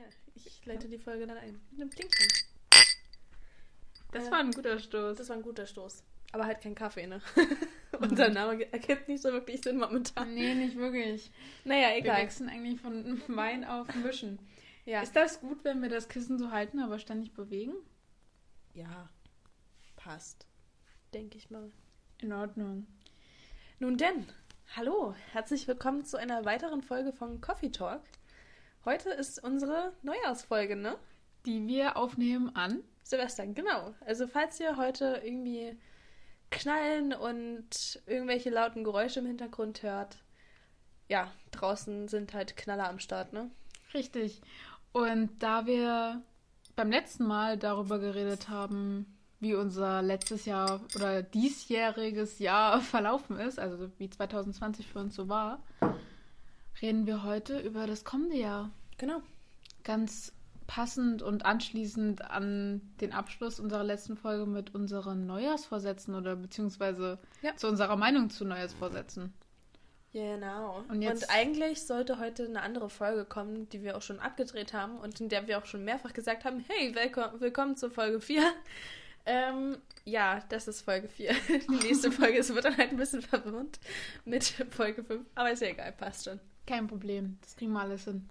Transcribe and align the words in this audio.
Ja, 0.00 0.06
ich 0.34 0.64
leite 0.64 0.88
die 0.88 0.98
Folge 0.98 1.26
dann 1.26 1.36
ein. 1.38 1.60
Mit 1.70 1.80
einem 1.80 1.90
Pling-Pling. 1.90 2.28
Das 4.12 4.26
Äh, 4.26 4.30
war 4.30 4.38
ein 4.40 4.50
guter 4.50 4.78
Stoß. 4.78 5.16
Das 5.18 5.28
war 5.28 5.36
ein 5.36 5.42
guter 5.42 5.66
Stoß. 5.66 6.02
Aber 6.32 6.46
halt 6.46 6.60
kein 6.60 6.74
Kaffee, 6.74 7.06
ne? 7.06 7.20
Unser 8.00 8.28
Name 8.30 8.72
ergibt 8.72 9.08
nicht 9.08 9.22
so 9.22 9.30
wirklich 9.32 9.60
Sinn 9.60 9.78
momentan. 9.78 10.32
Nee, 10.34 10.54
nicht 10.54 10.76
wirklich. 10.76 11.30
Naja, 11.64 11.88
Wir 11.90 11.96
egal. 11.98 12.22
wechseln 12.22 12.48
eigentlich 12.48 12.80
von 12.80 13.20
Wein 13.36 13.64
auf 13.64 13.92
Mischen. 13.96 14.38
Ja. 14.86 15.02
Ist 15.02 15.14
das 15.14 15.40
gut, 15.40 15.62
wenn 15.64 15.82
wir 15.82 15.88
das 15.90 16.08
Kissen 16.08 16.38
so 16.38 16.50
halten, 16.50 16.80
aber 16.80 16.98
ständig 16.98 17.32
bewegen? 17.34 17.74
ja, 18.72 19.10
passt. 19.96 20.46
Denke 21.12 21.36
ich 21.36 21.50
mal. 21.50 21.70
In 22.22 22.32
Ordnung. 22.32 22.86
Nun 23.80 23.98
denn, 23.98 24.26
hallo, 24.76 25.14
herzlich 25.32 25.66
willkommen 25.68 26.04
zu 26.04 26.16
einer 26.16 26.44
weiteren 26.44 26.82
Folge 26.82 27.12
von 27.12 27.40
Coffee 27.40 27.70
Talk. 27.70 28.02
Heute 28.84 29.10
ist 29.10 29.42
unsere 29.44 29.92
Neujahrsfolge, 30.02 30.74
ne? 30.74 30.96
Die 31.44 31.66
wir 31.66 31.96
aufnehmen 31.98 32.54
an. 32.56 32.82
Silvester, 33.02 33.46
genau. 33.46 33.94
Also 34.06 34.26
falls 34.26 34.58
ihr 34.58 34.76
heute 34.78 35.20
irgendwie 35.22 35.76
knallen 36.50 37.12
und 37.12 38.00
irgendwelche 38.06 38.50
lauten 38.50 38.82
Geräusche 38.82 39.20
im 39.20 39.26
Hintergrund 39.26 39.82
hört, 39.82 40.18
ja, 41.08 41.30
draußen 41.50 42.08
sind 42.08 42.32
halt 42.32 42.56
Knaller 42.56 42.88
am 42.88 42.98
Start, 43.00 43.32
ne? 43.32 43.50
Richtig. 43.92 44.40
Und 44.92 45.42
da 45.42 45.66
wir 45.66 46.22
beim 46.74 46.90
letzten 46.90 47.26
Mal 47.26 47.58
darüber 47.58 47.98
geredet 47.98 48.48
haben, 48.48 49.18
wie 49.40 49.54
unser 49.54 50.02
letztes 50.02 50.46
Jahr 50.46 50.80
oder 50.94 51.22
diesjähriges 51.22 52.38
Jahr 52.38 52.80
verlaufen 52.80 53.38
ist, 53.38 53.58
also 53.58 53.90
wie 53.98 54.08
2020 54.08 54.86
für 54.86 55.00
uns 55.00 55.14
so 55.14 55.28
war, 55.28 55.62
reden 56.82 57.06
wir 57.06 57.22
heute 57.24 57.58
über 57.60 57.86
das 57.86 58.04
kommende 58.04 58.36
Jahr. 58.36 58.70
Genau. 58.98 59.22
Ganz 59.84 60.32
passend 60.66 61.22
und 61.22 61.44
anschließend 61.44 62.30
an 62.30 62.80
den 63.00 63.12
Abschluss 63.12 63.58
unserer 63.58 63.82
letzten 63.82 64.16
Folge 64.16 64.46
mit 64.46 64.74
unseren 64.74 65.26
Neujahrsvorsätzen 65.26 66.14
oder 66.14 66.36
beziehungsweise 66.36 67.18
Ja. 67.42 67.56
zu 67.56 67.66
unserer 67.68 67.96
Meinung 67.96 68.30
zu 68.30 68.44
Neujahrsvorsätzen. 68.44 69.32
Genau. 70.12 70.84
Und 70.88 71.02
jetzt- 71.02 71.24
und 71.24 71.30
eigentlich 71.30 71.82
sollte 71.82 72.18
heute 72.18 72.44
eine 72.44 72.62
andere 72.62 72.90
Folge 72.90 73.24
kommen, 73.24 73.68
die 73.68 73.82
wir 73.82 73.96
auch 73.96 74.02
schon 74.02 74.18
abgedreht 74.20 74.72
haben 74.72 74.98
und 74.98 75.20
in 75.20 75.28
der 75.28 75.46
wir 75.48 75.58
auch 75.58 75.66
schon 75.66 75.84
mehrfach 75.84 76.12
gesagt 76.12 76.44
haben, 76.44 76.64
hey, 76.68 76.94
willkommen, 76.94 77.40
willkommen 77.40 77.76
zur 77.76 77.90
Folge 77.90 78.20
4. 78.20 78.42
Ähm, 79.26 79.76
ja, 80.04 80.40
das 80.48 80.66
ist 80.66 80.82
Folge 80.82 81.08
4. 81.08 81.32
Die 81.68 81.86
nächste 81.86 82.10
Folge 82.10 82.38
ist, 82.38 82.52
wird 82.54 82.64
dann 82.64 82.76
halt 82.76 82.90
ein 82.90 82.96
bisschen 82.96 83.22
verwirrend 83.22 83.78
mit 84.24 84.44
Folge 84.70 85.04
5. 85.04 85.26
Aber 85.34 85.50
ist 85.52 85.62
ja 85.62 85.68
egal, 85.68 85.92
passt 85.92 86.24
schon. 86.24 86.40
Kein 86.70 86.86
Problem, 86.86 87.36
das 87.42 87.56
kriegen 87.56 87.72
wir 87.72 87.80
alles 87.80 88.04
hin. 88.04 88.28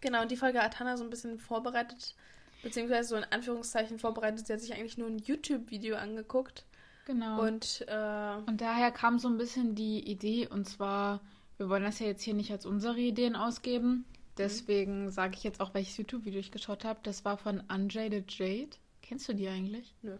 Genau, 0.00 0.22
und 0.22 0.30
die 0.32 0.36
Folge 0.36 0.60
hat 0.60 0.80
Hannah 0.80 0.96
so 0.96 1.04
ein 1.04 1.10
bisschen 1.10 1.38
vorbereitet, 1.38 2.16
beziehungsweise 2.62 3.08
so 3.10 3.16
in 3.16 3.22
Anführungszeichen 3.24 4.00
vorbereitet. 4.00 4.46
Sie 4.46 4.52
hat 4.52 4.60
sich 4.60 4.74
eigentlich 4.74 4.98
nur 4.98 5.06
ein 5.06 5.18
YouTube-Video 5.18 5.94
angeguckt. 5.96 6.64
Genau. 7.06 7.40
Und 7.40 7.84
äh, 7.86 8.34
Und 8.46 8.60
daher 8.60 8.90
kam 8.90 9.20
so 9.20 9.28
ein 9.28 9.38
bisschen 9.38 9.76
die 9.76 10.00
Idee, 10.10 10.48
und 10.48 10.68
zwar, 10.68 11.20
wir 11.56 11.68
wollen 11.68 11.84
das 11.84 12.00
ja 12.00 12.06
jetzt 12.06 12.22
hier 12.22 12.34
nicht 12.34 12.50
als 12.50 12.66
unsere 12.66 12.98
Ideen 12.98 13.36
ausgeben. 13.36 14.06
Deswegen 14.38 15.12
sage 15.12 15.34
ich 15.36 15.44
jetzt 15.44 15.60
auch, 15.60 15.72
welches 15.72 15.96
YouTube-Video 15.98 16.40
ich 16.40 16.50
geschaut 16.50 16.84
habe. 16.84 16.98
Das 17.04 17.24
war 17.24 17.36
von 17.38 17.60
Unjaded 17.72 18.28
Jade. 18.36 18.70
Kennst 19.02 19.28
du 19.28 19.34
die 19.34 19.46
eigentlich? 19.46 19.94
nö. 20.02 20.16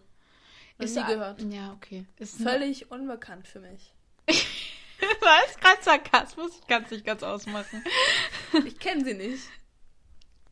Noch 0.79 0.85
Ist 0.85 0.95
nie 0.95 1.03
a- 1.03 1.07
gehört. 1.09 1.43
Ja, 1.53 1.73
okay. 1.73 2.07
Ist 2.19 2.41
Völlig 2.41 2.91
unbekannt 2.93 3.49
für 3.49 3.59
mich. 3.61 3.93
Das 5.23 5.51
ist 5.51 5.61
gerade 5.61 5.83
Sarkasmus. 5.83 6.51
Ich 6.61 6.67
kann 6.67 6.83
es 6.83 6.91
nicht 6.91 7.05
ganz 7.05 7.23
ausmachen. 7.23 7.85
Ich 8.65 8.79
kenne 8.79 9.05
sie 9.05 9.15
nicht. 9.15 9.45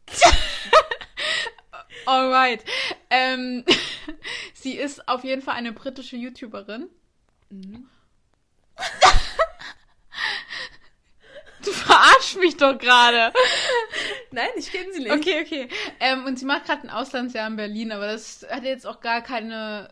Alright. 2.07 2.65
Ähm, 3.11 3.65
sie 4.55 4.77
ist 4.77 5.09
auf 5.09 5.25
jeden 5.25 5.43
Fall 5.43 5.55
eine 5.55 5.73
britische 5.73 6.17
YouTuberin. 6.17 6.89
Du 11.63 11.73
verarsch 11.73 12.37
mich 12.37 12.57
doch 12.57 12.79
gerade. 12.79 13.35
Nein, 14.33 14.49
ich 14.57 14.71
kenne 14.71 14.93
sie 14.93 15.01
nicht. 15.01 15.13
Okay, 15.13 15.41
okay. 15.43 15.69
Ähm, 15.99 16.25
und 16.25 16.39
sie 16.39 16.45
macht 16.45 16.65
gerade 16.67 16.83
ein 16.83 16.91
Auslandsjahr 16.91 17.47
in 17.49 17.57
Berlin, 17.57 17.93
aber 17.93 18.07
das 18.07 18.47
hat 18.49 18.65
jetzt 18.65 18.87
auch 18.87 19.01
gar 19.01 19.23
keine. 19.23 19.89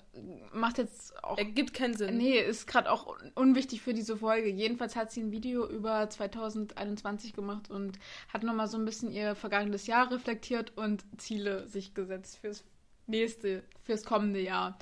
Macht 0.53 0.79
jetzt 0.79 1.23
auch. 1.25 1.37
Ergibt 1.39 1.75
keinen 1.75 1.95
Sinn. 1.97 2.17
Nee, 2.17 2.39
ist 2.39 2.67
gerade 2.67 2.91
auch 2.91 3.07
un- 3.07 3.33
unwichtig 3.35 3.83
für 3.83 3.95
diese 3.95 4.17
Folge. 4.17 4.49
Jedenfalls 4.49 4.97
hat 4.97 5.11
sie 5.13 5.21
ein 5.23 5.31
Video 5.33 5.69
über 5.69 6.09
2021 6.09 7.33
gemacht 7.35 7.71
und 7.71 7.99
hat 8.33 8.43
nochmal 8.43 8.69
so 8.69 8.79
ein 8.79 8.85
bisschen 8.85 9.11
ihr 9.11 9.35
vergangenes 9.35 9.87
Jahr 9.87 10.11
reflektiert 10.11 10.73
und 10.77 11.05
Ziele 11.19 11.67
sich 11.69 11.95
gesetzt 11.95 12.39
fürs 12.39 12.65
nächste, 13.07 13.63
fürs 13.85 14.05
kommende 14.05 14.41
Jahr. 14.41 14.79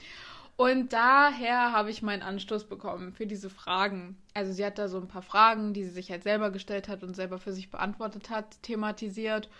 Und 0.56 0.92
daher 0.92 1.72
habe 1.72 1.90
ich 1.90 2.02
meinen 2.02 2.22
Anstoß 2.22 2.64
bekommen 2.64 3.12
für 3.12 3.26
diese 3.26 3.50
Fragen. 3.50 4.16
Also 4.32 4.52
sie 4.52 4.64
hat 4.64 4.78
da 4.78 4.88
so 4.88 4.98
ein 4.98 5.08
paar 5.08 5.22
Fragen, 5.22 5.74
die 5.74 5.84
sie 5.84 5.90
sich 5.90 6.10
halt 6.10 6.22
selber 6.22 6.50
gestellt 6.50 6.88
hat 6.88 7.02
und 7.02 7.14
selber 7.14 7.38
für 7.38 7.52
sich 7.52 7.70
beantwortet 7.70 8.30
hat, 8.30 8.62
thematisiert. 8.62 9.50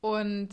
Und 0.00 0.48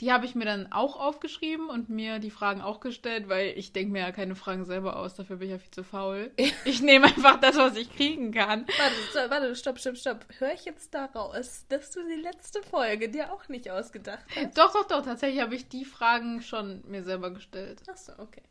die 0.00 0.12
habe 0.12 0.24
ich 0.26 0.34
mir 0.34 0.44
dann 0.44 0.72
auch 0.72 0.98
aufgeschrieben 0.98 1.68
und 1.68 1.88
mir 1.88 2.18
die 2.18 2.30
Fragen 2.30 2.60
auch 2.62 2.80
gestellt, 2.80 3.28
weil 3.28 3.56
ich 3.56 3.72
denke 3.72 3.92
mir 3.92 4.00
ja 4.00 4.12
keine 4.12 4.34
Fragen 4.34 4.64
selber 4.64 4.96
aus, 4.96 5.14
dafür 5.14 5.36
bin 5.36 5.48
ich 5.48 5.52
ja 5.52 5.58
viel 5.58 5.70
zu 5.70 5.84
faul. 5.84 6.32
Ich 6.64 6.80
nehme 6.80 7.06
einfach 7.06 7.38
das, 7.38 7.56
was 7.56 7.76
ich 7.76 7.94
kriegen 7.94 8.32
kann. 8.32 8.66
Warte, 8.66 8.94
so, 9.12 9.30
warte, 9.30 9.54
stopp, 9.54 9.78
stopp, 9.78 9.96
stopp. 9.96 10.24
Höre 10.38 10.54
ich 10.54 10.64
jetzt 10.64 10.94
daraus, 10.94 11.66
dass 11.68 11.90
du 11.90 12.00
die 12.08 12.20
letzte 12.20 12.62
Folge 12.62 13.08
dir 13.08 13.32
auch 13.32 13.48
nicht 13.48 13.70
ausgedacht 13.70 14.24
hast? 14.34 14.58
Doch, 14.58 14.72
doch, 14.72 14.88
doch, 14.88 15.04
tatsächlich 15.04 15.42
habe 15.42 15.54
ich 15.54 15.68
die 15.68 15.84
Fragen 15.84 16.42
schon 16.42 16.82
mir 16.88 17.02
selber 17.02 17.30
gestellt. 17.30 17.82
Achso, 17.88 18.12
okay. 18.18 18.42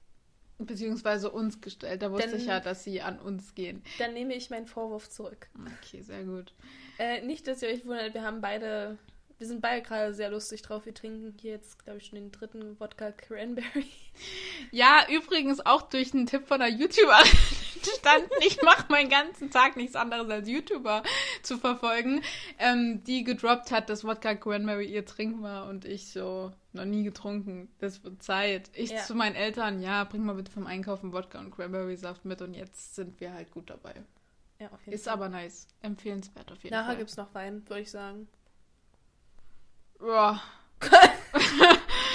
Beziehungsweise 0.65 1.29
uns 1.29 1.61
gestellt. 1.61 2.01
Da 2.01 2.11
wusste 2.11 2.31
Dann- 2.31 2.39
ich 2.39 2.45
ja, 2.45 2.59
dass 2.59 2.83
sie 2.83 3.01
an 3.01 3.19
uns 3.19 3.55
gehen. 3.55 3.81
Dann 3.99 4.13
nehme 4.13 4.33
ich 4.35 4.49
meinen 4.49 4.67
Vorwurf 4.67 5.09
zurück. 5.09 5.47
Okay, 5.81 6.01
sehr 6.01 6.23
gut. 6.23 6.53
Äh, 6.99 7.21
nicht, 7.25 7.47
dass 7.47 7.61
ihr 7.61 7.69
euch 7.69 7.85
wundert, 7.85 8.13
wir 8.13 8.23
haben 8.23 8.41
beide, 8.41 8.97
wir 9.43 9.47
sind 9.49 9.59
beide 9.59 9.81
gerade 9.81 10.13
sehr 10.13 10.29
lustig 10.29 10.61
drauf. 10.61 10.85
Wir 10.85 10.93
trinken 10.93 11.35
hier 11.41 11.51
jetzt, 11.51 11.77
glaube 11.83 11.97
ich, 11.99 12.05
schon 12.05 12.15
den 12.15 12.31
dritten 12.31 12.79
Wodka 12.79 13.11
Cranberry. 13.11 13.87
Ja, 14.71 15.05
übrigens 15.11 15.59
auch 15.65 15.81
durch 15.81 16.13
einen 16.13 16.27
Tipp 16.27 16.47
von 16.47 16.61
einer 16.61 16.73
YouTuberin 16.73 17.27
entstanden. 17.75 18.29
Ich 18.47 18.61
mache 18.61 18.85
meinen 18.89 19.09
ganzen 19.09 19.51
Tag 19.51 19.75
nichts 19.75 19.97
anderes 19.97 20.29
als 20.29 20.47
YouTuber 20.47 21.03
zu 21.41 21.57
verfolgen, 21.57 22.21
ähm, 22.57 23.03
die 23.03 23.25
gedroppt 23.25 23.71
hat, 23.71 23.89
dass 23.89 24.05
Wodka 24.05 24.33
Cranberry 24.35 24.85
ihr 24.85 25.05
Trink 25.05 25.41
war 25.41 25.67
und 25.67 25.83
ich 25.83 26.13
so 26.13 26.53
noch 26.71 26.85
nie 26.85 27.03
getrunken. 27.03 27.67
Das 27.79 28.01
wird 28.05 28.23
Zeit. 28.23 28.71
Ich 28.73 28.91
Ja. 28.91 28.99
zu 29.03 29.13
meinen 29.13 29.35
Eltern, 29.35 29.81
ja, 29.81 30.05
bring 30.05 30.23
mal 30.23 30.35
bitte 30.35 30.51
vom 30.53 30.67
Einkaufen 30.67 31.11
Wodka 31.11 31.39
und 31.39 31.51
Cranberry 31.53 31.97
Saft 31.97 32.23
mit 32.23 32.41
und 32.41 32.53
jetzt 32.53 32.95
sind 32.95 33.19
wir 33.19 33.33
halt 33.33 33.51
gut 33.51 33.69
dabei. 33.69 33.93
Ja, 34.59 34.69
auf 34.71 34.79
jeden 34.85 34.93
Ist 34.93 35.09
aber 35.09 35.27
nice. 35.27 35.67
Empfehlenswert 35.81 36.49
auf 36.49 36.63
jeden 36.63 36.73
Nachher 36.73 36.85
Fall. 36.91 36.95
gibt 36.97 37.09
es 37.09 37.17
noch 37.17 37.33
Wein, 37.33 37.67
würde 37.67 37.81
ich 37.81 37.91
sagen. 37.91 38.29
Ja. 40.01 40.41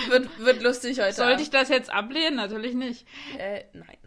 Wird, 0.09 0.39
wird 0.39 0.63
lustig 0.63 0.99
heute. 1.01 1.13
Sollte 1.13 1.43
ich 1.43 1.51
das 1.51 1.69
jetzt 1.69 1.91
ablehnen? 1.93 2.37
Natürlich 2.37 2.75
nicht. 2.75 3.07
Äh, 3.37 3.65
nein. 3.75 3.99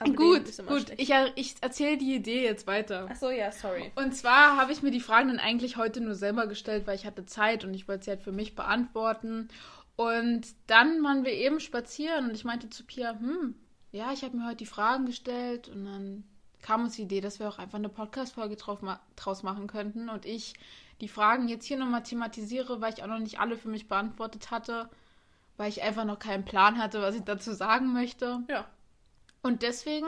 Ablehnen 0.00 0.16
gut, 0.16 0.66
gut. 0.66 0.86
Ich, 0.96 1.10
er- 1.10 1.30
ich 1.36 1.54
erzähle 1.60 1.98
die 1.98 2.14
Idee 2.16 2.42
jetzt 2.42 2.66
weiter. 2.66 3.06
Ach 3.08 3.14
so, 3.16 3.30
ja, 3.30 3.52
sorry. 3.52 3.92
Und 3.94 4.16
zwar 4.16 4.56
habe 4.56 4.72
ich 4.72 4.82
mir 4.82 4.90
die 4.90 4.98
Fragen 4.98 5.28
dann 5.28 5.38
eigentlich 5.38 5.76
heute 5.76 6.00
nur 6.00 6.14
selber 6.14 6.46
gestellt, 6.48 6.86
weil 6.86 6.96
ich 6.96 7.06
hatte 7.06 7.26
Zeit 7.26 7.64
und 7.64 7.74
ich 7.74 7.86
wollte 7.86 8.04
sie 8.06 8.10
halt 8.10 8.22
für 8.22 8.32
mich 8.32 8.56
beantworten. 8.56 9.48
Und 9.94 10.46
dann 10.66 11.02
waren 11.04 11.24
wir 11.24 11.32
eben 11.32 11.60
spazieren 11.60 12.24
und 12.30 12.34
ich 12.34 12.44
meinte 12.44 12.70
zu 12.70 12.84
Pia, 12.84 13.12
hm, 13.12 13.54
ja, 13.92 14.12
ich 14.12 14.24
habe 14.24 14.36
mir 14.36 14.46
heute 14.46 14.56
die 14.56 14.66
Fragen 14.66 15.04
gestellt 15.06 15.68
und 15.68 15.84
dann 15.84 16.24
kam 16.62 16.84
uns 16.84 16.96
die 16.96 17.02
Idee, 17.02 17.20
dass 17.20 17.38
wir 17.38 17.48
auch 17.48 17.58
einfach 17.58 17.78
eine 17.78 17.88
Podcast-Folge 17.90 18.56
draus 18.56 19.42
machen 19.42 19.66
könnten 19.66 20.08
und 20.08 20.24
ich 20.26 20.54
die 21.00 21.08
Fragen 21.08 21.48
jetzt 21.48 21.64
hier 21.66 21.76
nochmal 21.78 22.02
thematisiere, 22.02 22.80
weil 22.80 22.92
ich 22.92 23.02
auch 23.02 23.06
noch 23.08 23.18
nicht 23.18 23.38
alle 23.40 23.56
für 23.56 23.68
mich 23.68 23.88
beantwortet 23.88 24.50
hatte, 24.50 24.88
weil 25.56 25.68
ich 25.68 25.82
einfach 25.82 26.04
noch 26.04 26.18
keinen 26.18 26.44
Plan 26.44 26.78
hatte, 26.78 27.00
was 27.02 27.14
ich 27.14 27.22
dazu 27.22 27.52
sagen 27.52 27.92
möchte. 27.92 28.40
Ja, 28.48 28.68
Und 29.42 29.62
deswegen 29.62 30.06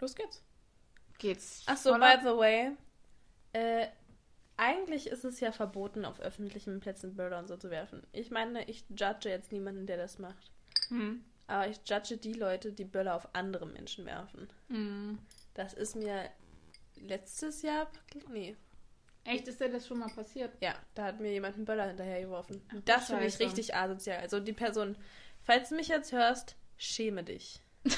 los 0.00 0.14
geht's. 0.14 0.42
geht's. 1.18 1.62
Ach 1.66 1.76
so, 1.76 1.90
voller- 1.92 2.16
by 2.18 2.22
the 2.22 2.36
way, 2.36 2.70
äh, 3.52 3.86
eigentlich 4.56 5.06
ist 5.06 5.24
es 5.24 5.40
ja 5.40 5.52
verboten, 5.52 6.04
auf 6.04 6.20
öffentlichen 6.20 6.80
Plätzen 6.80 7.16
Böller 7.16 7.38
und 7.38 7.48
so 7.48 7.56
zu 7.56 7.70
werfen. 7.70 8.02
Ich 8.12 8.30
meine, 8.30 8.64
ich 8.68 8.84
judge 8.90 9.28
jetzt 9.30 9.52
niemanden, 9.52 9.86
der 9.86 9.96
das 9.96 10.18
macht. 10.18 10.50
Hm. 10.88 11.24
Aber 11.46 11.66
ich 11.68 11.80
judge 11.86 12.16
die 12.18 12.34
Leute, 12.34 12.72
die 12.72 12.84
Böller 12.84 13.14
auf 13.16 13.28
andere 13.34 13.66
Menschen 13.66 14.04
werfen. 14.06 14.48
Hm. 14.68 15.18
Das 15.54 15.72
ist 15.74 15.96
mir 15.96 16.30
letztes 16.96 17.62
Jahr. 17.62 17.90
Nee. 18.30 18.56
Echt, 19.24 19.46
ist 19.48 19.60
dir 19.60 19.68
das 19.68 19.86
schon 19.86 19.98
mal 19.98 20.08
passiert? 20.08 20.52
Ja, 20.60 20.74
da 20.94 21.04
hat 21.04 21.20
mir 21.20 21.30
jemand 21.32 21.56
einen 21.56 21.64
Böller 21.64 21.86
hinterhergeworfen. 21.86 22.62
Ach, 22.70 22.76
das 22.84 23.06
finde 23.06 23.26
ich 23.26 23.38
richtig 23.38 23.74
asozial. 23.74 24.18
Also 24.20 24.40
die 24.40 24.52
Person, 24.52 24.96
falls 25.42 25.68
du 25.68 25.76
mich 25.76 25.88
jetzt 25.88 26.12
hörst, 26.12 26.56
schäme 26.76 27.22
dich. 27.24 27.60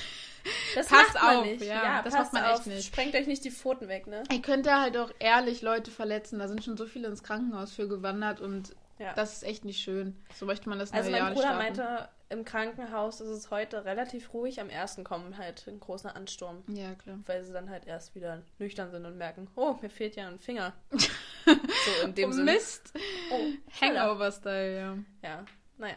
Das 0.74 0.88
Passt 0.88 1.14
macht 1.14 1.36
auf, 1.36 1.44
nicht. 1.44 1.62
ja, 1.62 2.02
das 2.02 2.14
passt 2.14 2.32
macht 2.32 2.42
man 2.42 2.50
echt 2.50 2.60
auf. 2.60 2.66
nicht. 2.66 2.86
Sprengt 2.86 3.14
euch 3.14 3.26
nicht 3.28 3.44
die 3.44 3.50
Pfoten 3.52 3.86
weg, 3.88 4.08
ne? 4.08 4.24
Ihr 4.32 4.42
könnt 4.42 4.66
da 4.66 4.80
halt 4.80 4.96
auch 4.96 5.12
ehrlich 5.20 5.62
Leute 5.62 5.90
verletzen. 5.92 6.40
Da 6.40 6.48
sind 6.48 6.64
schon 6.64 6.76
so 6.76 6.86
viele 6.86 7.06
ins 7.06 7.22
Krankenhaus 7.22 7.72
für 7.72 7.86
gewandert 7.86 8.40
und 8.40 8.74
Ja. 9.02 9.14
Das 9.14 9.32
ist 9.32 9.42
echt 9.42 9.64
nicht 9.64 9.82
schön. 9.82 10.16
So 10.34 10.46
möchte 10.46 10.68
man 10.68 10.78
das 10.78 10.92
Also 10.92 11.10
mein 11.10 11.18
Jahr 11.20 11.32
Bruder 11.32 11.54
meinte, 11.54 12.08
im 12.28 12.44
Krankenhaus 12.44 13.20
ist 13.20 13.28
es 13.28 13.50
heute 13.50 13.84
relativ 13.84 14.32
ruhig. 14.32 14.60
Am 14.60 14.70
ersten 14.70 15.02
kommen 15.02 15.38
halt 15.38 15.66
ein 15.66 15.80
großer 15.80 16.14
Ansturm. 16.14 16.62
Ja, 16.68 16.94
klar. 16.94 17.18
Weil 17.26 17.42
sie 17.42 17.52
dann 17.52 17.68
halt 17.68 17.86
erst 17.86 18.14
wieder 18.14 18.42
nüchtern 18.58 18.90
sind 18.90 19.04
und 19.04 19.18
merken, 19.18 19.48
oh, 19.56 19.74
mir 19.82 19.90
fehlt 19.90 20.14
ja 20.14 20.28
ein 20.28 20.38
Finger. 20.38 20.72
so 20.90 22.06
in 22.06 22.14
dem 22.14 22.30
oh, 22.30 22.32
Sinne. 22.32 22.52
Mist. 22.52 22.92
Oh, 23.30 23.40
Hangover-Style, 23.80 24.76
ja. 24.76 24.98
Ja, 25.22 25.44
naja. 25.78 25.96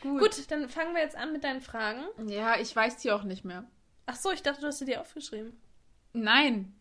Gut. 0.00 0.20
Gut, 0.20 0.50
dann 0.50 0.68
fangen 0.68 0.94
wir 0.94 1.02
jetzt 1.02 1.16
an 1.16 1.32
mit 1.32 1.42
deinen 1.42 1.60
Fragen. 1.60 2.04
Ja, 2.28 2.60
ich 2.60 2.74
weiß 2.74 2.98
die 2.98 3.10
auch 3.10 3.24
nicht 3.24 3.44
mehr. 3.44 3.64
Ach 4.06 4.16
so, 4.16 4.30
ich 4.30 4.42
dachte, 4.42 4.60
du 4.60 4.66
hast 4.66 4.78
sie 4.78 4.84
dir 4.84 5.00
aufgeschrieben. 5.00 5.58
Nein. 6.12 6.74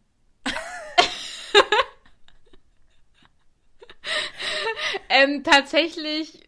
Ähm, 5.09 5.43
tatsächlich 5.43 6.41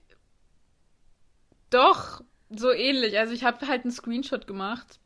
doch 1.70 2.22
so 2.50 2.72
ähnlich. 2.72 3.18
Also 3.18 3.34
ich 3.34 3.44
habe 3.44 3.68
halt 3.68 3.84
einen 3.84 3.92
Screenshot 3.92 4.48
gemacht. 4.48 5.00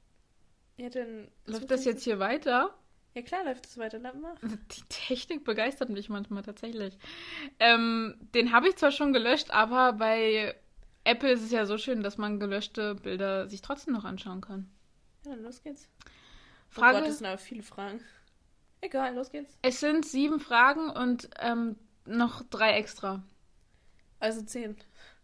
Ja, 0.77 0.89
dann 0.89 1.29
läuft 1.45 1.71
das 1.71 1.85
jetzt 1.85 2.03
hier 2.03 2.19
weiter? 2.19 2.75
Ja 3.15 3.21
klar, 3.23 3.43
läuft 3.45 3.65
es 3.65 3.77
weiter. 3.77 3.99
Dann 3.99 4.21
mach. 4.21 4.37
Die 4.41 4.83
Technik 4.89 5.43
begeistert 5.43 5.89
mich 5.89 6.09
manchmal 6.09 6.43
tatsächlich. 6.43 6.97
Ähm, 7.59 8.15
den 8.35 8.51
habe 8.51 8.69
ich 8.69 8.75
zwar 8.75 8.91
schon 8.91 9.11
gelöscht, 9.11 9.49
aber 9.49 9.93
bei 9.93 10.55
Apple 11.03 11.31
ist 11.31 11.41
es 11.41 11.51
ja 11.51 11.65
so 11.65 11.77
schön, 11.77 12.03
dass 12.03 12.17
man 12.17 12.39
gelöschte 12.39 12.95
Bilder 12.95 13.47
sich 13.49 13.61
trotzdem 13.61 13.93
noch 13.93 14.03
anschauen 14.03 14.41
kann. 14.41 14.69
Ja, 15.25 15.31
dann 15.31 15.43
los 15.43 15.63
geht's. 15.63 15.89
Frage, 16.69 16.97
oh 16.97 16.99
Gott, 16.99 17.09
das 17.09 17.17
sind 17.19 17.27
aber 17.27 17.37
viele 17.37 17.63
Fragen. 17.63 18.01
Egal, 18.81 19.15
los 19.15 19.31
geht's. 19.31 19.57
Es 19.61 19.79
sind 19.79 20.05
sieben 20.05 20.39
Fragen 20.39 20.89
und 20.89 21.29
ähm, 21.39 21.75
noch 22.07 22.43
drei 22.49 22.73
extra. 22.73 23.23
Also 24.19 24.41
zehn. 24.43 24.75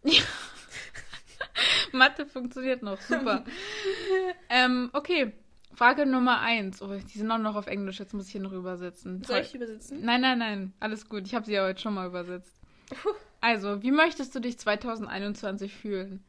Ja. 0.04 0.22
Mathe 1.92 2.26
funktioniert 2.26 2.82
noch, 2.82 3.00
super. 3.00 3.44
ähm, 4.48 4.90
okay, 4.92 5.32
Frage 5.74 6.06
Nummer 6.06 6.40
eins. 6.40 6.82
Oh, 6.82 6.88
die 6.94 7.18
sind 7.18 7.30
auch 7.30 7.38
noch 7.38 7.56
auf 7.56 7.66
Englisch, 7.66 7.98
jetzt 7.98 8.14
muss 8.14 8.26
ich 8.26 8.32
hier 8.32 8.40
noch 8.40 8.52
übersetzen. 8.52 9.22
Soll 9.24 9.40
ich 9.40 9.54
übersetzen? 9.54 10.04
Nein, 10.04 10.20
nein, 10.20 10.38
nein, 10.38 10.72
alles 10.80 11.08
gut. 11.08 11.26
Ich 11.26 11.34
habe 11.34 11.46
sie 11.46 11.52
ja 11.52 11.64
heute 11.64 11.80
schon 11.80 11.94
mal 11.94 12.06
übersetzt. 12.06 12.60
Also, 13.40 13.82
wie 13.82 13.90
möchtest 13.90 14.34
du 14.34 14.40
dich 14.40 14.58
2021 14.58 15.74
fühlen? 15.74 16.24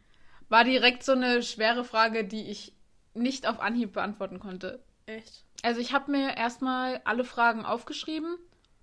War 0.50 0.64
direkt 0.64 1.04
so 1.04 1.14
eine 1.14 1.44
schwere 1.44 1.84
Frage, 1.84 2.24
die 2.24 2.50
ich 2.50 2.74
nicht 3.14 3.48
auf 3.48 3.60
Anhieb 3.60 3.94
beantworten 3.94 4.40
konnte. 4.40 4.84
Echt? 5.06 5.44
Also 5.64 5.80
ich 5.80 5.94
habe 5.94 6.12
mir 6.12 6.38
erstmal 6.38 7.02
alle 7.06 7.24
Fragen 7.24 7.66
aufgeschrieben 7.66 8.38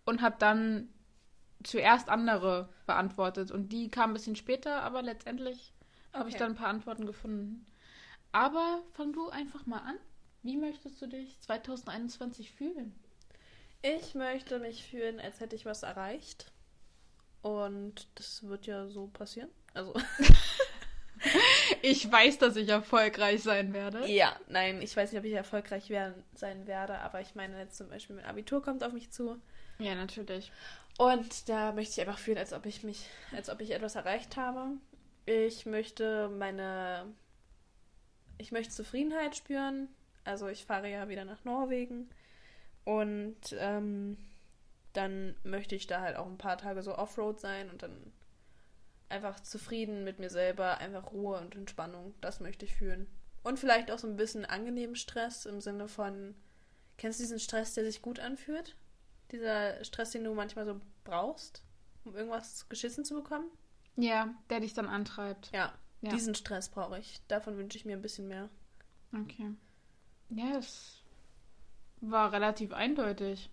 und 0.05 0.23
habe 0.23 0.37
dann 0.39 0.89
zuerst 1.65 2.09
andere 2.09 2.69
beantwortet. 2.87 3.51
Und 3.51 3.71
die 3.71 3.91
kamen 3.91 4.13
ein 4.13 4.15
bisschen 4.15 4.37
später, 4.37 4.83
aber 4.83 5.03
letztendlich 5.03 5.73
okay. 6.11 6.19
habe 6.19 6.29
ich 6.29 6.37
dann 6.37 6.53
ein 6.53 6.57
paar 6.57 6.69
Antworten 6.69 7.07
gefunden. 7.07 7.67
Aber 8.33 8.83
fang 8.93 9.13
du 9.13 9.29
einfach 9.29 9.67
mal 9.67 9.81
an. 9.81 9.99
Wie 10.43 10.57
möchtest 10.57 11.01
du 11.01 11.07
dich 11.07 11.39
2021 11.41 12.51
fühlen? 12.51 12.95
Ich 13.83 14.15
möchte 14.15 14.59
mich 14.59 14.85
fühlen, 14.85 15.21
als 15.21 15.41
hätte 15.41 15.57
ich 15.57 15.67
was 15.67 15.83
erreicht. 15.83 16.53
Und 17.43 18.07
das 18.15 18.47
wird 18.47 18.67
ja 18.67 18.89
so 18.89 19.09
passieren. 19.09 19.51
Also. 19.75 19.95
ich 21.83 22.11
weiß, 22.11 22.39
dass 22.39 22.57
ich 22.57 22.69
erfolgreich 22.69 23.43
sein 23.43 23.73
werde. 23.73 24.07
Ja, 24.09 24.37
nein, 24.49 24.81
ich 24.83 24.97
weiß 24.97 25.13
nicht, 25.13 25.19
ob 25.19 25.25
ich 25.25 25.33
erfolgreich 25.33 25.91
werden, 25.91 26.23
sein 26.35 26.67
werde, 26.67 26.99
aber 26.99 27.21
ich 27.21 27.35
meine 27.35 27.59
jetzt 27.59 27.77
zum 27.77 27.89
Beispiel, 27.89 28.17
mein 28.17 28.25
Abitur 28.25 28.63
kommt 28.63 28.85
auf 28.85 28.93
mich 28.93 29.11
zu. 29.11 29.41
Ja, 29.79 29.95
natürlich. 29.95 30.53
Und 30.99 31.49
da 31.49 31.73
möchte 31.73 31.93
ich 31.93 32.07
einfach 32.07 32.19
fühlen, 32.19 32.39
als 32.39 32.53
ob 32.53 32.67
ich 32.67 32.83
mich, 32.85 33.09
als 33.35 33.49
ob 33.51 33.61
ich 33.61 33.71
etwas 33.73 33.95
erreicht 33.95 34.37
habe. 34.37 34.77
Ich 35.25 35.67
möchte 35.67 36.29
meine, 36.29 37.07
ich 38.39 38.53
möchte 38.53 38.75
Zufriedenheit 38.75 39.37
spüren. 39.37 39.89
Also 40.25 40.49
ich 40.49 40.65
fahre 40.65 40.89
ja 40.89 41.09
wieder 41.09 41.25
nach 41.25 41.45
Norwegen 41.45 42.09
und 42.85 43.57
ähm, 43.59 44.17
dann 44.93 45.35
möchte 45.43 45.75
ich 45.75 45.87
da 45.87 46.01
halt 46.01 46.17
auch 46.17 46.27
ein 46.27 46.39
paar 46.39 46.59
Tage 46.59 46.83
so 46.83 46.97
Offroad 46.97 47.41
sein 47.41 47.71
und 47.71 47.83
dann 47.83 48.13
einfach 49.09 49.41
zufrieden 49.41 50.05
mit 50.05 50.19
mir 50.19 50.31
selber, 50.31 50.79
einfach 50.79 51.13
Ruhe 51.13 51.39
und 51.39 51.55
Entspannung. 51.55 52.15
Das 52.21 52.41
möchte 52.41 52.65
ich 52.65 52.75
fühlen. 52.75 53.07
Und 53.43 53.59
vielleicht 53.59 53.91
auch 53.91 53.99
so 53.99 54.07
ein 54.07 54.17
bisschen 54.17 54.45
angenehmen 54.45 54.97
Stress 54.97 55.47
im 55.47 55.61
Sinne 55.61 55.89
von, 55.89 56.35
kennst 56.97 57.19
du 57.19 57.25
diesen 57.25 57.41
Stress, 57.41 57.75
der 57.75 57.85
sich 57.85 58.03
gut 58.03 58.21
anfühlt? 58.21 58.77
Dieser 59.33 59.83
Stress, 59.85 60.11
den 60.11 60.25
du 60.25 60.35
manchmal 60.35 60.67
so 60.67 60.81
brauchst, 61.05 61.63
um 62.05 62.15
irgendwas 62.15 62.69
geschissen 62.69 63.05
zu 63.05 63.15
bekommen? 63.15 63.51
Ja, 63.97 64.35
der 64.51 64.61
dich 64.61 64.75
dann 64.75 64.87
antreibt. 64.87 65.51
Ja, 65.53 65.73
ja. 66.03 66.11
diesen 66.11 66.35
Stress 66.35 66.69
brauche 66.69 66.99
ich. 66.99 67.21
Davon 67.29 67.57
wünsche 67.57 67.79
ich 67.79 67.85
mir 67.85 67.97
ein 67.97 68.03
bisschen 68.03 68.29
mehr. 68.29 68.49
Okay. 69.15 69.51
Ja, 70.31 70.57
es 70.59 71.03
war 72.01 72.33
relativ 72.33 72.73
eindeutig. 72.73 73.51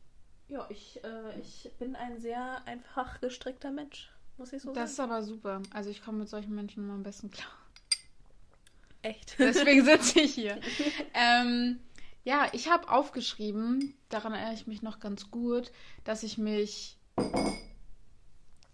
Ja, 0.47 0.65
ich, 0.69 1.03
äh, 1.03 1.39
ich 1.39 1.71
bin 1.79 1.95
ein 1.95 2.19
sehr 2.19 2.65
einfach 2.65 3.21
gestrickter 3.21 3.71
Mensch 3.71 4.11
muss 4.39 4.53
ich 4.53 4.61
so 4.61 4.69
das 4.73 4.75
sagen. 4.75 4.85
Das 4.85 4.91
ist 4.91 4.99
aber 4.99 5.23
super. 5.23 5.61
Also 5.73 5.89
ich 5.89 6.01
komme 6.01 6.19
mit 6.19 6.29
solchen 6.29 6.55
Menschen 6.55 6.83
immer 6.83 6.93
am 6.93 7.03
besten 7.03 7.29
klar. 7.29 7.51
Echt? 9.01 9.35
Deswegen 9.37 9.85
sitze 9.85 10.21
ich 10.21 10.33
hier. 10.33 10.59
ähm, 11.13 11.79
ja, 12.29 12.47
ich 12.51 12.69
habe 12.69 12.87
aufgeschrieben, 12.89 13.95
daran 14.09 14.33
erinnere 14.33 14.53
ich 14.53 14.67
mich 14.67 14.83
noch 14.83 14.99
ganz 14.99 15.31
gut, 15.31 15.71
dass 16.03 16.21
ich 16.21 16.37
mich. 16.37 16.99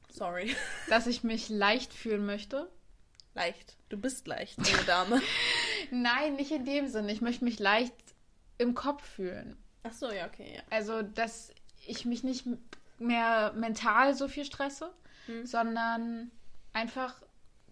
Sorry. 0.09 0.53
Dass 0.89 1.07
ich 1.07 1.23
mich 1.23 1.47
leicht 1.47 1.93
fühlen 1.93 2.25
möchte. 2.25 2.69
Leicht. 3.33 3.77
Du 3.87 3.97
bist 3.97 4.27
leicht, 4.27 4.57
meine 4.57 4.83
Dame. 4.83 5.21
Nein, 5.91 6.35
nicht 6.35 6.51
in 6.51 6.65
dem 6.65 6.87
Sinne. 6.87 7.13
Ich 7.13 7.21
möchte 7.21 7.45
mich 7.45 7.59
leicht 7.59 7.93
im 8.57 8.75
Kopf 8.75 9.03
fühlen. 9.03 9.57
Ach 9.83 9.93
so, 9.93 10.11
ja, 10.11 10.25
okay. 10.25 10.55
Ja. 10.55 10.61
Also, 10.69 11.01
dass 11.01 11.53
ich 11.85 12.03
mich 12.03 12.23
nicht 12.23 12.45
mehr 12.99 13.53
mental 13.53 14.15
so 14.15 14.27
viel 14.27 14.43
stresse, 14.43 14.91
hm. 15.27 15.45
sondern 15.45 16.31
einfach 16.73 17.21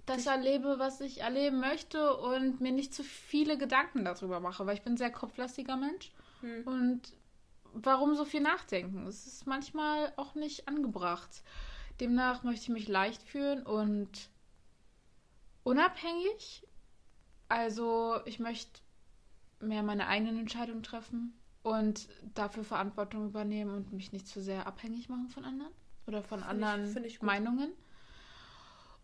das 0.05 0.25
erlebe, 0.25 0.79
was 0.79 0.99
ich 1.01 1.21
erleben 1.21 1.59
möchte 1.59 2.17
und 2.17 2.59
mir 2.59 2.71
nicht 2.71 2.93
zu 2.93 3.03
viele 3.03 3.57
Gedanken 3.57 4.03
darüber 4.03 4.39
mache, 4.39 4.65
weil 4.65 4.75
ich 4.75 4.81
bin 4.81 4.93
ein 4.93 4.97
sehr 4.97 5.11
kopflastiger 5.11 5.77
Mensch. 5.77 6.11
Hm. 6.41 6.63
Und 6.65 7.01
warum 7.73 8.15
so 8.15 8.25
viel 8.25 8.41
nachdenken? 8.41 9.07
Es 9.07 9.25
ist 9.25 9.47
manchmal 9.47 10.11
auch 10.17 10.35
nicht 10.35 10.67
angebracht. 10.67 11.43
Demnach 11.99 12.43
möchte 12.43 12.63
ich 12.63 12.69
mich 12.69 12.87
leicht 12.87 13.23
fühlen 13.23 13.63
und 13.63 14.29
unabhängig. 15.63 16.67
Also 17.47 18.19
ich 18.25 18.39
möchte 18.39 18.81
mehr 19.59 19.83
meine 19.83 20.07
eigenen 20.07 20.39
Entscheidungen 20.39 20.83
treffen 20.83 21.33
und 21.61 22.09
dafür 22.35 22.63
Verantwortung 22.63 23.27
übernehmen 23.27 23.73
und 23.73 23.93
mich 23.93 24.11
nicht 24.11 24.27
zu 24.27 24.41
sehr 24.41 24.67
abhängig 24.67 25.07
machen 25.07 25.29
von 25.29 25.45
anderen 25.45 25.71
oder 26.07 26.21
von 26.21 26.39
find 26.39 26.49
anderen 26.49 26.97
ich, 26.97 27.05
ich 27.05 27.21
Meinungen. 27.21 27.71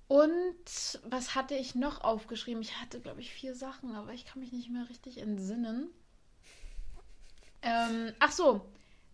Und 0.09 0.99
was 1.03 1.35
hatte 1.35 1.53
ich 1.53 1.75
noch 1.75 2.01
aufgeschrieben? 2.01 2.63
Ich 2.63 2.81
hatte, 2.81 2.99
glaube 2.99 3.21
ich, 3.21 3.31
vier 3.31 3.53
Sachen, 3.53 3.95
aber 3.95 4.11
ich 4.11 4.25
kann 4.25 4.39
mich 4.39 4.51
nicht 4.51 4.71
mehr 4.71 4.89
richtig 4.89 5.19
entsinnen. 5.19 5.87
Ähm, 7.61 8.11
ach 8.17 8.31
so, 8.31 8.65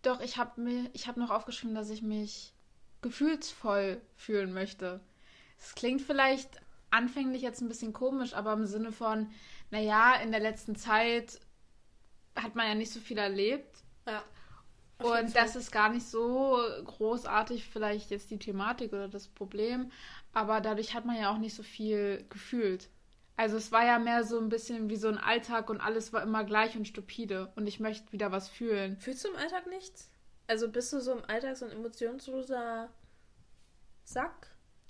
doch, 0.04 0.22
ich 0.22 0.38
habe 0.38 0.62
mir, 0.62 0.90
ich 0.94 1.10
habe 1.10 1.20
noch 1.20 1.32
aufgeschrieben, 1.32 1.76
dass 1.76 1.90
ich 1.90 2.02
mich 2.02 2.54
gefühlsvoll 3.02 4.00
fühlen 4.16 4.54
möchte. 4.54 5.02
Es 5.60 5.76
klingt 5.76 6.02
vielleicht 6.02 6.62
anfänglich 6.92 7.42
jetzt 7.42 7.60
ein 7.60 7.68
bisschen 7.68 7.92
komisch, 7.92 8.34
aber 8.34 8.54
im 8.54 8.66
Sinne 8.66 8.94
von, 8.94 9.30
naja, 9.72 10.16
in 10.16 10.32
der 10.32 10.40
letzten 10.40 10.78
Zeit 10.78 11.42
hat 12.38 12.56
man 12.56 12.70
ja 12.70 12.76
nicht 12.76 12.94
so 12.94 13.02
viel 13.02 13.18
erlebt. 13.18 13.84
Ja. 14.08 14.24
Und 15.00 15.36
das 15.36 15.58
ist 15.58 15.74
gar 15.74 15.90
nicht 15.90 16.06
so 16.06 16.58
großartig 16.86 17.68
vielleicht 17.68 18.12
jetzt 18.12 18.32
die 18.32 18.40
Thematik 18.40 18.94
oder 18.94 19.10
das 19.10 19.28
Problem, 19.28 19.92
aber 20.36 20.62
dadurch 20.62 20.94
hat 20.94 21.06
man 21.06 21.18
ja 21.18 21.32
auch 21.32 21.38
nicht 21.38 21.56
so 21.56 21.64
viel 21.64 22.26
gefühlt. 22.30 22.90
Also 23.38 23.58
es 23.58 23.72
war 23.72 23.86
ja 23.86 23.98
mehr 24.00 24.24
so 24.24 24.38
ein 24.38 24.50
bisschen 24.50 24.90
wie 24.90 24.98
so 24.98 25.08
ein 25.08 25.18
Alltag 25.18 25.70
und 25.70 25.80
alles 25.82 26.14
war 26.14 26.22
immer 26.22 26.44
gleich 26.44 26.78
und 26.78 26.88
stupide 26.88 27.52
und 27.56 27.68
ich 27.68 27.80
möchte 27.80 28.12
wieder 28.12 28.32
was 28.32 28.50
fühlen. 28.50 28.98
Fühlst 28.98 29.24
du 29.24 29.30
im 29.30 29.38
Alltag 29.38 29.66
nichts? 29.68 30.12
Also 30.48 30.70
bist 30.70 30.92
du 30.94 31.00
so 31.00 31.14
im 31.14 31.24
Alltag 31.26 31.56
so 31.56 31.66
ein 31.66 31.72
emotionsloser 31.72 32.90
Sack? 34.04 34.48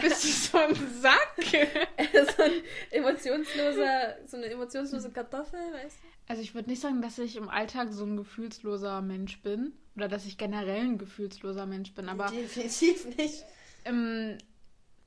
bist 0.00 0.24
du 0.24 0.28
so 0.28 0.58
ein 0.58 0.74
Sack? 1.00 1.36
so 2.36 2.42
ein 2.42 2.52
emotionsloser, 2.90 4.16
so 4.26 4.36
eine 4.36 4.46
emotionslose 4.46 5.10
Kartoffel, 5.10 5.60
weißt 5.72 5.96
du? 6.02 6.08
Also 6.26 6.42
ich 6.42 6.54
würde 6.54 6.70
nicht 6.70 6.82
sagen, 6.82 7.02
dass 7.02 7.18
ich 7.18 7.36
im 7.36 7.48
Alltag 7.48 7.92
so 7.92 8.04
ein 8.04 8.16
gefühlsloser 8.16 9.00
Mensch 9.00 9.40
bin. 9.42 9.72
Oder 9.96 10.08
dass 10.08 10.26
ich 10.26 10.38
generell 10.38 10.82
ein 10.82 10.98
gefühlsloser 10.98 11.66
Mensch 11.66 11.94
bin. 11.94 12.08
Aber 12.08 12.26
definitiv 12.26 13.16
nicht. 13.16 13.44
Im, 13.84 14.38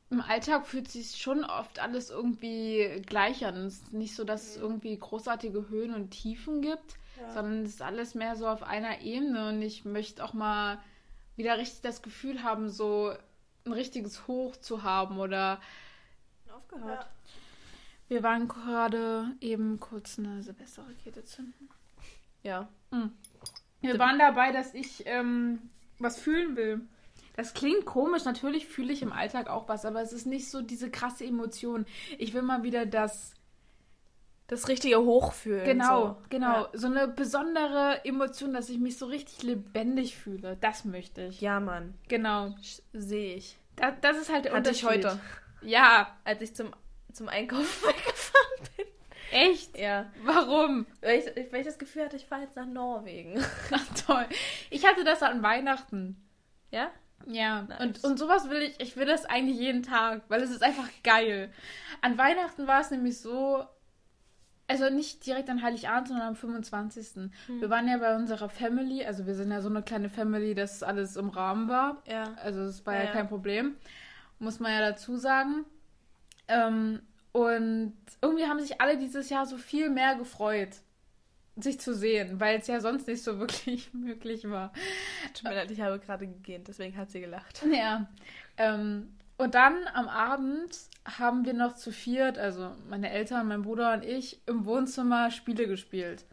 im 0.10 0.22
Alltag 0.22 0.68
fühlt 0.68 0.89
sich 0.89 1.18
schon 1.18 1.44
oft 1.44 1.80
alles 1.80 2.10
irgendwie 2.10 3.01
gleich 3.06 3.46
an. 3.46 3.56
Es 3.56 3.75
ist 3.75 3.94
nicht 3.94 4.15
so, 4.15 4.24
dass 4.24 4.44
es 4.44 4.58
irgendwie 4.58 4.98
großartige 4.98 5.70
Höhen 5.70 5.94
und 5.94 6.12
Tiefen 6.12 6.62
gibt, 6.62 6.96
ja. 7.20 7.32
sondern 7.32 7.63
es 7.63 7.72
ist 7.72 7.82
alles 7.82 8.15
mehr 8.15 8.36
so 8.36 8.48
auf 8.48 8.63
einer 8.63 9.01
Ebene. 9.01 9.50
Und 9.50 9.62
ich 9.62 9.86
möchte 9.86 10.24
auch 10.24 10.34
mal 10.34 10.80
wieder 11.36 11.58
richtig 11.58 11.82
das 11.82 12.01
Gefühl 12.01 12.44
haben, 12.44 12.70
so 12.70 13.13
ein 13.65 13.74
richtiges 13.74 14.27
Hoch 14.27 14.56
zu 14.58 14.84
haben 14.84 15.20
oder 15.20 15.60
aufgehört. 16.53 17.03
Ja. 17.03 17.10
Wir 18.10 18.24
waren 18.24 18.48
gerade 18.48 19.32
eben 19.42 19.80
kurz 19.80 20.20
eine 20.20 20.44
Silvesterrakete 20.44 21.24
zünden. 21.24 21.70
Ja. 22.44 22.68
Mhm. 22.92 23.13
Wir 23.82 24.00
waren 24.00 24.20
dabei, 24.20 24.51
dass 24.51 24.74
ich 24.74 25.03
ähm, 25.06 25.70
was 26.00 26.20
fühlen 26.20 26.56
will. 26.56 26.82
Das 27.36 27.54
klingt 27.54 27.86
komisch, 27.86 28.25
natürlich 28.25 28.68
fühle 28.68 28.94
ich 28.94 29.02
im 29.02 29.12
Alltag 29.12 29.50
auch 29.50 29.68
was, 29.68 29.86
aber 29.86 30.02
es 30.02 30.13
ist 30.13 30.28
nicht 30.28 30.50
so 30.50 30.62
diese 30.62 30.92
krasse 30.92 31.25
Emotion. 31.25 31.86
Ich 32.20 32.34
will 32.34 32.44
mal 32.44 32.63
wieder 32.63 32.86
das. 32.86 33.34
Das 34.48 34.68
richtige 34.68 35.00
Hochfühlen. 35.00 35.63
Genau, 35.66 36.08
so. 36.08 36.18
genau. 36.30 36.63
Ja. 36.63 36.70
So 36.74 36.88
eine 36.88 37.08
besondere 37.08 38.04
Emotion, 38.06 38.54
dass 38.54 38.70
ich 38.70 38.78
mich 38.78 38.98
so 38.98 39.06
richtig 39.08 39.42
lebendig 39.42 40.16
fühle. 40.16 40.58
Das 40.60 40.86
möchte 40.86 41.24
ich. 41.24 41.42
Ja, 41.42 41.60
Mann. 41.60 41.96
Genau. 42.08 42.54
Sehe 42.92 43.36
ich. 43.36 43.58
Das, 43.78 43.94
das 44.02 44.18
ist 44.18 44.32
halt 44.32 44.46
der 44.46 44.52
Hatte 44.52 44.70
Unterschied. 44.70 45.00
ich 45.00 45.06
heute. 45.08 45.20
Ja. 45.62 46.16
Als 46.25 46.42
ich 46.42 46.54
zum, 46.54 46.72
zum 47.13 47.30
Einkaufen 47.30 47.63
weggefahren 47.88 48.70
bin. 48.78 48.86
Echt? 49.32 49.78
Ja. 49.78 50.12
Warum? 50.24 50.86
Weil 51.02 51.20
ich, 51.20 51.52
weil 51.52 51.62
ich 51.62 51.66
das 51.66 51.80
Gefühl 51.80 52.04
hatte, 52.04 52.18
ich 52.18 52.25
fahre 52.25 52.44
jetzt 52.44 52.56
nach 52.56 52.68
Norwegen. 52.68 53.44
Ach, 53.72 54.06
toll. 54.06 54.25
Ich 54.70 54.86
hatte 54.86 55.04
das 55.04 55.24
an 55.24 55.42
Weihnachten. 55.42 56.22
Ja? 56.70 56.92
Ja, 57.27 57.63
nice. 57.63 57.80
und, 57.80 58.03
und 58.03 58.20
sowas 58.20 58.50
will 58.50 58.62
ich, 58.62 58.80
ich 58.80 58.98
will 58.98 59.06
das 59.06 59.25
eigentlich 59.25 59.58
jeden 59.58 59.84
Tag, 59.84 60.22
weil 60.27 60.42
es 60.42 60.51
ist 60.51 60.63
einfach 60.63 60.89
geil. 61.03 61.51
An 62.01 62.18
Weihnachten 62.18 62.68
war 62.68 62.82
es 62.82 62.92
nämlich 62.92 63.20
so, 63.20 63.63
also 64.68 64.89
nicht 64.89 65.25
direkt 65.25 65.50
an 65.50 65.62
Heiligabend, 65.62 66.10
sondern 66.10 66.27
am 66.27 66.36
25. 66.36 67.15
Hm. 67.15 67.32
Wir 67.62 67.70
waren 67.70 67.88
ja 67.88 67.98
bei 67.98 68.15
unserer 68.15 68.50
Family, 68.50 69.06
also 69.06 69.25
wir 69.25 69.36
sind 69.36 69.51
ja 69.51 69.62
so 69.62 69.70
eine 69.70 69.82
kleine 69.82 70.10
Family, 70.10 70.56
dass 70.56 70.84
alles 70.84 71.15
im 71.15 71.30
Rahmen 71.30 71.70
war. 71.70 72.01
Ja. 72.08 72.34
Also 72.44 72.62
es 72.62 72.86
war 72.86 72.96
ja, 72.96 73.03
ja, 73.06 73.12
kein 73.12 73.27
Problem. 73.27 73.75
Muss 74.39 74.60
man 74.60 74.72
ja 74.72 74.82
dazu 74.82 75.18
sagen. 75.18 75.65
Ähm, 76.48 77.01
und 77.32 77.96
irgendwie 78.22 78.46
haben 78.46 78.60
sich 78.60 78.80
alle 78.82 78.98
dieses 78.98 79.30
Jahr 79.30 79.46
so 79.46 79.58
viel 79.58 79.89
mehr 79.89 80.15
gefreut 80.15 80.82
sich 81.55 81.79
zu 81.79 81.93
sehen, 81.93 82.39
weil 82.39 82.60
es 82.60 82.67
ja 82.67 82.79
sonst 82.79 83.07
nicht 83.07 83.24
so 83.24 83.39
wirklich 83.39 83.93
möglich 83.93 84.50
war. 84.50 84.74
Tut 85.33 85.43
mir 85.43 85.55
leid, 85.55 85.72
ich 85.72 85.81
habe 85.81 86.00
gerade 86.00 86.27
gegähnt, 86.27 86.67
deswegen 86.67 86.98
hat 86.98 87.12
sie 87.12 87.22
gelacht. 87.22 87.63
Ja. 87.72 88.07
Ähm, 88.57 89.13
und 89.38 89.55
dann 89.55 89.75
am 89.93 90.07
Abend 90.07 90.77
haben 91.05 91.45
wir 91.45 91.53
noch 91.53 91.75
zu 91.75 91.91
viert, 91.91 92.38
also 92.38 92.72
meine 92.89 93.10
Eltern, 93.10 93.48
mein 93.48 93.63
Bruder 93.63 93.93
und 93.93 94.05
ich, 94.05 94.41
im 94.45 94.65
Wohnzimmer 94.65 95.31
Spiele 95.31 95.67
gespielt 95.67 96.25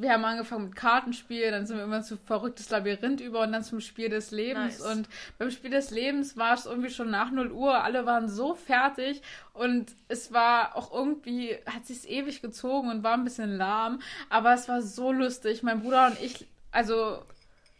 wir 0.00 0.12
haben 0.12 0.24
angefangen 0.24 0.66
mit 0.66 0.76
Kartenspiel, 0.76 1.50
dann 1.50 1.66
sind 1.66 1.76
wir 1.76 1.84
immer 1.84 2.02
zu 2.02 2.16
verrücktes 2.16 2.70
Labyrinth 2.70 3.20
über 3.20 3.40
und 3.40 3.50
dann 3.50 3.64
zum 3.64 3.80
Spiel 3.80 4.08
des 4.08 4.30
Lebens. 4.30 4.78
Nice. 4.78 4.92
Und 4.92 5.08
beim 5.38 5.50
Spiel 5.50 5.70
des 5.70 5.90
Lebens 5.90 6.36
war 6.36 6.54
es 6.54 6.66
irgendwie 6.66 6.90
schon 6.90 7.10
nach 7.10 7.32
0 7.32 7.50
Uhr. 7.50 7.82
Alle 7.82 8.06
waren 8.06 8.28
so 8.28 8.54
fertig 8.54 9.22
und 9.54 9.92
es 10.06 10.32
war 10.32 10.76
auch 10.76 10.92
irgendwie, 10.94 11.56
hat 11.66 11.84
sich 11.84 12.08
ewig 12.08 12.42
gezogen 12.42 12.90
und 12.90 13.02
war 13.02 13.14
ein 13.14 13.24
bisschen 13.24 13.56
lahm. 13.56 14.00
Aber 14.30 14.54
es 14.54 14.68
war 14.68 14.82
so 14.82 15.10
lustig. 15.10 15.64
Mein 15.64 15.80
Bruder 15.80 16.06
und 16.06 16.22
ich, 16.22 16.46
also 16.70 17.18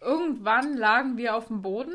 irgendwann 0.01 0.77
lagen 0.77 1.17
wir 1.19 1.37
auf 1.37 1.47
dem 1.47 1.63
Boden 1.63 1.95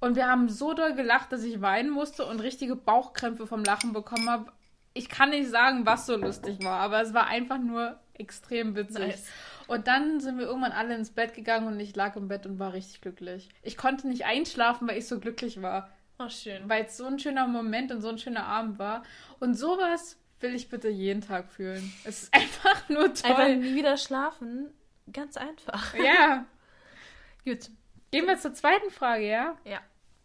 und 0.00 0.16
wir 0.16 0.28
haben 0.28 0.50
so 0.50 0.74
doll 0.74 0.94
gelacht, 0.94 1.32
dass 1.32 1.44
ich 1.44 1.62
weinen 1.62 1.90
musste 1.90 2.26
und 2.26 2.40
richtige 2.40 2.76
Bauchkrämpfe 2.76 3.46
vom 3.46 3.64
Lachen 3.64 3.94
bekommen 3.94 4.28
habe. 4.28 4.52
Ich 4.92 5.08
kann 5.08 5.30
nicht 5.30 5.48
sagen, 5.48 5.86
was 5.86 6.04
so 6.04 6.16
lustig 6.16 6.62
war, 6.62 6.80
aber 6.80 7.00
es 7.00 7.14
war 7.14 7.26
einfach 7.26 7.58
nur 7.58 7.98
extrem 8.20 8.76
witzig. 8.76 8.98
Nice. 8.98 9.26
Und 9.66 9.86
dann 9.86 10.20
sind 10.20 10.38
wir 10.38 10.46
irgendwann 10.46 10.72
alle 10.72 10.94
ins 10.94 11.10
Bett 11.10 11.34
gegangen 11.34 11.66
und 11.66 11.80
ich 11.80 11.96
lag 11.96 12.16
im 12.16 12.28
Bett 12.28 12.46
und 12.46 12.58
war 12.58 12.72
richtig 12.72 13.00
glücklich. 13.00 13.48
Ich 13.62 13.76
konnte 13.76 14.08
nicht 14.08 14.24
einschlafen, 14.24 14.86
weil 14.88 14.98
ich 14.98 15.08
so 15.08 15.18
glücklich 15.18 15.62
war. 15.62 15.90
Oh, 16.18 16.28
schön. 16.28 16.68
Weil 16.68 16.84
es 16.84 16.96
so 16.96 17.06
ein 17.06 17.18
schöner 17.18 17.46
Moment 17.46 17.90
und 17.92 18.02
so 18.02 18.08
ein 18.08 18.18
schöner 18.18 18.44
Abend 18.44 18.78
war. 18.78 19.02
Und 19.38 19.54
sowas 19.54 20.18
will 20.40 20.54
ich 20.54 20.68
bitte 20.68 20.88
jeden 20.88 21.22
Tag 21.22 21.50
fühlen. 21.50 21.92
Es 22.04 22.24
ist 22.24 22.34
einfach 22.40 22.88
nur 22.88 23.14
toll. 23.14 23.30
Einfach 23.30 23.48
nie 23.48 23.74
wieder 23.74 23.96
schlafen. 23.96 24.70
Ganz 25.12 25.36
einfach. 25.36 25.94
Ja. 25.94 26.44
Gut. 27.44 27.70
Gehen 28.10 28.26
wir 28.26 28.38
zur 28.38 28.54
zweiten 28.54 28.90
Frage, 28.90 29.28
ja? 29.28 29.56
Ja. 29.64 29.80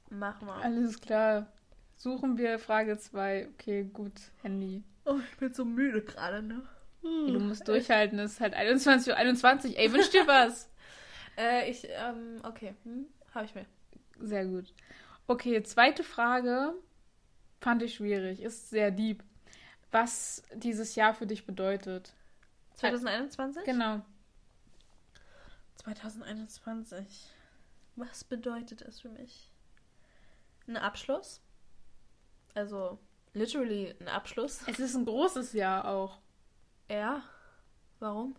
Machen 0.10 0.48
wir. 0.48 0.56
Alles 0.56 1.00
klar. 1.00 1.48
Suchen 1.96 2.38
wir 2.38 2.60
Frage 2.60 2.98
2. 2.98 3.50
Okay, 3.54 3.84
gut. 3.92 4.14
Handy. 4.42 4.84
Oh, 5.06 5.18
ich 5.20 5.38
bin 5.38 5.54
so 5.54 5.66
müde 5.66 6.02
gerade, 6.02 6.42
ne? 6.42 6.64
Hm. 7.06 7.34
Du 7.34 7.40
musst 7.40 7.68
durchhalten, 7.68 8.18
es 8.18 8.34
ist 8.34 8.42
halt 8.42 8.56
21 8.56 9.14
Uhr 9.14 9.18
21. 9.18 9.78
Ey, 9.78 9.94
wünsch 9.94 10.10
dir 10.10 10.26
was. 10.26 10.72
äh, 11.38 11.70
ich, 11.70 11.88
ähm, 11.88 12.42
okay. 12.44 12.74
Hm, 12.84 13.06
Habe 13.34 13.46
ich 13.46 13.54
mir. 13.54 13.66
Sehr 14.20 14.46
gut. 14.46 14.74
Okay, 15.28 15.62
zweite 15.62 16.04
Frage. 16.04 16.74
Fand 17.62 17.84
ich 17.84 17.94
schwierig. 17.94 18.42
Ist 18.42 18.72
sehr 18.72 18.90
deep. 18.90 19.24
Was 19.92 20.42
dieses 20.56 20.96
Jahr 20.96 21.14
für 21.14 21.28
dich 21.28 21.46
bedeutet. 21.46 22.16
2021? 22.78 23.64
Genau. 23.66 24.02
2021. 25.76 27.30
Was 27.96 28.24
bedeutet 28.24 28.82
es 28.82 29.02
für 29.02 29.10
mich? 29.10 29.52
Ein 30.68 30.78
Abschluss? 30.78 31.42
Also, 32.56 32.98
literally 33.34 33.94
ein 34.00 34.08
Abschluss. 34.08 34.62
Es 34.68 34.80
ist 34.80 34.96
ein 34.96 35.06
großes 35.06 35.54
Jahr 35.54 35.88
auch. 35.88 36.20
Ja. 36.90 37.24
Warum? 38.00 38.36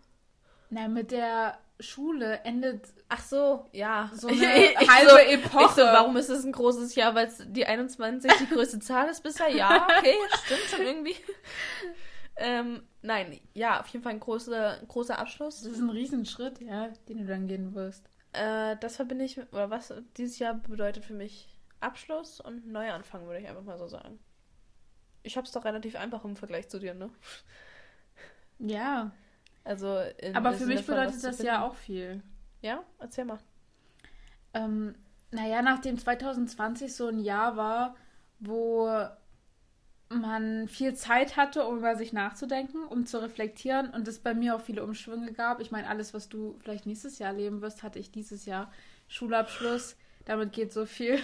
Na, 0.71 0.89
mit 0.89 1.11
der 1.11 1.59
Schule 1.81 2.41
endet. 2.45 2.89
Ach 3.09 3.23
so, 3.23 3.67
ja. 3.73 4.11
So 4.15 4.29
eine 4.29 4.41
halbe 4.41 5.11
so, 5.11 5.17
Epoche. 5.17 5.75
So, 5.75 5.83
warum 5.83 6.17
ist 6.17 6.29
es 6.29 6.45
ein 6.45 6.53
großes 6.53 6.95
Jahr? 6.95 7.15
Weil 7.15 7.31
die 7.47 7.67
21 7.67 8.33
die 8.41 8.49
größte 8.49 8.81
Zahl 8.81 9.09
ist 9.09 9.23
bisher? 9.23 9.49
Ja, 9.49 9.87
okay, 9.99 10.15
stimmt 10.45 10.63
schon 10.71 10.87
irgendwie. 10.87 11.17
ähm, 12.37 12.83
nein, 13.03 13.41
ja, 13.55 13.81
auf 13.81 13.89
jeden 13.89 14.03
Fall 14.03 14.13
ein 14.13 14.21
großer, 14.21 14.81
großer 14.89 15.19
Abschluss. 15.19 15.63
Das 15.63 15.73
ist 15.73 15.81
ein 15.81 15.91
Riesenschritt, 15.91 16.61
ja, 16.61 16.89
den 17.09 17.19
du 17.19 17.27
dann 17.27 17.47
gehen 17.47 17.75
wirst. 17.75 18.09
Äh, 18.33 18.77
das 18.81 18.97
verbinde 18.97 19.25
ich, 19.25 19.39
oder 19.53 19.71
was 19.71 19.95
dieses 20.17 20.39
Jahr 20.39 20.55
bedeutet 20.55 21.05
für 21.05 21.15
mich 21.15 21.49
Abschluss 21.81 22.41
und 22.41 22.67
Neuanfang, 22.67 23.27
würde 23.27 23.41
ich 23.41 23.49
einfach 23.49 23.63
mal 23.63 23.79
so 23.79 23.87
sagen. 23.87 24.19
Ich 25.23 25.37
habe 25.37 25.47
es 25.47 25.53
doch 25.53 25.65
relativ 25.65 25.97
einfach 25.97 26.25
im 26.25 26.37
Vergleich 26.37 26.69
zu 26.69 26.79
dir, 26.79 26.95
ne? 26.95 27.11
Ja. 28.59 29.11
Also 29.65 30.01
Aber 30.35 30.53
für 30.53 30.67
mich 30.67 30.87
bedeutet 30.87 31.23
das 31.25 31.43
ja 31.43 31.67
auch 31.67 31.75
viel. 31.75 32.23
Ja? 32.63 32.85
Erzähl 32.99 33.25
mal. 33.25 33.39
Ähm, 34.55 34.95
naja, 35.31 35.61
nachdem 35.63 35.99
2020 35.99 36.95
so 36.95 37.09
ein 37.09 37.19
Jahr 37.19 37.57
war, 37.57 37.97
wo 38.39 38.89
man 40.09 40.69
viel 40.69 40.95
Zeit 40.95 41.37
hatte, 41.37 41.67
um 41.67 41.79
über 41.79 41.97
sich 41.97 42.13
nachzudenken, 42.13 42.85
um 42.85 43.07
zu 43.07 43.21
reflektieren 43.21 43.91
und 43.91 44.07
es 44.07 44.21
bei 44.21 44.35
mir 44.35 44.55
auch 44.55 44.61
viele 44.61 44.85
Umschwünge 44.85 45.33
gab. 45.33 45.61
Ich 45.61 45.73
meine, 45.73 45.89
alles, 45.89 46.15
was 46.15 46.29
du 46.29 46.57
vielleicht 46.61 46.87
nächstes 46.87 47.19
Jahr 47.19 47.33
leben 47.33 47.61
wirst, 47.61 47.83
hatte 47.83 47.99
ich 47.99 48.13
dieses 48.13 48.47
Jahr. 48.47 48.73
Schulabschluss, 49.09 49.97
damit 50.25 50.53
geht 50.53 50.73
so 50.73 50.87
viel. 50.87 51.19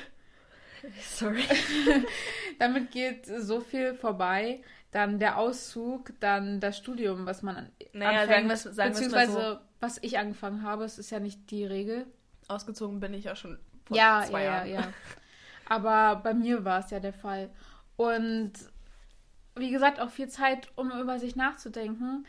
Sorry. 1.01 1.45
damit 2.59 2.91
geht 2.91 3.27
so 3.27 3.61
viel 3.61 3.95
vorbei 3.95 4.63
dann 4.93 5.19
der 5.19 5.39
Auszug, 5.39 6.13
dann 6.21 6.61
das 6.61 6.77
Studium, 6.77 7.27
was 7.27 7.43
man 7.43 7.71
naja, 7.95 8.21
anfängt, 8.21 8.57
sagen 8.59 8.75
sagen 8.75 8.93
beziehungsweise 8.93 9.33
so. 9.33 9.59
was 9.81 9.99
ich 10.03 10.19
angefangen 10.19 10.63
habe, 10.63 10.85
es 10.85 10.99
ist 10.99 11.11
ja 11.11 11.19
nicht 11.19 11.51
die 11.51 11.65
Regel. 11.65 12.07
Ausgezogen 12.47 13.01
bin 13.01 13.15
ich 13.15 13.25
ja 13.25 13.35
schon 13.35 13.59
vor 13.87 13.97
ja, 13.97 14.23
zwei 14.27 14.45
ja, 14.45 14.65
Jahren. 14.65 14.69
Ja, 14.69 14.81
ja. 14.81 14.93
Aber 15.67 16.21
bei 16.23 16.35
mir 16.35 16.65
war 16.65 16.81
es 16.81 16.91
ja 16.91 17.01
der 17.01 17.15
Fall. 17.15 17.51
Und 17.97 18.53
wie 19.57 19.71
gesagt, 19.71 19.99
auch 19.99 20.11
viel 20.11 20.29
Zeit, 20.29 20.69
um 20.77 20.91
über 20.93 21.19
sich 21.19 21.37
nachzudenken, 21.37 22.27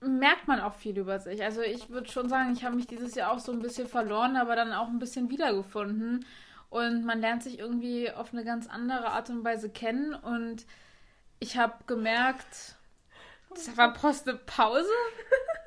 merkt 0.00 0.48
man 0.48 0.58
auch 0.58 0.74
viel 0.74 0.98
über 0.98 1.20
sich. 1.20 1.44
Also 1.44 1.62
ich 1.62 1.90
würde 1.90 2.10
schon 2.10 2.28
sagen, 2.28 2.52
ich 2.52 2.64
habe 2.64 2.74
mich 2.74 2.88
dieses 2.88 3.14
Jahr 3.14 3.30
auch 3.30 3.38
so 3.38 3.52
ein 3.52 3.60
bisschen 3.60 3.86
verloren, 3.86 4.36
aber 4.36 4.56
dann 4.56 4.72
auch 4.72 4.88
ein 4.88 4.98
bisschen 4.98 5.30
wiedergefunden 5.30 6.24
und 6.70 7.04
man 7.04 7.20
lernt 7.20 7.42
sich 7.42 7.58
irgendwie 7.58 8.10
auf 8.10 8.32
eine 8.32 8.44
ganz 8.44 8.66
andere 8.66 9.08
Art 9.08 9.30
und 9.30 9.44
Weise 9.44 9.70
kennen 9.70 10.14
und 10.14 10.66
ich 11.38 11.56
habe 11.56 11.74
gemerkt, 11.86 12.76
das 13.50 13.76
war 13.76 13.92
Post 13.92 14.28
eine 14.28 14.38
Pause. 14.38 14.88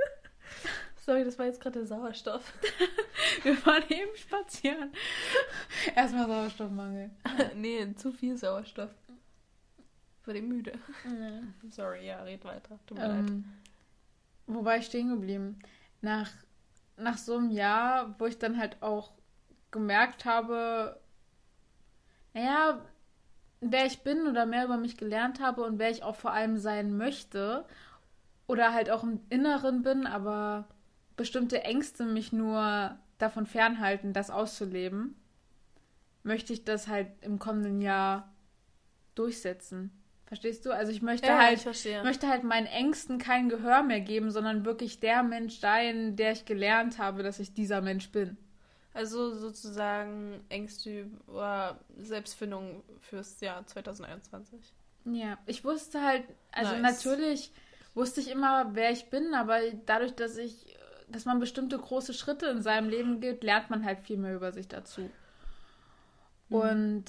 Sorry, 1.05 1.23
das 1.23 1.39
war 1.39 1.45
jetzt 1.45 1.61
gerade 1.61 1.79
der 1.79 1.87
Sauerstoff. 1.87 2.53
Wir 3.43 3.65
waren 3.65 3.83
eben 3.89 4.15
spazieren. 4.15 4.91
Erstmal 5.95 6.27
Sauerstoffmangel. 6.27 7.09
nee, 7.55 7.95
zu 7.95 8.11
viel 8.11 8.37
Sauerstoff. 8.37 8.91
War 10.25 10.33
die 10.33 10.41
müde. 10.41 10.73
Ja. 11.05 11.41
Sorry, 11.71 12.05
ja, 12.05 12.21
red 12.21 12.43
weiter. 12.45 12.77
Tut 12.85 12.97
mir 12.97 13.05
ähm, 13.05 13.25
leid. 13.25 13.43
Wo 14.45 14.65
war 14.65 14.77
ich 14.77 14.85
stehen 14.85 15.09
geblieben? 15.09 15.59
Nach, 16.01 16.29
nach 16.97 17.17
so 17.17 17.37
einem 17.37 17.49
Jahr, 17.49 18.13
wo 18.19 18.27
ich 18.27 18.37
dann 18.37 18.57
halt 18.57 18.81
auch 18.81 19.11
gemerkt 19.71 20.25
habe, 20.25 20.99
naja, 22.33 22.81
wer 23.61 23.85
ich 23.87 24.01
bin 24.03 24.27
oder 24.27 24.45
mehr 24.45 24.65
über 24.65 24.77
mich 24.77 24.97
gelernt 24.97 25.41
habe 25.41 25.63
und 25.63 25.79
wer 25.79 25.91
ich 25.91 26.03
auch 26.03 26.15
vor 26.17 26.33
allem 26.33 26.57
sein 26.59 26.97
möchte 26.97 27.65
oder 28.47 28.73
halt 28.73 28.89
auch 28.91 29.03
im 29.03 29.21
Inneren 29.29 29.83
bin, 29.83 30.07
aber 30.07 30.67
bestimmte 31.17 31.63
Ängste 31.63 32.05
mich 32.05 32.33
nur 32.33 32.97
davon 33.19 33.45
fernhalten, 33.47 34.13
das 34.13 34.29
auszuleben. 34.31 35.15
möchte 36.23 36.53
ich 36.53 36.63
das 36.65 36.87
halt 36.87 37.07
im 37.21 37.39
kommenden 37.39 37.81
Jahr 37.81 38.31
durchsetzen. 39.15 39.91
Verstehst 40.25 40.65
du? 40.65 40.71
Also 40.71 40.91
ich 40.91 41.01
möchte 41.01 41.27
Ja, 41.27 41.37
halt, 41.37 41.65
ich 41.65 42.03
möchte 42.03 42.27
halt 42.27 42.43
meinen 42.43 42.67
Ängsten 42.67 43.17
kein 43.17 43.49
Gehör 43.49 43.83
mehr 43.83 44.01
geben, 44.01 44.31
sondern 44.31 44.65
wirklich 44.65 44.99
der 44.99 45.23
Mensch 45.23 45.59
sein, 45.59 46.15
der 46.15 46.31
ich 46.33 46.45
gelernt 46.45 46.99
habe, 46.99 47.23
dass 47.23 47.39
ich 47.39 47.53
dieser 47.53 47.81
Mensch 47.81 48.11
bin. 48.11 48.37
Also 48.99 49.33
sozusagen 49.33 50.43
Ängste 50.49 51.09
über 51.25 51.79
Selbstfindung 51.95 52.83
fürs 52.99 53.39
Jahr 53.39 53.65
2021. 53.65 54.73
Ja, 55.05 55.37
ich 55.45 55.63
wusste 55.63 56.03
halt, 56.03 56.25
also 56.51 56.73
Nice. 56.73 56.81
natürlich 56.81 57.53
wusste 57.93 58.19
ich 58.19 58.29
immer, 58.29 58.75
wer 58.75 58.91
ich 58.91 59.09
bin, 59.09 59.33
aber 59.33 59.61
dadurch, 59.85 60.15
dass 60.15 60.35
ich, 60.35 60.75
dass 61.07 61.23
man 61.23 61.39
bestimmte 61.39 61.77
große 61.77 62.13
Schritte 62.13 62.47
in 62.47 62.61
seinem 62.61 62.89
Leben 62.89 63.21
geht, 63.21 63.41
lernt 63.41 63.69
man 63.69 63.85
halt 63.85 64.01
viel 64.01 64.17
mehr 64.17 64.35
über 64.35 64.51
sich 64.51 64.67
dazu. 64.67 65.09
Mhm. 66.49 66.55
Und 66.57 67.05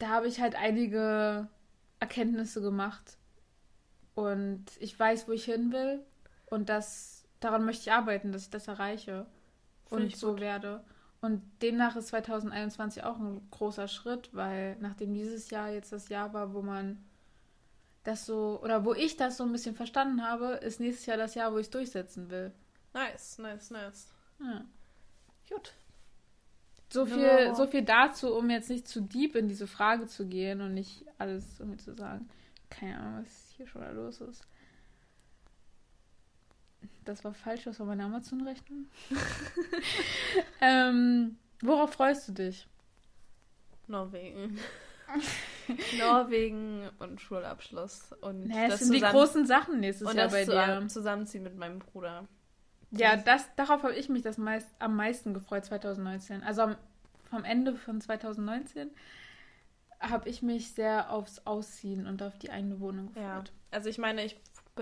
da 0.00 0.08
habe 0.08 0.26
ich 0.26 0.40
halt 0.40 0.56
einige 0.56 1.46
Erkenntnisse 2.00 2.60
gemacht. 2.60 3.18
Und 4.16 4.64
ich 4.80 4.98
weiß, 4.98 5.28
wo 5.28 5.32
ich 5.32 5.44
hin 5.44 5.70
will. 5.70 6.04
Und 6.46 6.68
das, 6.70 7.24
daran 7.38 7.64
möchte 7.64 7.82
ich 7.82 7.92
arbeiten, 7.92 8.32
dass 8.32 8.42
ich 8.42 8.50
das 8.50 8.66
erreiche. 8.66 9.26
Finde 9.86 10.02
und 10.02 10.08
ich 10.08 10.16
so 10.16 10.32
gut. 10.32 10.40
werde. 10.40 10.82
Und 11.20 11.42
demnach 11.60 11.96
ist 11.96 12.08
2021 12.08 13.04
auch 13.04 13.18
ein 13.18 13.46
großer 13.50 13.88
Schritt, 13.88 14.30
weil 14.32 14.76
nachdem 14.80 15.12
dieses 15.12 15.50
Jahr 15.50 15.70
jetzt 15.70 15.92
das 15.92 16.08
Jahr 16.08 16.32
war, 16.32 16.54
wo 16.54 16.62
man 16.62 17.04
das 18.04 18.24
so, 18.24 18.58
oder 18.62 18.84
wo 18.86 18.94
ich 18.94 19.16
das 19.18 19.36
so 19.36 19.44
ein 19.44 19.52
bisschen 19.52 19.74
verstanden 19.74 20.22
habe, 20.26 20.54
ist 20.54 20.80
nächstes 20.80 21.06
Jahr 21.06 21.18
das 21.18 21.34
Jahr, 21.34 21.52
wo 21.52 21.58
ich 21.58 21.66
es 21.66 21.70
durchsetzen 21.70 22.30
will. 22.30 22.52
Nice, 22.94 23.38
nice, 23.38 23.70
nice. 23.70 24.08
Ja. 24.40 24.64
Gut. 25.50 25.74
So 26.92 27.04
viel, 27.04 27.20
Ja. 27.20 27.54
so 27.54 27.66
viel 27.66 27.82
dazu, 27.82 28.34
um 28.34 28.48
jetzt 28.48 28.70
nicht 28.70 28.88
zu 28.88 29.02
deep 29.02 29.36
in 29.36 29.46
diese 29.46 29.66
Frage 29.66 30.06
zu 30.06 30.26
gehen 30.26 30.60
und 30.62 30.72
nicht 30.74 31.04
alles 31.18 31.60
irgendwie 31.60 31.78
zu 31.78 31.94
sagen. 31.94 32.28
Keine 32.70 32.98
Ahnung, 32.98 33.24
was 33.24 33.52
hier 33.56 33.66
schon 33.66 33.82
da 33.82 33.90
los 33.90 34.20
ist. 34.22 34.42
Das 37.04 37.24
war 37.24 37.32
falsch, 37.34 37.64
das 37.64 37.78
war 37.80 37.86
meine 37.86 38.04
Amazon-Rechnung. 38.04 38.86
ähm, 40.60 41.36
worauf 41.62 41.92
freust 41.92 42.28
du 42.28 42.32
dich? 42.32 42.66
Norwegen. 43.86 44.58
Norwegen 45.98 46.88
und 46.98 47.20
Schulabschluss. 47.20 48.12
Und 48.20 48.48
Naja, 48.48 48.68
das 48.68 48.78
das 48.78 48.80
sind 48.80 48.92
die 48.92 49.00
zusammen- 49.00 49.12
großen 49.18 49.46
Sachen 49.46 49.80
nächstes 49.80 50.08
und 50.08 50.16
Jahr 50.16 50.28
das 50.28 50.32
bei 50.32 50.44
dir. 50.44 50.88
Zusammenziehen 50.88 51.42
mit 51.42 51.56
meinem 51.56 51.78
Bruder. 51.80 52.26
Ja, 52.92 53.16
das, 53.16 53.46
darauf 53.56 53.82
habe 53.82 53.94
ich 53.94 54.08
mich 54.08 54.22
das 54.22 54.36
meist, 54.38 54.68
am 54.78 54.96
meisten 54.96 55.32
gefreut 55.34 55.64
2019. 55.64 56.42
Also 56.42 56.62
am, 56.62 56.76
vom 57.30 57.44
Ende 57.44 57.74
von 57.76 58.00
2019 58.00 58.90
habe 60.00 60.28
ich 60.28 60.42
mich 60.42 60.72
sehr 60.72 61.10
aufs 61.12 61.46
Ausziehen 61.46 62.06
und 62.06 62.22
auf 62.22 62.38
die 62.38 62.50
eigene 62.50 62.80
Wohnung 62.80 63.10
Ja. 63.14 63.38
gefreut. 63.38 63.52
Also 63.70 63.88
ich 63.88 63.98
meine, 63.98 64.24
ich, 64.24 64.36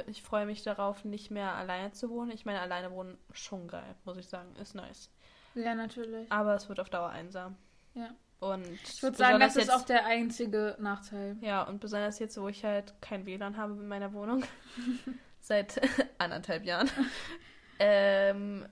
ich 0.06 0.22
freue 0.22 0.46
mich 0.46 0.62
darauf, 0.62 1.04
nicht 1.04 1.30
mehr 1.30 1.54
alleine 1.54 1.92
zu 1.92 2.10
wohnen. 2.10 2.30
Ich 2.30 2.44
meine, 2.44 2.60
alleine 2.60 2.90
wohnen 2.90 3.18
schon 3.32 3.68
geil, 3.68 3.94
muss 4.04 4.16
ich 4.16 4.28
sagen. 4.28 4.54
Ist 4.56 4.74
nice. 4.74 5.10
Ja, 5.54 5.74
natürlich. 5.74 6.30
Aber 6.30 6.54
es 6.54 6.68
wird 6.68 6.80
auf 6.80 6.90
Dauer 6.90 7.10
einsam. 7.10 7.56
Ja. 7.94 8.10
Und 8.40 8.64
Ich 8.84 9.02
würde 9.02 9.16
sagen, 9.16 9.40
das 9.40 9.54
besonders 9.54 9.56
ist 9.56 9.66
jetzt, 9.66 9.70
auch 9.70 9.84
der 9.84 10.06
einzige 10.06 10.76
Nachteil. 10.78 11.36
Ja, 11.40 11.64
und 11.64 11.80
besonders 11.80 12.18
jetzt, 12.20 12.40
wo 12.40 12.48
ich 12.48 12.64
halt 12.64 12.94
kein 13.00 13.26
WLAN 13.26 13.56
habe 13.56 13.72
in 13.72 13.88
meiner 13.88 14.12
Wohnung. 14.12 14.44
seit 15.40 15.80
anderthalb 16.18 16.64
Jahren. 16.64 16.88
ähm, 17.78 18.66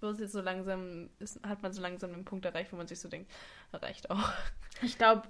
wo 0.00 0.08
es 0.08 0.20
jetzt 0.20 0.32
so 0.32 0.40
langsam 0.40 1.08
ist, 1.18 1.42
hat 1.46 1.62
man 1.62 1.72
so 1.72 1.80
langsam 1.80 2.12
den 2.12 2.24
Punkt 2.24 2.44
erreicht, 2.44 2.72
wo 2.72 2.76
man 2.76 2.86
sich 2.86 3.00
so 3.00 3.08
denkt, 3.08 3.30
reicht 3.72 4.10
auch. 4.10 4.30
Ich 4.82 4.98
glaube, 4.98 5.22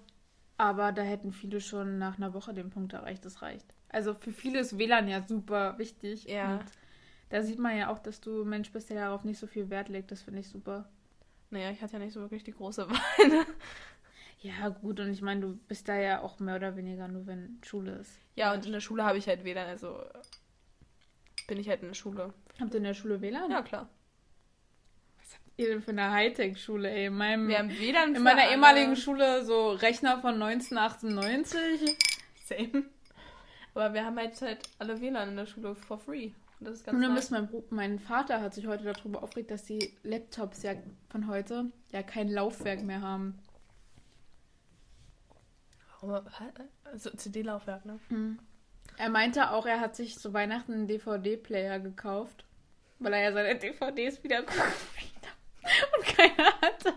aber 0.58 0.92
da 0.92 1.02
hätten 1.02 1.32
viele 1.32 1.60
schon 1.60 1.98
nach 1.98 2.16
einer 2.16 2.34
Woche 2.34 2.54
den 2.54 2.70
Punkt 2.70 2.92
erreicht, 2.92 3.24
das 3.24 3.42
reicht. 3.42 3.66
Also 3.88 4.14
für 4.14 4.32
viele 4.32 4.60
ist 4.60 4.78
WLAN 4.78 5.08
ja 5.08 5.22
super 5.22 5.78
wichtig. 5.78 6.24
Ja. 6.24 6.54
Und 6.54 6.64
da 7.30 7.42
sieht 7.42 7.58
man 7.58 7.76
ja 7.76 7.90
auch, 7.90 7.98
dass 7.98 8.20
du 8.20 8.44
Mensch 8.44 8.70
bist, 8.72 8.90
der 8.90 8.96
darauf 8.96 9.24
nicht 9.24 9.38
so 9.38 9.46
viel 9.46 9.70
Wert 9.70 9.88
legt. 9.88 10.10
Das 10.10 10.22
finde 10.22 10.40
ich 10.40 10.48
super. 10.48 10.88
Naja, 11.50 11.70
ich 11.70 11.80
hatte 11.82 11.94
ja 11.94 11.98
nicht 11.98 12.12
so 12.12 12.20
wirklich 12.20 12.44
die 12.44 12.52
große 12.52 12.88
Wahl. 12.90 13.46
Ja, 14.40 14.68
gut, 14.68 15.00
und 15.00 15.10
ich 15.10 15.22
meine, 15.22 15.40
du 15.40 15.56
bist 15.68 15.88
da 15.88 15.96
ja 15.96 16.20
auch 16.20 16.38
mehr 16.40 16.56
oder 16.56 16.76
weniger 16.76 17.08
nur, 17.08 17.26
wenn 17.26 17.58
Schule 17.64 17.92
ist. 17.92 18.18
ja, 18.34 18.52
und 18.52 18.66
in 18.66 18.72
der 18.72 18.80
Schule 18.80 19.04
habe 19.04 19.18
ich 19.18 19.26
halt 19.28 19.44
WLAN, 19.44 19.66
also 19.68 19.98
bin 21.46 21.58
ich 21.58 21.68
halt 21.68 21.82
in 21.82 21.88
der 21.88 21.94
Schule. 21.94 22.34
Habt 22.60 22.72
ihr 22.74 22.78
in 22.78 22.84
der 22.84 22.94
Schule 22.94 23.20
WLAN? 23.20 23.50
Ja, 23.50 23.62
klar. 23.62 23.88
Ihr 25.58 25.80
für 25.80 25.92
eine 25.92 26.10
Hightech-Schule, 26.10 26.90
ey? 26.90 27.06
In, 27.06 27.14
meinem, 27.14 27.48
Wir 27.48 27.58
haben 27.58 27.70
WLAN 27.70 28.14
in 28.14 28.22
meiner 28.22 28.50
ehemaligen 28.50 28.94
Schule 28.94 29.44
so 29.44 29.70
Rechner 29.70 30.20
von 30.20 30.40
1998. 30.42 31.96
Same. 32.44 32.84
Aber 33.74 33.94
wir 33.94 34.04
haben 34.04 34.18
jetzt 34.18 34.42
halt 34.42 34.58
alle 34.78 35.00
WLAN 35.00 35.30
in 35.30 35.36
der 35.36 35.46
Schule 35.46 35.74
for 35.74 35.98
free. 35.98 36.32
Und 36.60 36.68
das 36.68 36.76
ist 36.76 36.84
ganz 36.84 36.96
Und 36.96 37.02
dann 37.02 37.14
nice. 37.14 37.24
ist 37.24 37.30
mein, 37.30 37.48
mein 37.70 37.98
Vater 37.98 38.40
hat 38.40 38.54
sich 38.54 38.66
heute 38.66 38.84
darüber 38.84 39.22
aufgeregt, 39.22 39.50
dass 39.50 39.64
die 39.64 39.94
Laptops 40.02 40.62
ja 40.62 40.74
von 41.08 41.26
heute 41.26 41.70
ja 41.92 42.02
kein 42.02 42.28
Laufwerk 42.28 42.82
mehr 42.82 43.00
haben. 43.00 43.38
Also 46.84 47.10
CD-Laufwerk, 47.10 47.84
ne? 47.86 47.98
Er 48.98 49.08
meinte 49.10 49.50
auch, 49.50 49.66
er 49.66 49.80
hat 49.80 49.96
sich 49.96 50.18
zu 50.18 50.32
Weihnachten 50.32 50.72
einen 50.72 50.86
DVD-Player 50.86 51.80
gekauft, 51.80 52.44
weil 52.98 53.12
er 53.14 53.22
ja 53.22 53.32
seine 53.32 53.58
DVDs 53.58 54.22
wieder 54.22 54.42
möchte. 54.42 55.15
Und 55.96 56.06
keiner 56.16 56.46
hatte. 56.60 56.90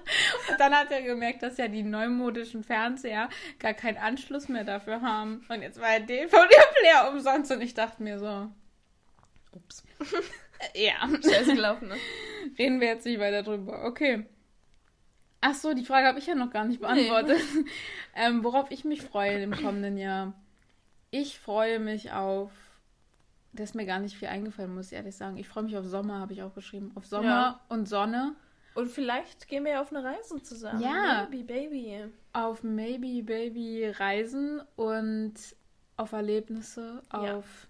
Und 0.50 0.60
dann 0.60 0.74
hat 0.74 0.92
er 0.92 1.02
gemerkt, 1.02 1.44
dass 1.44 1.58
ja 1.58 1.68
die 1.68 1.84
neumodischen 1.84 2.64
Fernseher 2.64 3.30
gar 3.60 3.74
keinen 3.74 3.98
Anschluss 3.98 4.48
mehr 4.48 4.64
dafür 4.64 5.02
haben. 5.02 5.46
Und 5.50 5.62
jetzt 5.62 5.80
war 5.80 5.88
der 5.90 6.02
DVD-Player 6.02 7.10
umsonst 7.12 7.52
und 7.52 7.62
ich 7.62 7.74
dachte 7.74 8.04
mir 8.04 8.20
so, 8.20 8.50
Ups. 9.52 9.84
ja, 10.76 10.94
Scheiße 11.10 11.56
gelaufen, 11.56 11.88
ne? 11.88 11.96
reden 12.58 12.80
wir 12.80 12.88
jetzt 12.88 13.06
nicht 13.06 13.20
weiter 13.20 13.44
drüber. 13.44 13.86
Okay. 13.86 14.26
Ach 15.42 15.54
so, 15.54 15.74
die 15.74 15.86
Frage 15.86 16.08
habe 16.08 16.20
ich 16.20 16.28
ja 16.28 16.36
noch 16.36 16.52
gar 16.52 16.66
nicht 16.66 16.82
beantwortet. 16.82 17.40
ähm, 18.16 18.44
worauf 18.44 18.70
ich 18.72 18.84
mich 18.84 19.02
freue 19.02 19.42
im 19.42 19.52
kommenden 19.56 19.98
Jahr. 19.98 20.34
Ich 21.12 21.40
freue 21.40 21.80
mich 21.80 22.12
auf. 22.12 22.52
Da 23.54 23.64
ist 23.64 23.74
mir 23.74 23.86
gar 23.86 24.00
nicht 24.00 24.16
viel 24.16 24.28
eingefallen, 24.28 24.76
muss 24.76 24.88
ich 24.92 24.94
ehrlich 24.94 25.16
sagen. 25.16 25.38
Ich 25.38 25.48
freue 25.48 25.64
mich 25.64 25.76
auf 25.78 25.86
Sommer, 25.86 26.20
habe 26.20 26.34
ich 26.34 26.44
auch 26.44 26.54
geschrieben. 26.54 26.92
Auf 26.96 27.06
Sommer 27.06 27.26
Ja. 27.26 27.60
und 27.70 27.88
Sonne. 27.88 28.36
Und 28.80 28.90
vielleicht 28.90 29.48
gehen 29.48 29.66
wir 29.66 29.74
ja 29.74 29.82
auf 29.82 29.94
eine 29.94 30.04
Reise 30.04 30.42
zusammen. 30.42 30.82
Ja. 30.82 31.26
Baby, 31.26 31.44
Baby. 31.44 32.14
Auf 32.32 32.64
Maybe 32.64 33.24
Baby 33.24 33.90
Reisen 33.90 34.62
und 34.78 35.34
auf 35.98 36.14
Erlebnisse. 36.14 37.02
Ja. 37.12 37.36
Auf. 37.38 37.68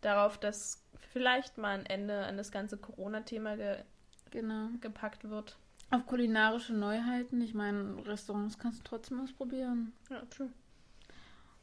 Darauf, 0.00 0.36
dass 0.38 0.82
vielleicht 1.12 1.58
mal 1.58 1.78
ein 1.78 1.86
Ende 1.86 2.24
an 2.26 2.36
das 2.36 2.50
ganze 2.50 2.76
Corona-Thema 2.76 3.56
ge 3.56 3.76
Genau. 4.30 4.68
gepackt 4.80 5.30
wird. 5.30 5.56
Auf 5.90 6.06
kulinarische 6.06 6.74
Neuheiten. 6.74 7.40
Ich 7.40 7.54
meine, 7.54 8.04
Restaurants 8.06 8.58
kannst 8.58 8.80
du 8.80 8.84
trotzdem 8.84 9.20
ausprobieren. 9.20 9.92
Ja, 10.10 10.22
true. 10.26 10.50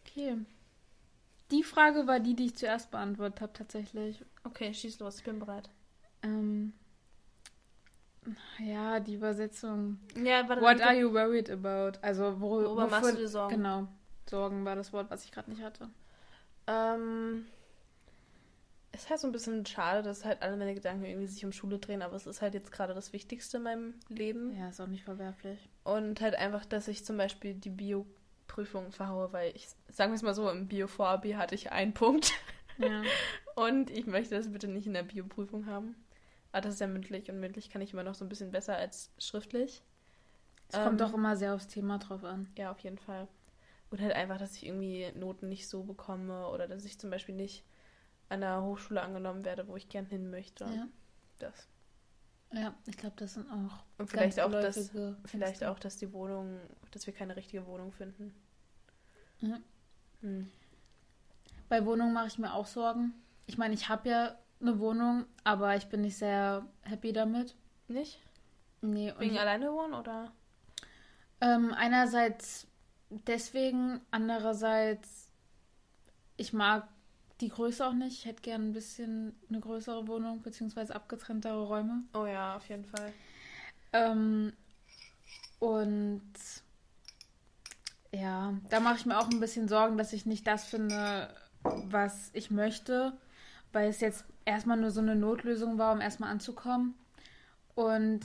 Okay. 0.01 0.38
Die 1.51 1.63
Frage 1.63 2.08
war 2.08 2.19
die, 2.19 2.34
die 2.36 2.45
ich 2.45 2.55
zuerst 2.55 2.89
beantwortet 2.89 3.41
habe, 3.41 3.53
tatsächlich. 3.53 4.23
Okay, 4.43 4.73
schieß 4.73 4.99
los, 4.99 5.19
ich 5.19 5.23
bin 5.25 5.38
bereit. 5.39 5.69
Ähm, 6.23 6.73
ja, 8.59 8.99
die 8.99 9.15
Übersetzung. 9.15 9.99
Ja, 10.15 10.47
warte. 10.47 10.61
What 10.61 10.81
are 10.81 10.95
you 10.95 11.13
worried 11.13 11.49
about? 11.49 11.99
Also, 12.01 12.39
wor 12.39 12.63
Worüber 12.63 12.88
machst 12.88 13.13
du 13.13 13.17
dir 13.17 13.27
Sorgen? 13.27 13.57
Genau. 13.57 13.88
Sorgen 14.29 14.65
war 14.65 14.75
das 14.75 14.91
Wort, 14.93 15.09
was 15.09 15.23
ich 15.25 15.31
gerade 15.31 15.49
nicht 15.49 15.61
hatte. 15.61 15.89
Ähm, 16.67 17.45
ist 18.95 19.09
halt 19.09 19.19
so 19.19 19.27
ein 19.27 19.31
bisschen 19.31 19.65
schade, 19.65 20.01
dass 20.01 20.25
halt 20.25 20.41
alle 20.41 20.57
meine 20.57 20.73
Gedanken 20.73 21.05
irgendwie 21.05 21.27
sich 21.27 21.45
um 21.45 21.51
Schule 21.51 21.77
drehen, 21.77 22.01
aber 22.01 22.15
es 22.15 22.25
ist 22.25 22.41
halt 22.41 22.53
jetzt 22.53 22.71
gerade 22.71 22.93
das 22.93 23.13
Wichtigste 23.13 23.57
in 23.57 23.63
meinem 23.63 23.93
Leben. 24.07 24.55
Ja, 24.57 24.69
ist 24.69 24.81
auch 24.81 24.88
nicht 24.88 25.03
verwerflich. 25.03 25.59
Und 25.83 26.21
halt 26.21 26.35
einfach, 26.35 26.65
dass 26.65 26.88
ich 26.88 27.05
zum 27.05 27.17
Beispiel 27.17 27.53
die 27.53 27.69
Bio-Prüfung 27.69 28.91
verhaue, 28.91 29.31
weil 29.33 29.51
ich, 29.55 29.67
sagen 29.89 30.11
wir 30.11 30.15
es 30.15 30.23
mal 30.23 30.33
so, 30.33 30.49
im 30.49 30.67
Bio-Vorabi 30.67 31.33
hatte 31.33 31.55
ich 31.55 31.71
einen 31.71 31.93
Punkt. 31.93 32.31
Ja. 32.77 33.03
Und 33.55 33.89
ich 33.89 34.05
möchte 34.05 34.35
das 34.35 34.51
bitte 34.51 34.67
nicht 34.67 34.88
in 34.88 34.93
der 34.93 35.03
Bio-Prüfung 35.03 35.65
haben. 35.65 35.95
Aber 36.56 36.62
das 36.62 36.76
ist 36.76 36.80
ja 36.80 36.88
mündlich 36.88 37.30
und 37.30 37.41
mündlich 37.41 37.70
kann 37.70 37.82
ich 37.82 37.91
immer 37.91 38.04
noch 38.04 38.15
so 38.15 38.24
ein 38.24 38.30
bisschen 38.30 38.50
besser 38.50 38.78
als 38.78 39.12
schriftlich. 39.18 39.84
Es 40.70 40.76
kommt 40.76 40.91
Ähm, 40.91 40.98
doch 41.00 41.13
immer 41.13 41.36
sehr 41.36 41.54
aufs 41.54 41.68
Thema 41.68 41.98
drauf 41.98 42.24
an. 42.24 42.48
Ja, 42.58 42.72
auf 42.72 42.80
jeden 42.80 42.98
Fall. 42.98 43.28
Und 43.89 44.00
halt 44.00 44.13
einfach, 44.13 44.38
dass 44.38 44.56
ich 44.56 44.65
irgendwie 44.65 45.12
Noten 45.15 45.50
nicht 45.50 45.68
so 45.68 45.84
bekomme 45.84 46.48
oder 46.48 46.70
dass 46.70 46.86
ich 46.86 46.98
zum 46.98 47.10
Beispiel 47.10 47.36
nicht 47.36 47.65
an 48.30 48.39
der 48.39 48.63
Hochschule 48.63 49.02
angenommen 49.02 49.44
werde, 49.44 49.68
wo 49.68 49.76
ich 49.76 49.89
gern 49.89 50.06
hin 50.06 50.30
möchte. 50.30 50.63
Ja. 50.63 50.88
Das. 51.39 51.68
Ja, 52.54 52.74
ich 52.86 52.96
glaube, 52.96 53.18
das 53.18 53.34
sind 53.34 53.52
auch. 53.52 53.84
Und 53.98 54.10
vielleicht 54.10 54.39
auch, 54.39 54.50
dass, 54.50 54.91
vielleicht 55.26 55.62
auch, 55.65 55.78
dass 55.78 55.98
die 55.98 56.13
Wohnung, 56.13 56.58
dass 56.91 57.06
wir 57.06 57.13
keine 57.13 57.36
richtige 57.36 57.65
Wohnung 57.65 57.91
finden. 57.91 58.34
Ja. 59.41 59.60
Hm. 60.22 60.50
Bei 61.68 61.86
Wohnung 61.86 62.13
mache 62.13 62.28
ich 62.28 62.39
mir 62.39 62.54
auch 62.54 62.65
Sorgen. 62.65 63.13
Ich 63.46 63.58
meine, 63.58 63.74
ich 63.74 63.89
habe 63.89 64.08
ja 64.08 64.38
eine 64.67 64.80
Wohnung, 64.80 65.25
aber 65.43 65.75
ich 65.75 65.88
bin 65.88 66.01
nicht 66.01 66.17
sehr 66.17 66.65
happy 66.84 67.13
damit. 67.13 67.56
Nicht? 67.88 68.19
Nee, 68.82 69.13
Wegen 69.17 69.36
ich, 69.36 69.39
alleine 69.39 69.71
wohnen 69.71 69.93
oder? 69.93 70.32
Ähm, 71.41 71.73
einerseits 71.73 72.67
deswegen, 73.10 74.01
andererseits, 74.12 75.30
ich 76.38 76.54
mag 76.54 76.88
die 77.41 77.49
Größe 77.49 77.86
auch 77.86 77.93
nicht. 77.93 78.19
Ich 78.19 78.25
hätte 78.25 78.41
gern 78.41 78.69
ein 78.69 78.73
bisschen 78.73 79.36
eine 79.49 79.60
größere 79.60 80.08
Wohnung, 80.08 80.41
beziehungsweise 80.41 80.95
abgetrenntere 80.95 81.63
Räume. 81.63 82.04
Oh 82.13 82.25
ja, 82.25 82.56
auf 82.56 82.67
jeden 82.69 82.86
Fall. 82.86 83.13
Ähm, 83.93 84.54
und 85.60 86.34
ja, 88.12 88.54
da 88.69 88.80
mache 88.80 88.97
ich 88.97 89.06
mir 89.06 89.17
auch 89.19 89.30
ein 89.30 89.39
bisschen 89.39 89.67
Sorgen, 89.67 89.97
dass 89.97 90.13
ich 90.13 90.25
nicht 90.25 90.47
das 90.47 90.65
finde, 90.65 91.34
was 91.63 92.30
ich 92.34 92.51
möchte, 92.51 93.17
weil 93.73 93.89
es 93.89 93.99
jetzt 93.99 94.25
erstmal 94.45 94.77
nur 94.77 94.91
so 94.91 95.01
eine 95.01 95.15
Notlösung 95.15 95.77
war, 95.77 95.93
um 95.93 96.01
erstmal 96.01 96.31
anzukommen. 96.31 96.93
Und 97.73 98.21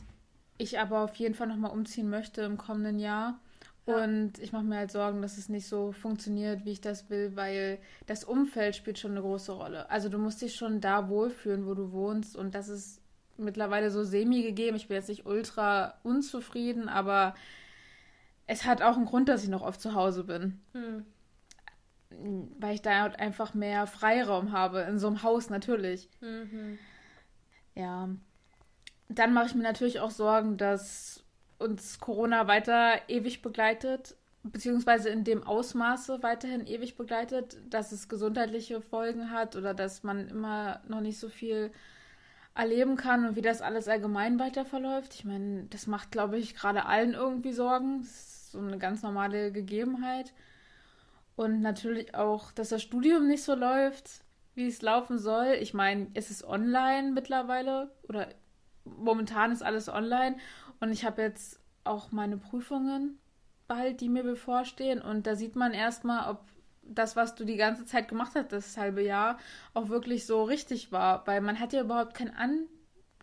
ich 0.59 0.79
aber 0.79 1.01
auf 1.01 1.15
jeden 1.17 1.35
Fall 1.35 1.49
nochmal 1.49 1.73
umziehen 1.73 2.11
möchte 2.11 2.43
im 2.43 2.59
kommenden 2.59 2.99
Jahr. 2.99 3.41
Ja. 3.87 4.05
Und 4.05 4.39
ich 4.39 4.53
mache 4.53 4.63
mir 4.63 4.77
halt 4.77 4.93
Sorgen, 4.93 5.23
dass 5.23 5.39
es 5.39 5.49
nicht 5.49 5.67
so 5.67 5.93
funktioniert, 5.93 6.65
wie 6.65 6.73
ich 6.73 6.81
das 6.81 7.09
will, 7.11 7.35
weil 7.35 7.79
das 8.07 8.25
Umfeld 8.25 8.77
spielt 8.77 8.99
schon 8.99 9.13
eine 9.13 9.23
große 9.23 9.53
Rolle. 9.53 9.91
Also 9.91 10.09
du 10.09 10.19
musst 10.19 10.43
dich 10.43 10.55
schon 10.55 10.81
da 10.81 11.09
wohlfühlen, 11.09 11.67
wo 11.67 11.75
du 11.75 11.93
wohnst. 11.93 12.37
Und 12.37 12.55
das 12.55 12.69
ist 12.69 13.01
mittlerweile 13.39 13.91
so 13.91 14.05
semi 14.05 14.43
gegeben. 14.43 14.77
Ich 14.77 14.89
bin 14.89 14.97
jetzt 14.97 15.09
nicht 15.09 15.27
ultra 15.27 15.95
unzufrieden, 16.03 16.89
aber 16.89 17.35
es 18.47 18.65
hat 18.65 18.83
auch 18.83 18.97
einen 18.97 19.07
Grund, 19.07 19.29
dass 19.29 19.43
ich 19.43 19.49
noch 19.49 19.63
oft 19.63 19.81
zu 19.81 19.95
Hause 19.95 20.25
bin. 20.25 20.61
Hm. 20.73 21.07
Weil 22.11 22.75
ich 22.75 22.83
da 22.83 23.03
halt 23.03 23.19
einfach 23.19 23.55
mehr 23.55 23.87
Freiraum 23.87 24.53
habe, 24.53 24.81
in 24.81 24.99
so 24.99 25.07
einem 25.07 25.23
Haus 25.23 25.49
natürlich. 25.49 26.09
Mhm. 26.21 26.79
Ja. 27.75 28.09
Dann 29.09 29.33
mache 29.33 29.47
ich 29.47 29.55
mir 29.55 29.63
natürlich 29.63 30.01
auch 30.01 30.11
Sorgen, 30.11 30.57
dass 30.57 31.25
uns 31.59 32.01
Corona 32.01 32.49
weiter 32.49 32.95
ewig 33.09 33.43
begleitet, 33.43 34.17
beziehungsweise 34.43 35.11
in 35.11 35.25
dem 35.25 35.43
Ausmaße 35.43 36.23
weiterhin 36.23 36.67
ewig 36.67 36.97
begleitet, 36.97 37.59
dass 37.69 37.93
es 37.93 38.09
gesundheitliche 38.09 38.81
Folgen 38.81 39.31
hat 39.31 39.57
oder 39.57 39.75
dass 39.75 40.03
man 40.03 40.29
immer 40.29 40.81
noch 40.89 41.01
nicht 41.01 41.19
so 41.19 41.29
viel 41.29 41.71
erleben 42.55 42.97
kann 42.97 43.27
und 43.27 43.37
wie 43.37 43.43
das 43.43 43.63
alles 43.63 43.89
allgemein 43.89 44.39
weiter 44.39 44.65
verläuft. 44.65 45.15
Ich 45.15 45.25
meine, 45.25 45.65
das 45.71 45.87
macht, 45.87 46.11
glaube 46.11 46.39
ich, 46.39 46.55
gerade 46.55 46.87
allen 46.87 47.15
irgendwie 47.15 47.53
Sorgen. 47.53 48.01
Das 48.01 48.11
ist 48.11 48.53
so 48.53 48.59
eine 48.59 48.79
ganz 48.79 49.03
normale 49.03 49.53
Gegebenheit. 49.53 50.33
Und 51.41 51.63
natürlich 51.63 52.15
auch, 52.15 52.53
dass 52.53 52.69
das 52.69 52.83
Studium 52.83 53.27
nicht 53.27 53.43
so 53.43 53.55
läuft, 53.55 54.27
wie 54.55 54.67
es 54.67 54.83
laufen 54.83 55.19
soll. 55.19 55.57
Ich 55.59 55.73
meine, 55.73 56.09
es 56.13 56.31
ist 56.31 56.45
online 56.45 57.13
mittlerweile 57.13 57.91
oder 58.11 58.29
momentan 58.85 59.51
ist 59.51 59.63
alles 59.63 59.89
online 59.89 60.37
und 60.81 60.93
ich 60.93 61.07
habe 61.07 61.23
jetzt 61.23 61.59
auch 61.83 62.13
meine 62.13 62.37
Prüfungen 62.37 63.19
bald, 63.69 64.03
die 64.03 64.11
mir 64.11 64.23
bevorstehen 64.23 65.01
und 65.01 65.27
da 65.27 65.35
sieht 65.35 65.57
man 65.57 65.73
erstmal, 65.73 66.31
ob 66.31 66.45
das, 66.83 67.17
was 67.17 67.37
du 67.37 67.47
die 67.47 67.57
ganze 67.57 67.87
Zeit 67.87 68.09
gemacht 68.09 68.33
hast, 68.35 68.53
das 68.53 68.77
halbe 68.77 69.03
Jahr, 69.03 69.39
auch 69.73 69.89
wirklich 69.89 70.27
so 70.27 70.43
richtig 70.43 70.93
war. 70.93 71.27
Weil 71.27 71.41
man 71.41 71.59
hat 71.59 71.73
ja 71.73 71.81
überhaupt 71.81 72.13
keinen 72.13 72.37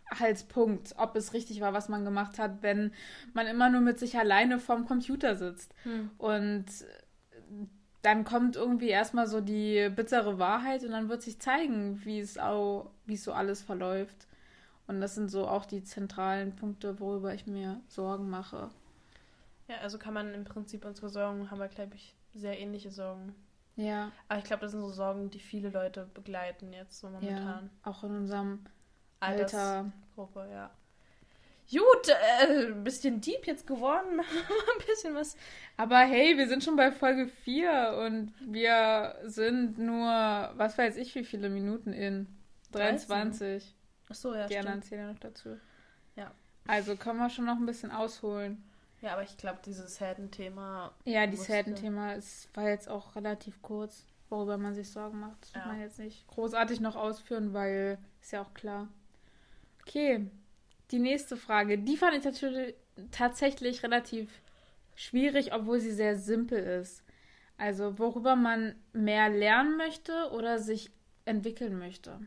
Anhaltspunkt, 0.09 0.95
ob 0.97 1.15
es 1.15 1.33
richtig 1.33 1.61
war, 1.61 1.73
was 1.73 1.87
man 1.87 2.03
gemacht 2.03 2.39
hat, 2.39 2.63
wenn 2.63 2.93
man 3.35 3.45
immer 3.45 3.69
nur 3.69 3.81
mit 3.81 3.99
sich 3.99 4.17
alleine 4.17 4.57
vorm 4.57 4.87
Computer 4.87 5.35
sitzt. 5.35 5.75
Hm. 5.83 6.09
Und 6.17 6.65
dann 8.07 8.23
kommt 8.23 8.55
irgendwie 8.55 8.87
erstmal 8.87 9.27
so 9.27 9.41
die 9.41 9.89
bittere 9.93 10.39
Wahrheit 10.39 10.81
und 10.85 10.91
dann 10.91 11.09
wird 11.09 11.21
sich 11.21 11.39
zeigen, 11.39 11.99
wie 12.05 12.21
es 12.21 12.37
auch, 12.37 12.89
wie 13.05 13.15
es 13.15 13.23
so 13.25 13.33
alles 13.33 13.61
verläuft. 13.61 14.27
Und 14.87 15.01
das 15.01 15.15
sind 15.15 15.29
so 15.29 15.45
auch 15.45 15.65
die 15.65 15.83
zentralen 15.83 16.55
Punkte, 16.55 17.01
worüber 17.01 17.33
ich 17.33 17.47
mir 17.47 17.81
Sorgen 17.89 18.29
mache. 18.29 18.69
Ja, 19.67 19.79
also 19.81 19.97
kann 19.97 20.13
man 20.13 20.33
im 20.33 20.45
Prinzip 20.45 20.85
unsere 20.85 21.09
Sorgen, 21.09 21.51
haben 21.51 21.59
wir, 21.59 21.67
glaube 21.67 21.95
ich, 21.95 22.15
sehr 22.33 22.57
ähnliche 22.57 22.91
Sorgen. 22.91 23.35
Ja. 23.75 24.13
Aber 24.29 24.39
ich 24.39 24.45
glaube, 24.45 24.61
das 24.61 24.71
sind 24.71 24.79
so 24.79 24.89
Sorgen, 24.89 25.29
die 25.29 25.39
viele 25.39 25.69
Leute 25.69 26.09
begleiten 26.13 26.71
jetzt 26.71 27.01
so 27.01 27.09
momentan. 27.09 27.69
Ja, 27.83 27.91
auch 27.91 28.05
in 28.05 28.15
unserem 28.15 28.59
Alter. 29.19 29.91
Gruppe, 30.15 30.47
ja. 30.49 30.71
Gut, 31.69 32.07
äh, 32.07 32.67
ein 32.67 32.83
bisschen 32.83 33.19
deep 33.19 33.45
jetzt 33.45 33.67
geworden. 33.67 34.19
ein 34.19 34.85
bisschen 34.85 35.15
was. 35.15 35.35
Aber 35.75 35.99
hey, 35.99 36.37
wir 36.37 36.47
sind 36.47 36.63
schon 36.63 36.77
bei 36.77 36.91
Folge 36.91 37.27
4 37.27 37.99
und 38.05 38.33
wir 38.39 39.15
sind 39.23 39.77
nur, 39.77 40.07
was 40.55 40.77
weiß 40.77 40.95
ich, 40.97 41.13
wie 41.15 41.25
viele 41.25 41.49
Minuten 41.49 41.91
in? 41.91 42.27
23. 42.71 43.75
Ach 44.09 44.15
so, 44.15 44.33
ja. 44.33 44.47
Die 44.47 44.57
anderen 44.57 44.81
zählen 44.81 45.01
ja 45.01 45.11
noch 45.11 45.19
dazu. 45.19 45.57
Ja. 46.15 46.31
Also 46.67 46.95
können 46.95 47.19
wir 47.19 47.29
schon 47.29 47.45
noch 47.45 47.57
ein 47.57 47.65
bisschen 47.65 47.91
ausholen. 47.91 48.63
Ja, 49.01 49.13
aber 49.13 49.23
ich 49.23 49.37
glaube, 49.37 49.59
dieses 49.65 49.99
Helden-Thema. 49.99 50.93
Ja, 51.05 51.27
dieses 51.27 51.49
Helden-Thema 51.49 52.15
war 52.53 52.69
jetzt 52.69 52.89
auch 52.89 53.15
relativ 53.15 53.61
kurz, 53.61 54.05
worüber 54.29 54.57
man 54.57 54.73
sich 54.73 54.89
Sorgen 54.89 55.19
macht. 55.19 55.41
Das 55.41 55.53
ja. 55.53 55.59
muss 55.59 55.67
man 55.67 55.81
jetzt 55.81 55.99
nicht 55.99 56.27
großartig 56.27 56.79
noch 56.79 56.95
ausführen, 56.95 57.53
weil 57.53 57.99
ist 58.21 58.31
ja 58.31 58.41
auch 58.41 58.53
klar. 58.53 58.87
Okay, 59.81 60.29
die 60.91 60.99
nächste 60.99 61.37
Frage. 61.37 61.77
Die 61.77 61.97
fand 61.97 62.17
ich 62.17 62.23
natürlich 62.23 62.75
tatsächlich 63.11 63.83
relativ 63.83 64.29
schwierig, 64.95 65.53
obwohl 65.53 65.79
sie 65.79 65.91
sehr 65.91 66.15
simpel 66.15 66.59
ist. 66.59 67.03
Also, 67.57 67.97
worüber 67.97 68.35
man 68.35 68.75
mehr 68.93 69.29
lernen 69.29 69.77
möchte 69.77 70.29
oder 70.31 70.59
sich 70.59 70.91
entwickeln 71.25 71.77
möchte. 71.77 72.19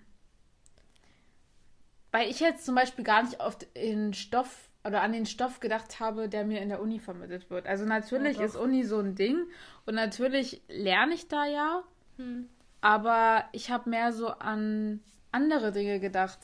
Weil 2.12 2.28
ich 2.28 2.40
jetzt 2.40 2.64
zum 2.64 2.74
Beispiel 2.74 3.04
gar 3.04 3.22
nicht 3.22 3.40
oft 3.40 3.62
in 3.74 4.12
Stoff 4.12 4.68
oder 4.84 5.02
an 5.02 5.12
den 5.12 5.26
Stoff 5.26 5.60
gedacht 5.60 6.00
habe, 6.00 6.28
der 6.28 6.44
mir 6.44 6.60
in 6.60 6.68
der 6.68 6.80
Uni 6.80 6.98
vermittelt 6.98 7.50
wird. 7.50 7.66
Also 7.66 7.84
natürlich 7.84 8.38
ja, 8.38 8.44
ist 8.44 8.56
Uni 8.56 8.82
so 8.84 8.98
ein 8.98 9.14
Ding 9.14 9.46
und 9.86 9.94
natürlich 9.94 10.62
lerne 10.68 11.14
ich 11.14 11.28
da 11.28 11.46
ja, 11.46 11.84
hm. 12.16 12.48
aber 12.80 13.44
ich 13.52 13.70
habe 13.70 13.90
mehr 13.90 14.12
so 14.12 14.28
an 14.28 15.00
andere 15.32 15.70
Dinge 15.70 16.00
gedacht, 16.00 16.38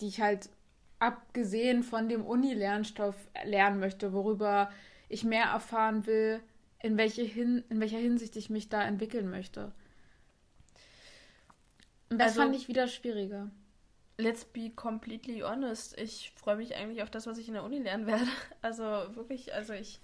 die 0.00 0.08
ich 0.08 0.20
halt 0.20 0.50
abgesehen 0.98 1.82
von 1.82 2.08
dem 2.08 2.24
Uni-Lernstoff 2.24 3.16
lernen 3.44 3.80
möchte, 3.80 4.12
worüber 4.12 4.70
ich 5.08 5.24
mehr 5.24 5.46
erfahren 5.46 6.06
will, 6.06 6.40
in, 6.82 6.96
welche 6.96 7.22
hin, 7.22 7.64
in 7.68 7.80
welcher 7.80 7.98
Hinsicht 7.98 8.36
ich 8.36 8.50
mich 8.50 8.68
da 8.68 8.82
entwickeln 8.82 9.30
möchte. 9.30 9.72
Und 12.10 12.18
das 12.18 12.28
also, 12.28 12.42
fand 12.42 12.56
ich 12.56 12.68
wieder 12.68 12.86
schwieriger 12.88 13.50
let's 14.18 14.44
be 14.44 14.70
completely 14.70 15.42
honest. 15.42 15.98
Ich 15.98 16.32
freue 16.36 16.56
mich 16.56 16.74
eigentlich 16.74 17.02
auf 17.02 17.10
das, 17.10 17.26
was 17.26 17.38
ich 17.38 17.48
in 17.48 17.54
der 17.54 17.64
Uni 17.64 17.78
lernen 17.78 18.06
werde. 18.06 18.26
Also 18.62 18.84
wirklich, 19.14 19.54
also 19.54 19.72
ich 19.72 20.00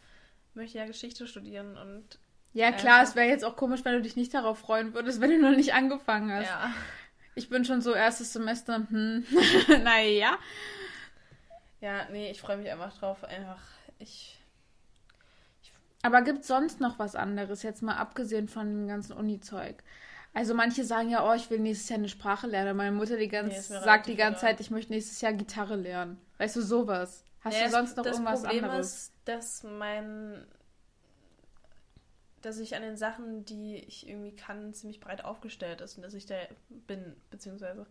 möchte 0.54 0.78
ja 0.78 0.86
Geschichte 0.86 1.26
studieren 1.26 1.76
und. 1.76 2.18
Ja, 2.54 2.70
klar, 2.70 3.02
es 3.02 3.16
wäre 3.16 3.28
jetzt 3.28 3.44
auch 3.44 3.56
komisch, 3.56 3.82
wenn 3.84 3.94
du 3.94 4.02
dich 4.02 4.14
nicht 4.14 4.34
darauf 4.34 4.58
freuen 4.58 4.92
würdest, 4.92 5.22
wenn 5.22 5.30
du 5.30 5.38
noch 5.40 5.56
nicht 5.56 5.72
angefangen 5.72 6.30
hast. 6.30 6.46
Ja. 6.46 6.74
Ich 7.34 7.48
bin 7.48 7.64
schon 7.64 7.80
so 7.80 7.94
erstes 7.94 8.32
Semester, 8.32 8.86
hm, 8.88 9.24
naja. 9.82 10.38
Ja, 11.80 12.06
nee, 12.10 12.30
ich 12.30 12.40
freue 12.40 12.58
mich 12.58 12.70
einfach 12.70 12.96
drauf. 12.98 13.24
Einfach, 13.24 13.60
ich. 13.98 14.38
ich 15.62 15.72
Aber 16.02 16.22
gibt 16.22 16.40
es 16.40 16.46
sonst 16.46 16.80
noch 16.80 16.98
was 16.98 17.16
anderes, 17.16 17.62
jetzt 17.62 17.82
mal 17.82 17.96
abgesehen 17.96 18.48
von 18.48 18.66
dem 18.66 18.88
ganzen 18.88 19.14
Uni-Zeug? 19.14 19.82
Also 20.34 20.54
manche 20.54 20.84
sagen 20.84 21.10
ja, 21.10 21.28
oh, 21.28 21.34
ich 21.34 21.50
will 21.50 21.58
nächstes 21.58 21.88
Jahr 21.90 21.98
eine 21.98 22.08
Sprache 22.08 22.46
lernen. 22.46 22.76
Meine 22.76 22.92
Mutter 22.92 23.16
die 23.16 23.28
ganz, 23.28 23.68
nee, 23.68 23.78
sagt 23.78 24.06
die 24.06 24.16
ganze 24.16 24.40
Zeit, 24.42 24.60
ich 24.60 24.70
möchte 24.70 24.92
nächstes 24.92 25.20
Jahr 25.20 25.32
Gitarre 25.32 25.76
lernen. 25.76 26.18
Weißt 26.38 26.56
du, 26.56 26.62
sowas. 26.62 27.24
Hast 27.40 27.58
ja, 27.58 27.66
du 27.66 27.70
sonst 27.70 27.96
noch 27.96 28.06
irgendwas 28.06 28.42
Problem 28.42 28.64
anderes? 28.64 28.92
Ist, 28.92 29.12
dass 29.24 29.62
mein 29.62 30.46
dass 32.42 32.58
ich 32.58 32.76
an 32.76 32.82
den 32.82 32.96
Sachen, 32.96 33.44
die 33.44 33.76
ich 33.76 34.08
irgendwie 34.08 34.34
kann, 34.34 34.74
ziemlich 34.74 35.00
breit 35.00 35.24
aufgestellt 35.24 35.80
ist 35.80 35.96
und 35.96 36.02
dass 36.02 36.14
ich 36.14 36.26
da 36.26 36.36
bin, 36.68 37.16
beziehungsweise 37.30 37.86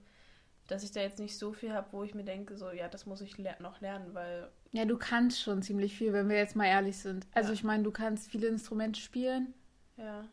dass 0.68 0.84
ich 0.84 0.92
da 0.92 1.02
jetzt 1.02 1.20
nicht 1.20 1.38
so 1.38 1.52
viel 1.52 1.74
habe, 1.74 1.88
wo 1.92 2.04
ich 2.04 2.14
mir 2.14 2.24
denke, 2.24 2.56
so, 2.56 2.72
ja, 2.72 2.88
das 2.88 3.06
muss 3.06 3.20
ich 3.20 3.38
le 3.38 3.56
noch 3.60 3.82
lernen, 3.82 4.14
weil. 4.14 4.50
Ja, 4.72 4.86
du 4.86 4.98
kannst 4.98 5.42
schon 5.42 5.62
ziemlich 5.62 5.98
viel, 5.98 6.14
wenn 6.14 6.30
wir 6.30 6.38
jetzt 6.38 6.56
mal 6.56 6.66
ehrlich 6.66 6.98
sind. 6.98 7.28
Also 7.34 7.50
ja. 7.50 7.54
ich 7.56 7.64
meine, 7.64 7.84
du 7.84 7.92
kannst 7.92 8.30
viele 8.30 8.48
Instrumente 8.48 9.00
spielen. 9.00 9.54
Ja. 9.98 10.26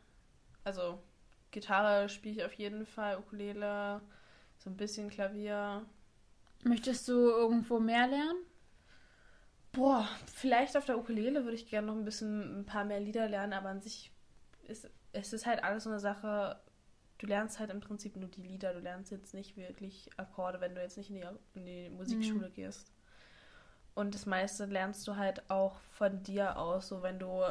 Also 0.62 1.02
Gitarre 1.50 2.08
spiele 2.08 2.36
ich 2.36 2.44
auf 2.44 2.52
jeden 2.52 2.86
Fall, 2.86 3.18
Ukulele, 3.18 4.00
so 4.58 4.70
ein 4.70 4.76
bisschen 4.76 5.10
Klavier. 5.10 5.84
Möchtest 6.62 7.08
du 7.08 7.14
irgendwo 7.14 7.80
mehr 7.80 8.06
lernen? 8.06 8.38
Boah, 9.78 10.08
vielleicht 10.34 10.76
auf 10.76 10.86
der 10.86 10.98
Ukulele 10.98 11.44
würde 11.44 11.54
ich 11.54 11.68
gerne 11.68 11.86
noch 11.86 11.94
ein 11.94 12.04
bisschen 12.04 12.60
ein 12.60 12.66
paar 12.66 12.84
mehr 12.84 12.98
Lieder 12.98 13.28
lernen, 13.28 13.52
aber 13.52 13.68
an 13.68 13.80
sich 13.80 14.10
ist 14.64 14.90
es 15.12 15.32
ist 15.32 15.46
halt 15.46 15.62
alles 15.62 15.84
so 15.84 15.90
eine 15.90 16.00
Sache. 16.00 16.58
Du 17.18 17.28
lernst 17.28 17.60
halt 17.60 17.70
im 17.70 17.78
Prinzip 17.78 18.16
nur 18.16 18.28
die 18.28 18.42
Lieder, 18.42 18.74
du 18.74 18.80
lernst 18.80 19.12
jetzt 19.12 19.34
nicht 19.34 19.56
wirklich 19.56 20.10
Akkorde, 20.16 20.60
wenn 20.60 20.74
du 20.74 20.82
jetzt 20.82 20.96
nicht 20.96 21.10
in 21.10 21.16
die, 21.16 21.26
in 21.54 21.64
die 21.64 21.90
Musikschule 21.90 22.48
mhm. 22.48 22.54
gehst. 22.54 22.92
Und 23.94 24.16
das 24.16 24.26
meiste 24.26 24.64
lernst 24.64 25.06
du 25.06 25.14
halt 25.14 25.48
auch 25.48 25.78
von 25.92 26.24
dir 26.24 26.58
aus, 26.58 26.88
so 26.88 27.02
wenn 27.04 27.20
du 27.20 27.44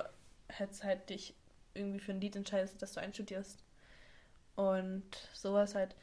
jetzt 0.60 0.84
halt 0.84 1.10
dich 1.10 1.34
irgendwie 1.76 2.00
für 2.00 2.12
ein 2.12 2.20
Lied 2.20 2.36
entscheidest, 2.36 2.82
das 2.82 2.92
du 2.92 3.00
einstudierst, 3.00 3.64
und 4.58 5.30
sowas 5.34 5.76
halt. 5.76 5.96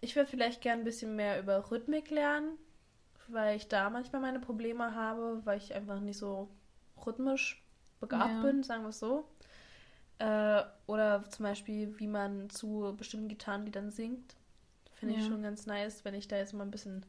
Ich 0.00 0.14
würde 0.14 0.30
vielleicht 0.30 0.60
gern 0.60 0.80
ein 0.80 0.84
bisschen 0.84 1.16
mehr 1.16 1.40
über 1.40 1.70
Rhythmik 1.70 2.10
lernen, 2.10 2.58
weil 3.28 3.56
ich 3.56 3.68
da 3.68 3.90
manchmal 3.90 4.22
meine 4.22 4.40
Probleme 4.40 4.94
habe, 4.94 5.40
weil 5.44 5.58
ich 5.58 5.74
einfach 5.74 6.00
nicht 6.00 6.18
so 6.18 6.48
rhythmisch 7.06 7.62
begabt 8.00 8.40
Ja. 8.40 8.40
bin, 8.40 8.62
sagen 8.62 8.82
wir 8.82 8.90
es 8.90 8.98
so. 9.00 9.24
Äh, 10.18 10.62
oder 10.86 11.24
zum 11.30 11.44
Beispiel, 11.44 11.98
wie 11.98 12.08
man 12.08 12.50
zu 12.50 12.94
bestimmten 12.96 13.28
Gitarrenliedern 13.28 13.90
singt. 13.90 14.36
Finde 14.94 15.14
ich 15.16 15.24
Ja. 15.24 15.26
schon 15.26 15.42
ganz 15.42 15.66
nice, 15.66 16.04
wenn 16.04 16.14
ich 16.14 16.28
da 16.28 16.36
jetzt 16.36 16.54
mal 16.54 16.64
ein 16.64 16.70
bisschen 16.72 17.06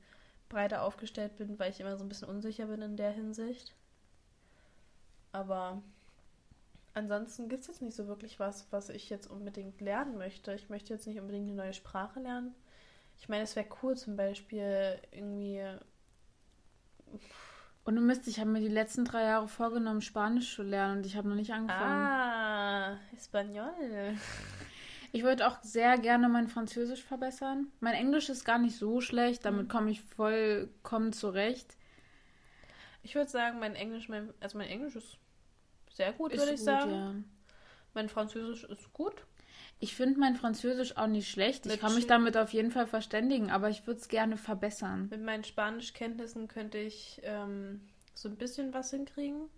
breiter 0.49 0.83
aufgestellt 0.83 1.37
bin, 1.37 1.59
weil 1.59 1.71
ich 1.71 1.79
immer 1.81 1.97
so 1.97 2.05
ein 2.05 2.09
bisschen 2.09 2.29
unsicher 2.29 2.67
bin 2.67 2.81
in 2.81 2.97
der 2.97 3.11
Hinsicht. 3.11 3.75
Aber 5.33 5.81
ansonsten 6.93 7.49
gibt 7.49 7.61
es 7.61 7.67
jetzt 7.67 7.81
nicht 7.81 7.95
so 7.95 8.07
wirklich 8.07 8.39
was, 8.39 8.67
was 8.71 8.89
ich 8.89 9.09
jetzt 9.09 9.27
unbedingt 9.29 9.81
lernen 9.81 10.17
möchte. 10.17 10.53
Ich 10.53 10.69
möchte 10.69 10.93
jetzt 10.93 11.07
nicht 11.07 11.19
unbedingt 11.19 11.47
eine 11.47 11.55
neue 11.57 11.73
Sprache 11.73 12.19
lernen. 12.19 12.55
Ich 13.19 13.29
meine, 13.29 13.43
es 13.43 13.55
wäre 13.55 13.67
cool, 13.83 13.97
zum 13.97 14.15
Beispiel 14.17 14.99
irgendwie. 15.11 15.63
Und 17.83 17.95
du 17.95 18.01
Mist, 18.01 18.27
ich 18.27 18.39
habe 18.39 18.49
mir 18.49 18.61
die 18.61 18.67
letzten 18.67 19.05
drei 19.05 19.23
Jahre 19.23 19.47
vorgenommen, 19.47 20.01
Spanisch 20.01 20.55
zu 20.55 20.63
lernen 20.63 20.97
und 20.97 21.05
ich 21.05 21.15
habe 21.15 21.29
noch 21.29 21.35
nicht 21.35 21.53
angefangen. 21.53 22.03
Ah, 22.07 22.97
Espanol. 23.15 23.71
Ich 25.11 25.23
würde 25.23 25.47
auch 25.47 25.61
sehr 25.61 25.97
gerne 25.99 26.27
mein 26.27 26.47
Französisch 26.47 27.03
verbessern. 27.03 27.67
Mein 27.79 27.93
Englisch 27.93 28.27
ist 28.29 28.43
gar 28.43 28.57
nicht 28.57 28.75
so 28.75 29.01
schlecht, 29.01 29.41
Mhm. 29.41 29.43
damit 29.43 29.69
komme 29.69 29.91
ich 29.91 30.01
vollkommen 30.01 31.13
zurecht. 31.13 31.77
Ich 33.03 33.13
würde 33.13 33.29
sagen, 33.29 33.59
mein 33.59 33.75
Englisch, 33.75 34.09
mein, 34.09 34.33
also 34.39 34.57
mein 34.57 34.67
Englisch 34.67 34.95
ist 34.95 35.17
sehr 35.91 36.11
gut, 36.11 36.31
würde 36.31 36.45
ich 36.51 36.57
gut, 36.57 36.65
sagen. 36.65 36.89
ja. 36.91 37.13
Mein 37.93 38.09
Französisch 38.09 38.63
ist 38.65 38.91
gut. 38.93 39.13
Ich 39.79 39.95
finde 39.95 40.19
mein 40.19 40.35
Französisch 40.35 40.97
auch 40.97 41.07
nicht 41.07 41.29
schlecht. 41.29 41.65
Ich 41.65 41.79
kann 41.79 41.93
mich 41.95 42.07
damit 42.07 42.37
auf 42.37 42.53
jeden 42.53 42.71
Fall 42.71 42.87
verständigen, 42.87 43.51
aber 43.51 43.69
ich 43.69 43.85
würde 43.85 43.99
es 43.99 44.07
gerne 44.07 44.37
verbessern. 44.37 45.07
Mit 45.09 45.21
meinen 45.21 45.43
Spanischkenntnissen 45.43 46.47
könnte 46.47 46.77
ich 46.77 47.21
ähm, 47.23 47.81
so 48.13 48.29
ein 48.29 48.37
bisschen 48.37 48.73
was 48.73 48.91
hinkriegen. 48.91 49.49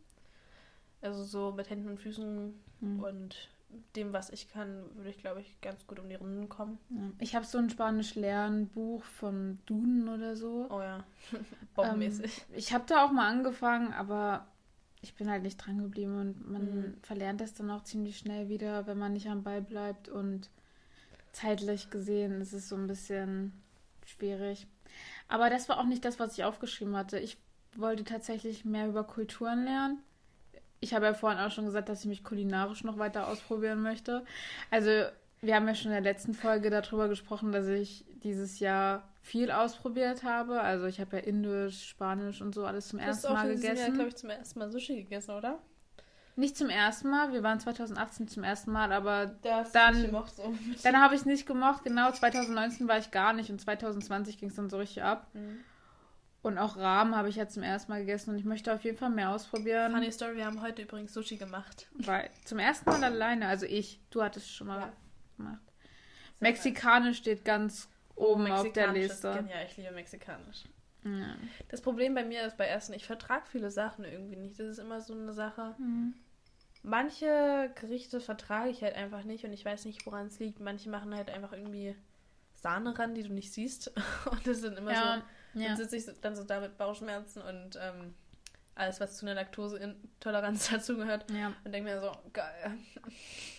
Also 1.02 1.24
so 1.24 1.52
mit 1.52 1.70
Händen 1.70 1.90
und 1.90 2.00
Füßen 2.00 2.54
Hm. 2.80 3.04
und 3.04 3.50
dem, 3.96 4.14
was 4.14 4.30
ich 4.30 4.50
kann, 4.50 4.84
würde 4.96 5.10
ich, 5.10 5.18
glaube 5.18 5.42
ich, 5.42 5.60
ganz 5.62 5.86
gut 5.88 6.00
um 6.00 6.08
die 6.08 6.16
Runden 6.16 6.48
kommen. 6.48 6.78
Ja. 6.90 7.12
Ich 7.20 7.36
habe 7.36 7.46
so 7.46 7.58
ein 7.58 7.70
Spanisch-Lernbuch 7.70 9.04
von 9.04 9.60
Duden 9.66 10.08
oder 10.08 10.36
so. 10.36 10.68
Oh 10.70 10.82
ja, 10.82 11.04
bombenmäßig. 11.76 12.46
Ähm, 12.50 12.56
ich 12.58 12.74
habe 12.74 12.86
da 12.88 13.04
auch 13.06 13.12
mal 13.12 13.28
angefangen, 13.28 13.94
aber 13.94 14.48
ich 15.02 15.14
bin 15.16 15.30
halt 15.30 15.44
nicht 15.44 15.58
dran 15.58 15.78
geblieben 15.80 16.20
und 16.20 16.52
man 16.52 16.62
Mhm. 16.66 16.94
verlernt 17.02 17.42
das 17.42 17.54
dann 17.54 17.70
auch 17.72 17.84
ziemlich 17.84 18.18
schnell 18.18 18.50
wieder, 18.50 18.88
wenn 18.88 18.98
man 18.98 19.14
nicht 19.14 19.28
am 19.28 19.44
Ball 19.44 19.62
bleibt 19.62 20.10
und 20.10 20.50
zeitlich 21.32 21.90
gesehen 21.90 22.42
ist 22.42 22.54
es 22.54 22.68
so 22.70 22.76
ein 22.76 22.88
bisschen 22.88 23.54
schwierig. 24.06 24.66
Aber 25.28 25.50
das 25.50 25.70
war 25.70 25.80
auch 25.80 25.86
nicht 25.86 26.04
das, 26.06 26.20
was 26.20 26.38
ich 26.38 26.44
aufgeschrieben 26.44 26.96
hatte. 26.96 27.20
Ich 27.20 27.38
wollte 27.76 28.04
tatsächlich 28.04 28.66
mehr 28.66 28.88
über 28.88 29.04
Kulturen 29.04 29.64
lernen. 29.66 30.00
Ich 30.80 30.94
habe 30.94 31.06
ja 31.06 31.14
vorhin 31.14 31.40
auch 31.40 31.52
schon 31.52 31.66
gesagt, 31.66 31.90
dass 31.90 32.02
ich 32.02 32.08
mich 32.08 32.24
kulinarisch 32.24 32.84
noch 32.84 32.98
weiter 32.98 33.28
ausprobieren 33.28 33.82
möchte. 33.82 34.26
Also 34.72 34.90
wir 35.42 35.56
haben 35.56 35.68
ja 35.68 35.76
schon 35.76 35.92
in 35.92 36.04
der 36.04 36.14
letzten 36.14 36.34
Folge 36.34 36.70
darüber 36.70 37.08
gesprochen, 37.08 37.52
dass 37.52 37.68
ich 37.68 38.04
dieses 38.24 38.60
Jahr 38.60 39.08
viel 39.28 39.52
ausprobiert 39.52 40.24
habe. 40.24 40.62
Also 40.62 40.86
ich 40.86 41.00
habe 41.00 41.18
ja 41.18 41.24
Indisch, 41.24 41.88
Spanisch 41.90 42.42
und 42.42 42.56
so 42.56 42.66
alles 42.66 42.88
zum 42.88 43.00
Du 43.00 43.06
hast 43.06 43.24
ersten 43.26 43.34
Mal 43.34 43.56
gegessen. 43.56 43.94
glaube 43.94 44.10
ich, 44.10 44.16
zum 44.16 44.30
ersten 44.30 44.60
Mal 44.60 44.72
Sushi 44.72 44.96
gegessen, 45.04 45.32
oder? 45.32 45.60
Nicht 46.36 46.56
zum 46.56 46.70
ersten 46.70 47.10
Mal, 47.10 47.34
wir 47.34 47.42
waren 47.42 47.60
2018 47.60 48.28
zum 48.28 48.44
ersten 48.44 48.72
Mal, 48.72 48.92
aber 48.92 49.26
Da 49.42 49.58
hast 49.62 49.74
Dann- 49.76 49.96
du 50.02 50.06
gemocht, 50.08 50.36
so. 50.36 50.54
dann 50.84 50.98
habe 51.02 51.16
ich 51.16 51.22
es 51.22 51.26
nicht 51.26 51.48
gemocht. 51.48 51.84
Genau, 51.84 52.12
2019 52.12 52.88
war 52.88 53.00
ich 53.00 53.10
gar 53.12 53.34
nicht 53.34 53.50
und 53.50 53.60
2020 53.60 54.38
ging 54.38 54.50
es 54.50 54.56
dann 54.56 54.70
so 54.70 54.78
richtig 54.78 55.04
ab. 55.04 55.28
Mhm. 55.34 55.60
Und 56.44 56.60
auch 56.60 56.78
Rahmen 56.78 57.16
habe 57.16 57.28
ich 57.28 57.36
ja 57.36 57.48
zum 57.48 57.64
ersten 57.64 57.92
Mal 57.92 58.00
gegessen 58.02 58.30
und 58.30 58.38
ich 58.38 58.46
möchte 58.46 58.72
auf 58.72 58.84
jeden 58.84 58.98
Fall 58.98 59.10
mehr 59.10 59.32
ausprobieren. 59.32 59.92
Funny 59.92 60.12
Story, 60.12 60.36
wir 60.38 60.46
haben 60.46 60.62
heute 60.62 60.84
übrigens 60.84 61.14
Sushi 61.14 61.38
gemacht. 61.38 61.88
Weil 61.96 62.30
zum 62.46 62.60
ersten 62.60 62.90
Mal 62.90 63.04
alleine, 63.04 63.48
also 63.48 63.66
ich, 63.66 64.00
du 64.12 64.22
hattest 64.24 64.50
schon 64.50 64.68
mal 64.68 64.80
Ja. 64.80 64.94
gemacht. 65.38 65.60
Sehr 66.40 66.50
Mexikanisch 66.50 67.18
steht 67.18 67.44
ganz 67.44 67.90
oben 68.18 68.52
auf 68.52 68.72
der 68.74 68.92
Liste. 68.92 69.32
genial, 69.34 69.66
ich 69.66 69.78
liebe 69.78 69.92
Mexikanisch. 69.92 70.66
Ja. 71.04 71.36
Das 71.70 71.82
Problem 71.82 72.14
bei 72.16 72.26
mir 72.26 72.46
ist 72.46 72.58
bei 72.58 72.68
Essen, 72.68 72.94
ich 72.94 73.06
vertrage 73.06 73.46
viele 73.48 73.72
Sachen 73.72 74.04
irgendwie 74.04 74.36
nicht. 74.36 74.60
Das 74.60 74.68
ist 74.68 74.80
immer 74.80 75.00
so 75.00 75.14
eine 75.14 75.32
Sache. 75.32 75.76
Mhm. 75.78 76.14
Manche 76.84 77.72
Gerichte 77.76 78.20
vertrage 78.20 78.70
ich 78.70 78.82
halt 78.82 78.96
einfach 78.96 79.24
nicht 79.24 79.44
und 79.46 79.54
ich 79.54 79.64
weiß 79.66 79.86
nicht, 79.86 80.06
woran 80.06 80.28
es 80.28 80.40
liegt. 80.40 80.60
Manche 80.60 80.90
machen 80.90 81.14
halt 81.16 81.30
einfach 81.30 81.54
irgendwie 81.54 81.96
Sahne 82.54 82.98
ran, 82.98 83.14
die 83.16 83.24
du 83.24 83.34
nicht 83.34 83.54
siehst. 83.54 83.92
Und 84.32 84.48
das 84.48 84.62
sind 84.62 84.78
immer 84.78 84.92
Ja, 84.92 85.24
so, 85.54 85.60
ja. 85.60 85.68
dann 85.68 85.78
sitze 85.78 85.96
ich 85.98 86.06
dann 86.22 86.36
so 86.36 86.44
da 86.44 86.60
mit 86.60 86.78
Bauchschmerzen 86.78 87.42
und 87.42 87.78
ähm, 87.80 88.16
alles, 88.74 89.00
was 89.00 89.18
zu 89.18 89.26
einer 89.26 89.36
Laktoseintoleranz 89.36 90.70
dazugehört. 90.72 91.30
ja. 91.32 91.54
Und 91.64 91.72
denke 91.72 91.90
mir 91.92 92.02
so, 92.02 92.12
geil. 92.34 92.78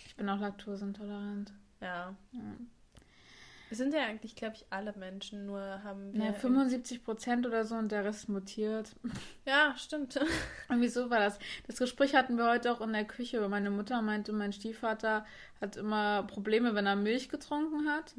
Ich 0.05 0.15
bin 0.17 0.27
auch 0.29 0.39
laktoseintolerant. 0.39 1.53
Ja. 1.81 2.15
Ja. 2.33 2.41
Es 3.71 3.77
sind 3.77 3.93
ja 3.93 4.01
eigentlich, 4.05 4.35
glaube 4.35 4.55
ich, 4.55 4.65
alle 4.71 4.93
Menschen, 4.93 5.45
nur 5.45 5.61
haben 5.83 6.11
wir. 6.13 6.25
Ja, 6.25 6.33
75 6.33 7.03
Prozent 7.03 7.45
oder 7.45 7.65
so 7.65 7.75
und 7.75 7.91
der 7.91 8.03
Rest 8.03 8.27
mutiert. 8.29 8.95
ja, 9.45 9.75
stimmt. 9.77 10.15
Und 10.69 10.81
wieso 10.81 11.09
war 11.09 11.19
das? 11.19 11.37
Das 11.67 11.77
Gespräch 11.77 12.15
hatten 12.15 12.37
wir 12.37 12.49
heute 12.49 12.71
auch 12.71 12.81
in 12.81 12.93
der 12.93 13.05
Küche. 13.05 13.47
Meine 13.47 13.69
Mutter 13.69 14.01
meinte, 14.01 14.33
mein 14.33 14.53
Stiefvater 14.53 15.25
hat 15.61 15.75
immer 15.77 16.23
Probleme, 16.23 16.73
wenn 16.75 16.85
er 16.87 16.95
Milch 16.95 17.29
getrunken 17.29 17.89
hat 17.89 18.15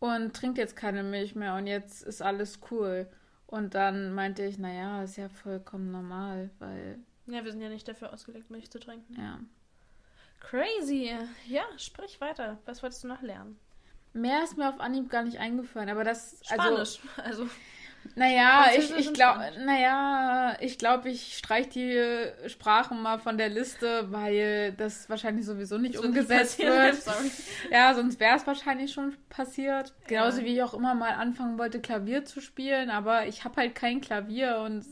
und 0.00 0.34
trinkt 0.34 0.58
jetzt 0.58 0.74
keine 0.76 1.02
Milch 1.02 1.34
mehr 1.34 1.54
und 1.54 1.66
jetzt 1.66 2.02
ist 2.02 2.22
alles 2.22 2.60
cool. 2.70 3.08
Und 3.46 3.74
dann 3.74 4.14
meinte 4.14 4.44
ich, 4.44 4.58
naja, 4.58 5.02
ist 5.04 5.16
ja 5.16 5.28
vollkommen 5.28 5.90
normal, 5.90 6.50
weil, 6.58 6.98
Ja, 7.26 7.44
wir 7.44 7.52
sind 7.52 7.60
ja 7.60 7.68
nicht 7.68 7.86
dafür 7.86 8.12
ausgelegt, 8.12 8.50
Milch 8.50 8.70
zu 8.70 8.80
trinken. 8.80 9.14
ja. 9.20 9.38
Crazy. 10.40 11.10
Ja, 11.46 11.62
sprich 11.76 12.20
weiter. 12.20 12.58
Was 12.64 12.82
wolltest 12.82 13.04
du 13.04 13.08
noch 13.08 13.22
lernen? 13.22 13.58
Mehr 14.12 14.42
ist 14.44 14.58
mir 14.58 14.68
auf 14.68 14.80
Anhieb 14.80 15.08
gar 15.10 15.22
nicht 15.22 15.38
eingefallen, 15.38 15.88
aber 15.88 16.04
das, 16.04 16.40
also, 16.50 16.62
Spanisch. 16.62 17.00
Also, 17.24 17.46
naja, 18.16 18.66
ich, 18.76 18.94
ich 18.96 19.12
glaube, 19.14 19.40
naja, 19.64 20.56
ich 20.60 20.76
glaube, 20.76 21.08
ich 21.08 21.38
streich 21.38 21.68
die 21.68 21.98
Sprachen 22.48 23.00
mal 23.00 23.18
von 23.18 23.38
der 23.38 23.48
Liste, 23.48 24.10
weil 24.10 24.72
das 24.72 25.08
wahrscheinlich 25.08 25.46
sowieso 25.46 25.78
nicht 25.78 25.94
das 25.94 26.02
wird 26.02 26.10
umgesetzt 26.12 26.58
wird. 26.58 26.96
Sorry. 26.96 27.30
Ja, 27.70 27.94
sonst 27.94 28.18
wäre 28.20 28.36
es 28.36 28.46
wahrscheinlich 28.46 28.92
schon 28.92 29.14
passiert. 29.28 29.94
Genauso 30.08 30.40
Ja. 30.40 30.46
wie 30.46 30.54
ich 30.54 30.62
auch 30.62 30.74
immer 30.74 30.94
mal 30.94 31.12
anfangen 31.12 31.58
wollte, 31.58 31.80
Klavier 31.80 32.24
zu 32.24 32.40
spielen, 32.40 32.90
aber 32.90 33.26
ich 33.28 33.44
habe 33.44 33.56
halt 33.56 33.74
kein 33.76 34.00
Klavier 34.00 34.58
und 34.66 34.84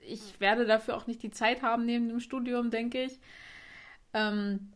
ich 0.00 0.38
werde 0.38 0.66
dafür 0.66 0.96
auch 0.96 1.06
nicht 1.06 1.22
die 1.22 1.30
Zeit 1.30 1.62
haben 1.62 1.84
neben 1.84 2.08
dem 2.08 2.20
Studium, 2.20 2.70
denke 2.70 3.02
ich. 3.02 3.18
Ähm, 4.14 4.72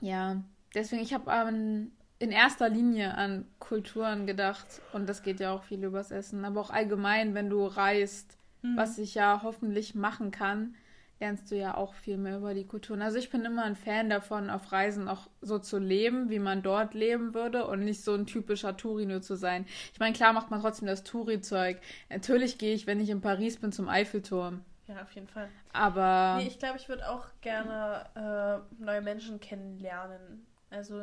ja, 0.00 0.42
deswegen, 0.74 1.02
ich 1.02 1.14
habe 1.14 1.30
ähm, 1.30 1.92
in 2.18 2.30
erster 2.30 2.68
Linie 2.68 3.16
an 3.16 3.46
Kulturen 3.58 4.26
gedacht 4.26 4.66
und 4.92 5.08
das 5.08 5.22
geht 5.22 5.40
ja 5.40 5.52
auch 5.52 5.64
viel 5.64 5.82
übers 5.84 6.10
Essen, 6.10 6.44
aber 6.44 6.60
auch 6.60 6.70
allgemein, 6.70 7.34
wenn 7.34 7.50
du 7.50 7.64
reist, 7.66 8.38
Mhm. 8.62 8.76
was 8.78 8.96
ich 8.98 9.14
ja 9.14 9.40
hoffentlich 9.42 9.94
machen 9.94 10.30
kann, 10.30 10.74
lernst 11.20 11.50
du 11.50 11.56
ja 11.56 11.76
auch 11.76 11.94
viel 11.94 12.16
mehr 12.16 12.38
über 12.38 12.54
die 12.54 12.66
Kulturen. 12.66 13.02
Also 13.02 13.18
ich 13.18 13.30
bin 13.30 13.44
immer 13.44 13.62
ein 13.64 13.76
Fan 13.76 14.08
davon, 14.10 14.48
auf 14.50 14.72
Reisen 14.72 15.06
auch 15.08 15.28
so 15.42 15.58
zu 15.58 15.78
leben, 15.78 16.30
wie 16.30 16.38
man 16.38 16.62
dort 16.62 16.94
leben 16.94 17.34
würde 17.34 17.66
und 17.66 17.80
nicht 17.84 18.02
so 18.02 18.14
ein 18.14 18.26
typischer 18.26 18.76
Touri 18.76 19.06
nur 19.06 19.20
zu 19.22 19.36
sein. 19.36 19.66
Ich 19.92 20.00
meine, 20.00 20.14
klar 20.14 20.32
macht 20.32 20.50
man 20.50 20.60
trotzdem 20.60 20.86
das 20.88 21.04
Touri-Zeug. 21.04 21.78
Natürlich 22.10 22.58
gehe 22.58 22.74
ich, 22.74 22.86
wenn 22.86 23.00
ich 23.00 23.10
in 23.10 23.20
Paris 23.20 23.58
bin, 23.58 23.70
zum 23.70 23.88
Eiffelturm. 23.88 24.62
Ja, 24.86 25.02
auf 25.02 25.12
jeden 25.12 25.28
Fall. 25.28 25.48
Aber 25.72 26.36
Nee, 26.40 26.48
ich 26.48 26.58
glaube, 26.58 26.78
ich 26.78 26.88
würde 26.88 27.08
auch 27.08 27.26
gerne 27.42 28.64
äh, 28.78 28.82
neue 28.82 29.00
Menschen 29.02 29.40
kennenlernen. 29.40 30.46
Also 30.70 30.94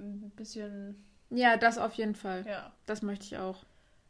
ein 0.00 0.30
bisschen, 0.36 1.02
ja, 1.30 1.56
das 1.56 1.78
auf 1.78 1.94
jeden 1.94 2.14
Fall. 2.14 2.46
ja. 2.46 2.72
Das 2.86 3.02
möchte 3.02 3.24
ich 3.26 3.36
auch. 3.38 3.64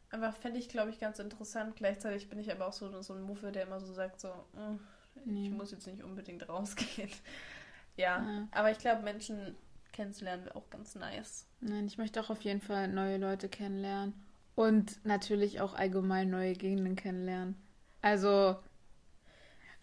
Einfach 0.09 0.35
fände 0.35 0.59
ich, 0.59 0.67
glaube 0.69 0.89
ich, 0.89 0.99
ganz 0.99 1.19
interessant. 1.19 1.75
Gleichzeitig 1.75 2.29
bin 2.29 2.39
ich 2.39 2.51
aber 2.51 2.67
auch 2.67 2.73
so, 2.73 3.01
so 3.01 3.13
ein 3.13 3.21
Muffe, 3.21 3.51
der 3.51 3.63
immer 3.63 3.79
so 3.79 3.93
sagt, 3.93 4.19
so, 4.19 4.27
"Mm, 4.53 4.77
Nee. 5.25 5.45
ich 5.47 5.51
muss 5.51 5.71
jetzt 5.71 5.87
nicht 5.87 6.03
unbedingt 6.03 6.47
rausgehen. 6.49 7.09
ja, 7.97 8.17
Ja. 8.25 8.47
aber 8.51 8.71
ich 8.71 8.77
glaube, 8.77 9.03
Menschen 9.03 9.55
kennenzulernen 9.93 10.45
wäre 10.45 10.55
auch 10.55 10.69
ganz 10.69 10.95
nice. 10.95 11.45
Nein, 11.59 11.85
ich 11.87 11.97
möchte 11.97 12.19
auch 12.21 12.29
auf 12.29 12.41
jeden 12.41 12.61
Fall 12.61 12.87
neue 12.87 13.17
Leute 13.17 13.47
kennenlernen. 13.49 14.13
Und 14.55 15.03
natürlich 15.05 15.61
auch 15.61 15.73
allgemein 15.73 16.29
neue 16.29 16.53
Gegenden 16.53 16.95
kennenlernen. 16.95 17.55
Also 18.01 18.57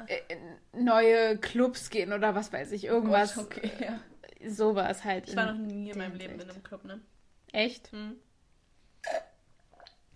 äh, 0.06 0.36
neue 0.72 1.38
Clubs 1.38 1.90
gehen 1.90 2.12
oder 2.12 2.34
was 2.34 2.52
weiß 2.52 2.72
ich, 2.72 2.84
irgendwas. 2.84 3.34
Gott, 3.34 3.44
okay, 3.46 3.70
ja. 3.80 4.00
Sowas 4.46 5.04
halt. 5.04 5.28
Ich 5.28 5.36
war 5.36 5.52
noch 5.52 5.58
nie 5.58 5.90
in 5.90 5.98
meinem 5.98 6.14
Leben 6.14 6.34
in 6.40 6.48
einem 6.48 6.62
Club, 6.62 6.84
ne? 6.84 7.00
Echt? 7.52 7.90
Hm. 7.92 8.16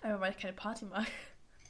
Aber 0.02 0.20
weil 0.20 0.32
ich 0.32 0.38
keine 0.38 0.52
Party 0.52 0.84
mag. 0.84 1.06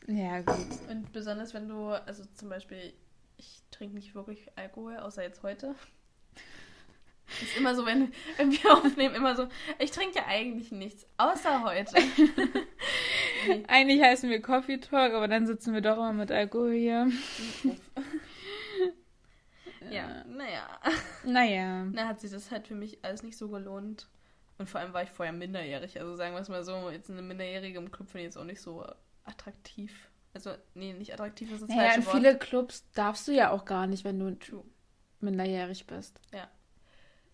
Ja, 0.07 0.41
gut. 0.41 0.57
Und 0.91 1.13
besonders 1.13 1.55
wenn 1.55 1.69
du, 1.69 1.91
also 1.91 2.25
zum 2.35 2.49
Beispiel, 2.49 2.93
ich 3.37 3.63
trinke 3.71 3.95
nicht 3.95 4.15
wirklich 4.15 4.51
Alkohol, 4.57 4.97
außer 4.97 5.23
jetzt 5.23 5.43
heute. 5.43 5.75
Ist 7.41 7.57
immer 7.57 7.75
so, 7.75 7.87
wenn, 7.87 8.13
wenn 8.37 8.53
wir 8.53 8.73
aufnehmen, 8.73 9.15
immer 9.15 9.37
so, 9.37 9.49
ich 9.79 9.91
trinke 9.91 10.17
ja 10.17 10.27
eigentlich 10.27 10.71
nichts, 10.73 11.07
außer 11.17 11.63
heute. 11.63 11.97
Eigentlich 13.69 14.03
heißen 14.03 14.29
wir 14.29 14.43
Coffee 14.43 14.79
Talk, 14.79 15.15
aber 15.15 15.29
dann 15.29 15.47
sitzen 15.47 15.73
wir 15.73 15.81
doch 15.81 15.97
immer 15.97 16.13
mit 16.13 16.31
Alkohol 16.31 16.75
hier. 16.75 17.11
Ja, 19.95 20.25
naja. 20.25 20.69
Naja. 21.25 21.85
Na, 21.93 22.07
hat 22.09 22.21
sich 22.21 22.31
das 22.31 22.51
halt 22.51 22.67
für 22.69 22.75
mich 22.75 23.05
alles 23.05 23.23
nicht 23.23 23.37
so 23.39 23.49
gelohnt. 23.49 24.09
Und 24.59 24.69
vor 24.69 24.81
allem 24.81 24.93
war 24.93 25.03
ich 25.03 25.11
vorher 25.11 25.33
minderjährig. 25.33 25.99
Also 26.01 26.15
sagen 26.17 26.35
wir 26.35 26.41
es 26.41 26.49
mal 26.49 26.63
so, 26.65 26.91
jetzt 26.91 27.11
eine 27.11 27.23
Minderjährige 27.23 27.79
im 27.79 27.91
Club 27.91 28.09
finde 28.09 28.21
ich 28.21 28.27
jetzt 28.27 28.37
auch 28.37 28.45
nicht 28.45 28.61
so 28.61 28.85
attraktiv. 29.25 30.09
Also, 30.35 30.53
nee, 30.75 30.93
nicht 30.95 31.13
attraktiv 31.13 31.51
ist 31.53 31.63
das 31.63 31.69
Naja, 31.69 31.83
in 31.83 32.03
falsche 32.03 32.07
Wort. 32.07 32.17
viele 32.17 32.39
Clubs 32.39 32.91
darfst 32.93 33.29
du 33.29 33.33
ja 33.33 33.51
auch 33.51 33.65
gar 33.65 33.87
nicht, 33.87 34.05
wenn 34.05 34.19
du 34.19 34.35
True. 34.39 34.65
minderjährig 35.21 35.87
bist. 35.87 36.21
Ja. 36.33 36.49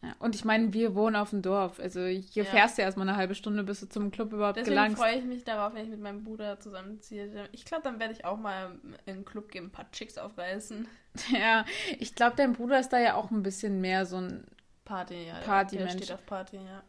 Ja. 0.03 0.15
Und 0.21 0.35
ich 0.35 0.45
meine, 0.45 0.73
wir 0.73 0.95
wohnen 0.95 1.17
auf 1.17 1.31
dem 1.31 1.43
Dorf. 1.43 1.81
Also 1.81 2.05
hier 2.07 2.45
Ja. 2.45 2.51
fährst 2.51 2.79
du 2.79 2.83
erstmal 2.83 3.09
eine 3.09 3.17
halbe 3.19 3.35
Stunde, 3.35 3.65
bis 3.65 3.81
du 3.81 3.89
zum 3.89 4.11
Club 4.11 4.33
überhaupt 4.33 4.57
Deswegen 4.57 4.75
gelangst. 4.77 4.99
freue 4.99 5.17
ich 5.17 5.25
mich 5.25 5.45
darauf, 5.45 5.75
wenn 5.75 5.85
ich 5.85 5.91
mit 5.91 6.01
meinem 6.01 6.23
Bruder 6.25 6.61
zusammenziehe. 6.61 7.49
Ich 7.53 7.65
glaube, 7.65 7.83
dann 7.85 7.99
werde 7.99 8.13
ich 8.15 8.25
auch 8.25 8.37
mal 8.39 8.79
in 9.07 9.15
den 9.17 9.25
Club 9.25 9.51
gehen, 9.51 9.65
ein 9.67 9.71
paar 9.71 9.91
Chicks 9.93 10.17
aufreißen. 10.19 10.87
Ja, 11.33 11.65
ich 11.99 12.15
glaube, 12.15 12.37
dein 12.37 12.53
Bruder 12.53 12.79
ist 12.79 12.91
da 12.91 13.01
ja 13.01 13.15
auch 13.15 13.33
ein 13.33 13.43
bisschen 13.43 13.81
mehr 13.81 14.07
so 14.07 14.19
ein. 14.19 14.45
Party, 14.85 15.27
ja. 15.27 15.35
der- 15.41 15.45
Partymensch. 15.47 15.93
Der 15.97 15.99
steht 16.05 16.13
auf 16.13 16.25
Party, 16.27 16.57
ja. 16.59 16.83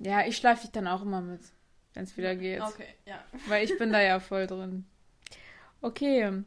Ja, 0.00 0.26
ich 0.26 0.36
schleife 0.36 0.62
dich 0.62 0.72
dann 0.72 0.88
auch 0.88 1.02
immer 1.02 1.20
mit, 1.20 1.40
wenn 1.94 2.02
es 2.02 2.16
wieder 2.16 2.34
geht. 2.34 2.60
Okay, 2.62 2.86
ja. 3.06 3.22
Weil 3.46 3.64
ich 3.64 3.78
bin 3.78 3.92
da 3.92 4.00
ja 4.00 4.18
voll 4.20 4.46
drin. 4.48 4.84
Okay. 5.82 6.42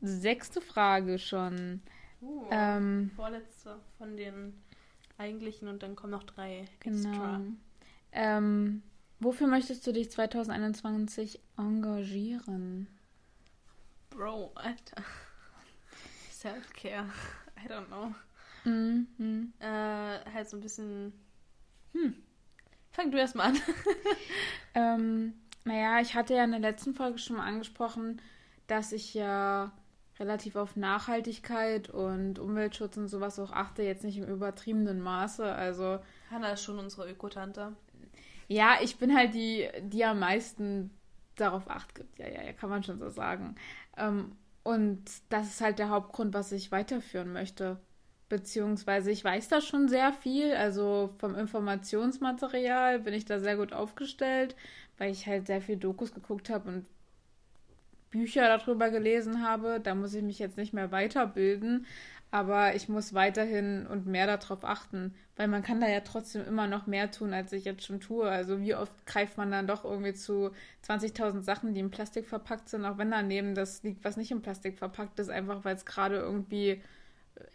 Sechste 0.00 0.60
Frage 0.60 1.18
schon. 1.18 1.82
Uh, 2.20 2.46
Ähm, 2.50 3.10
Vorletzte 3.16 3.76
von 3.96 4.16
den 4.16 4.52
eigentlichen 5.18 5.68
und 5.68 5.82
dann 5.82 5.96
kommen 5.96 6.12
noch 6.12 6.24
drei 6.24 6.64
genau. 6.80 7.08
extra. 7.08 7.40
Ähm, 8.12 8.82
wofür 9.20 9.46
möchtest 9.46 9.86
du 9.86 9.92
dich 9.92 10.10
2021 10.10 11.40
engagieren? 11.56 12.86
Bro, 14.10 14.52
Alter. 14.54 15.02
Self-Care. 16.32 17.06
I 17.64 17.68
don't 17.68 17.86
know. 17.86 18.14
Mhm. 18.64 19.52
Äh, 19.60 19.66
halt 20.32 20.48
so 20.48 20.56
ein 20.56 20.60
bisschen. 20.60 21.12
Hm. 21.92 22.14
Fang 22.92 23.10
du 23.10 23.18
erst 23.18 23.34
mal 23.34 23.50
an. 23.50 23.58
Ähm, 24.74 25.34
naja, 25.64 26.00
ich 26.00 26.14
hatte 26.14 26.34
ja 26.34 26.44
in 26.44 26.52
der 26.52 26.60
letzten 26.60 26.94
Folge 26.94 27.18
schon 27.18 27.36
mal 27.36 27.46
angesprochen, 27.46 28.20
dass 28.68 28.92
ich 28.92 29.12
ja 29.14 29.72
relativ 30.18 30.56
auf 30.56 30.76
Nachhaltigkeit 30.76 31.90
und 31.90 32.38
Umweltschutz 32.38 32.96
und 32.96 33.08
sowas 33.08 33.38
auch 33.38 33.52
achte, 33.52 33.82
jetzt 33.82 34.04
nicht 34.04 34.18
im 34.18 34.28
übertriebenen 34.28 35.00
Maße. 35.00 35.44
Also 35.44 36.00
Hanna 36.30 36.52
ist 36.52 36.62
schon 36.62 36.78
unsere 36.78 37.10
Ökotante. 37.10 37.74
ja, 38.48 38.78
ich 38.82 38.98
bin 38.98 39.16
halt 39.16 39.34
die, 39.34 39.68
die 39.82 40.04
am 40.04 40.20
meisten 40.20 40.90
darauf 41.36 41.70
acht 41.70 41.94
gibt. 41.94 42.18
Ja, 42.18 42.28
ja, 42.28 42.42
ja, 42.42 42.52
kann 42.52 42.70
man 42.70 42.82
schon 42.82 42.98
so 42.98 43.10
sagen. 43.10 43.54
Ähm, 43.96 44.32
und 44.62 45.04
das 45.30 45.48
ist 45.48 45.60
halt 45.60 45.78
der 45.78 45.90
Hauptgrund, 45.90 46.34
was 46.34 46.52
ich 46.52 46.72
weiterführen 46.72 47.32
möchte. 47.32 47.80
Beziehungsweise 48.28 49.10
ich 49.10 49.24
weiß 49.24 49.48
da 49.48 49.60
schon 49.60 49.88
sehr 49.88 50.12
viel. 50.12 50.52
Also 50.54 51.14
vom 51.18 51.34
Informationsmaterial 51.34 53.00
bin 53.00 53.14
ich 53.14 53.24
da 53.24 53.40
sehr 53.40 53.56
gut 53.56 53.72
aufgestellt, 53.72 54.56
weil 54.98 55.10
ich 55.10 55.26
halt 55.26 55.46
sehr 55.46 55.62
viel 55.62 55.76
Dokus 55.76 56.12
geguckt 56.12 56.50
habe 56.50 56.68
und 56.68 56.86
Bücher 58.10 58.56
darüber 58.56 58.90
gelesen 58.90 59.42
habe. 59.42 59.80
Da 59.80 59.94
muss 59.94 60.14
ich 60.14 60.22
mich 60.22 60.38
jetzt 60.38 60.56
nicht 60.56 60.72
mehr 60.72 60.92
weiterbilden. 60.92 61.86
Aber 62.30 62.74
ich 62.74 62.90
muss 62.90 63.14
weiterhin 63.14 63.86
und 63.86 64.06
mehr 64.06 64.26
darauf 64.26 64.62
achten, 64.62 65.14
weil 65.36 65.48
man 65.48 65.62
kann 65.62 65.80
da 65.80 65.88
ja 65.88 66.00
trotzdem 66.00 66.44
immer 66.44 66.66
noch 66.66 66.86
mehr 66.86 67.10
tun, 67.10 67.32
als 67.32 67.52
ich 67.54 67.64
jetzt 67.64 67.86
schon 67.86 68.00
tue. 68.00 68.28
Also 68.28 68.60
wie 68.60 68.74
oft 68.74 69.06
greift 69.06 69.38
man 69.38 69.50
dann 69.50 69.66
doch 69.66 69.84
irgendwie 69.84 70.12
zu 70.12 70.50
20.000 70.86 71.40
Sachen, 71.40 71.72
die 71.72 71.80
in 71.80 71.90
Plastik 71.90 72.28
verpackt 72.28 72.68
sind, 72.68 72.84
auch 72.84 72.98
wenn 72.98 73.10
daneben 73.10 73.54
das 73.54 73.82
liegt, 73.82 74.04
was 74.04 74.18
nicht 74.18 74.30
in 74.30 74.42
Plastik 74.42 74.76
verpackt 74.76 75.18
ist, 75.20 75.30
einfach 75.30 75.64
weil 75.64 75.74
es 75.74 75.86
gerade 75.86 76.16
irgendwie 76.16 76.82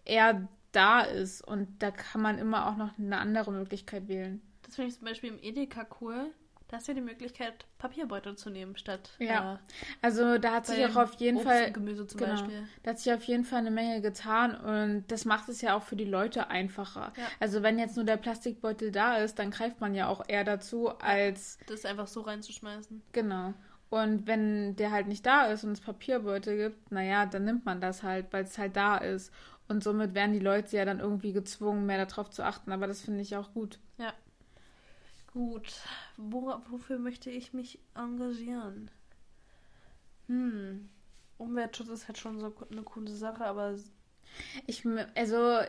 eher 0.06 0.48
da 0.72 1.02
ist. 1.02 1.48
Und 1.48 1.68
da 1.84 1.92
kann 1.92 2.22
man 2.22 2.40
immer 2.40 2.68
auch 2.68 2.76
noch 2.76 2.98
eine 2.98 3.20
andere 3.20 3.52
Möglichkeit 3.52 4.08
wählen. 4.08 4.42
Das 4.64 4.76
finde 4.76 4.90
ich 4.90 4.98
zum 4.98 5.06
Beispiel 5.06 5.30
im 5.30 5.40
Edeka 5.40 5.86
cool. 6.02 6.32
Da 6.74 6.78
hast 6.78 6.88
du 6.88 6.94
ja 6.94 6.96
die 6.96 7.02
Möglichkeit, 7.02 7.68
Papierbeutel 7.78 8.36
zu 8.36 8.50
nehmen, 8.50 8.76
statt. 8.76 9.12
Ja. 9.20 9.54
Äh, 9.54 9.58
Also 10.02 10.40
da 10.40 10.54
hat 10.54 10.66
sich 10.66 10.84
auch 10.84 10.96
auf 10.96 11.14
jeden 11.20 11.38
Obst 11.38 11.48
Fall 11.48 11.72
Gemüse 11.72 12.08
zum 12.08 12.20
genau. 12.20 12.32
Beispiel. 12.32 12.68
Da 12.82 12.90
hat 12.90 12.98
sich 12.98 13.14
auf 13.14 13.24
jeden 13.26 13.44
Fall 13.46 13.60
eine 13.60 13.70
Menge 13.70 14.02
getan 14.02 14.56
und 14.56 15.04
das 15.12 15.26
macht 15.26 15.50
es 15.50 15.62
ja 15.62 15.78
auch 15.78 15.84
für 15.84 15.96
die 15.96 16.06
Leute 16.06 16.48
einfacher. 16.48 17.14
Ja. 17.16 17.28
Also 17.40 17.62
wenn 17.62 17.78
jetzt 17.78 17.96
nur 17.96 18.06
der 18.06 18.18
Plastikbeutel 18.18 18.92
da 18.92 19.18
ist, 19.18 19.38
dann 19.38 19.52
greift 19.52 19.82
man 19.82 19.94
ja 19.94 20.08
auch 20.08 20.24
eher 20.28 20.44
dazu, 20.44 20.90
als 20.98 21.60
Das 21.68 21.86
einfach 21.86 22.08
so 22.08 22.22
reinzuschmeißen. 22.22 23.04
genau. 23.12 23.54
Und 23.92 24.26
wenn 24.26 24.76
der 24.76 24.90
halt 24.90 25.06
nicht 25.06 25.24
da 25.28 25.46
ist 25.46 25.64
und 25.64 25.74
es 25.74 25.82
Papierbeutel 25.82 26.58
gibt, 26.58 26.92
naja, 26.92 27.28
dann 27.28 27.46
nimmt 27.46 27.66
man 27.66 27.82
das 27.82 28.02
halt, 28.02 28.34
weil 28.34 28.46
es 28.46 28.58
halt 28.58 28.76
da 28.76 28.98
ist. 28.98 29.32
Und 29.68 29.84
somit 29.84 30.16
werden 30.16 30.34
die 30.34 30.40
Leute 30.40 30.76
ja 30.76 30.86
dann 30.86 31.00
irgendwie 31.00 31.34
gezwungen, 31.34 31.86
mehr 31.86 32.04
darauf 32.04 32.32
zu 32.32 32.44
achten. 32.44 32.72
Aber 32.72 32.88
das 32.88 33.02
finde 33.02 33.22
ich 33.22 33.36
auch 33.38 33.54
gut. 33.54 33.78
Gut. 35.34 35.74
Wo, 36.18 36.54
wofür 36.70 37.00
möchte 37.00 37.30
ich 37.32 37.54
mich 37.54 37.80
engagieren? 37.96 38.92
Hm. 40.28 40.90
Umweltschutz 41.38 41.90
ist 41.90 42.08
halt 42.08 42.18
schon 42.18 42.40
so 42.40 42.54
eine 42.72 42.84
coole 42.84 43.12
Sache, 43.12 43.44
aber 43.46 43.76
Ich, 44.68 44.84
also, 45.16 45.60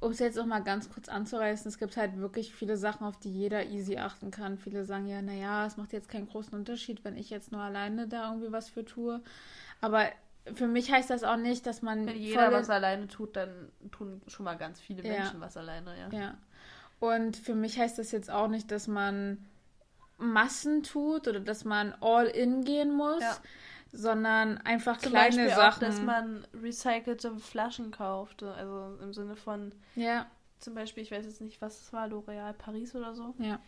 um 0.00 0.10
es 0.12 0.18
jetzt 0.18 0.38
auch 0.38 0.44
mal 0.46 0.60
ganz 0.62 0.90
kurz 0.90 1.08
anzureißen, 1.08 1.68
es 1.68 1.78
gibt 1.78 1.96
halt 1.96 2.18
wirklich 2.18 2.52
viele 2.54 2.76
Sachen, 2.76 3.06
auf 3.06 3.18
die 3.18 3.32
jeder 3.32 3.64
easy 3.66 3.96
achten 3.96 4.30
kann. 4.30 4.58
Viele 4.58 4.84
sagen 4.84 5.06
ja, 5.06 5.22
naja, 5.22 5.66
es 5.66 5.76
macht 5.76 5.92
jetzt 5.92 6.08
keinen 6.08 6.28
großen 6.28 6.52
Unterschied, 6.54 7.04
wenn 7.04 7.16
ich 7.16 7.30
jetzt 7.30 7.52
nur 7.52 7.60
alleine 7.62 8.08
da 8.08 8.30
irgendwie 8.30 8.52
was 8.52 8.68
für 8.68 8.84
tue. 8.84 9.22
Aber 9.80 10.06
für 10.54 10.66
mich 10.66 10.92
heißt 10.92 11.08
das 11.10 11.24
auch 11.24 11.36
nicht, 11.36 11.64
dass 11.66 11.80
man. 11.80 12.06
wenn 12.06 12.16
jeder 12.18 12.44
voll- 12.50 12.52
was 12.60 12.70
alleine 12.70 13.08
tut, 13.08 13.36
dann 13.36 13.70
tun 13.92 14.20
schon 14.26 14.44
mal 14.44 14.56
ganz 14.56 14.80
viele 14.80 15.02
Ja. 15.04 15.12
Menschen 15.20 15.40
was 15.40 15.56
alleine, 15.56 15.98
ja. 15.98 16.08
Ja. 16.10 16.34
Und 17.12 17.36
für 17.36 17.54
mich 17.54 17.78
heißt 17.78 17.98
das 17.98 18.12
jetzt 18.12 18.30
auch 18.30 18.48
nicht, 18.48 18.70
dass 18.70 18.86
man 18.86 19.44
Massen 20.18 20.82
tut 20.82 21.26
oder 21.28 21.40
dass 21.40 21.64
man 21.64 21.92
all 22.00 22.26
in 22.26 22.64
gehen 22.64 22.92
muss, 22.92 23.20
Ja. 23.22 23.36
sondern 23.92 24.58
einfach 24.58 24.98
Zum 24.98 25.12
kleine 25.12 25.28
Beispiel 25.36 25.48
Sachen. 25.50 25.72
auch, 25.74 25.78
dass 25.78 26.00
man 26.02 26.46
recycelte 26.62 27.36
Flaschen 27.38 27.90
kauft. 27.90 28.42
Also 28.42 28.96
im 29.02 29.12
Sinne 29.12 29.36
von, 29.36 29.72
ja, 29.96 30.26
zum 30.60 30.74
Beispiel, 30.74 31.02
ich 31.02 31.10
weiß 31.10 31.24
jetzt 31.26 31.40
nicht, 31.40 31.60
was 31.60 31.80
es 31.82 31.92
war, 31.92 32.06
L'Oreal 32.06 32.52
Paris 32.54 32.94
oder 32.94 33.14
so. 33.14 33.34
ja. 33.38 33.58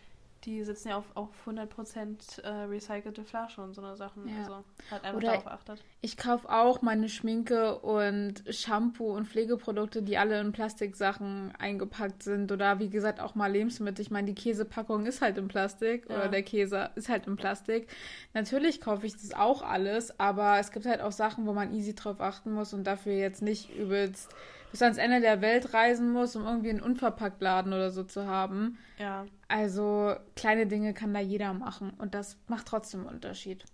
Die 0.47 0.63
sitzen 0.63 0.89
ja 0.91 0.97
auf, 0.97 1.05
auf 1.15 1.29
100% 1.47 2.41
äh, 2.43 2.49
recycelte 2.67 3.25
Flaschen 3.25 3.65
und 3.65 3.75
so 3.75 3.83
eine 3.83 3.97
Sachen. 3.97 4.29
Ja. 4.29 4.39
Also 4.39 4.65
halt 4.93 5.05
einfach 5.05 5.17
Oder- 5.19 5.27
darauf 5.33 5.47
achtet. 5.49 5.85
Ich 6.03 6.17
kaufe 6.17 6.49
auch 6.49 6.83
meine 6.83 7.09
Schminke 7.09 7.79
und 7.81 8.45
Shampoo 8.49 9.11
und 9.17 9.27
Pflegeprodukte, 9.27 10.03
die 10.03 10.19
alle 10.19 10.41
in 10.41 10.53
Plastiksachen 10.53 11.53
eingepackt 11.59 12.23
sind. 12.23 12.53
Oder 12.53 12.79
wie 12.79 12.89
gesagt 12.91 13.19
auch 13.21 13.35
mal 13.35 13.51
Lebensmittel. 13.51 14.03
Ich 14.03 14.11
meine, 14.13 14.29
die 14.33 14.35
Käsepackung 14.41 15.05
ist 15.07 15.21
halt 15.21 15.37
in 15.37 15.49
Plastik 15.49 16.07
Ja. 16.09 16.15
oder 16.17 16.29
der 16.29 16.45
Käse 16.45 16.91
ist 16.95 17.09
halt 17.09 17.27
in 17.27 17.35
Plastik. 17.35 17.89
Natürlich 18.33 18.81
kaufe 18.81 19.05
ich 19.07 19.15
das 19.15 19.35
auch 19.35 19.63
alles, 19.63 20.19
aber 20.21 20.61
es 20.61 20.71
gibt 20.71 20.87
halt 20.87 21.01
auch 21.01 21.13
Sachen, 21.13 21.45
wo 21.47 21.53
man 21.53 21.75
easy 21.75 21.95
drauf 21.97 22.21
achten 22.21 22.53
muss 22.53 22.73
und 22.73 22.85
dafür 22.85 23.15
jetzt 23.15 23.43
nicht 23.43 23.75
übelst 23.77 24.33
bis 24.71 24.83
ans 24.83 24.99
Ende 24.99 25.21
der 25.21 25.41
Welt 25.41 25.73
reisen 25.75 26.11
muss, 26.13 26.37
um 26.37 26.45
irgendwie 26.45 26.71
einen 26.71 26.83
Unverpacktladen 26.83 27.73
oder 27.73 27.91
so 27.91 28.05
zu 28.05 28.27
haben. 28.27 28.79
Ja, 28.99 29.27
Also 29.49 30.15
kleine 30.35 30.67
Dinge 30.67 30.93
kann 30.95 31.15
da 31.15 31.21
jeder 31.21 31.53
machen 31.55 31.91
und 31.99 32.15
das 32.15 32.39
macht 32.49 32.67
trotzdem 32.67 33.01
einen 33.07 33.17
Unterschied. 33.17 33.65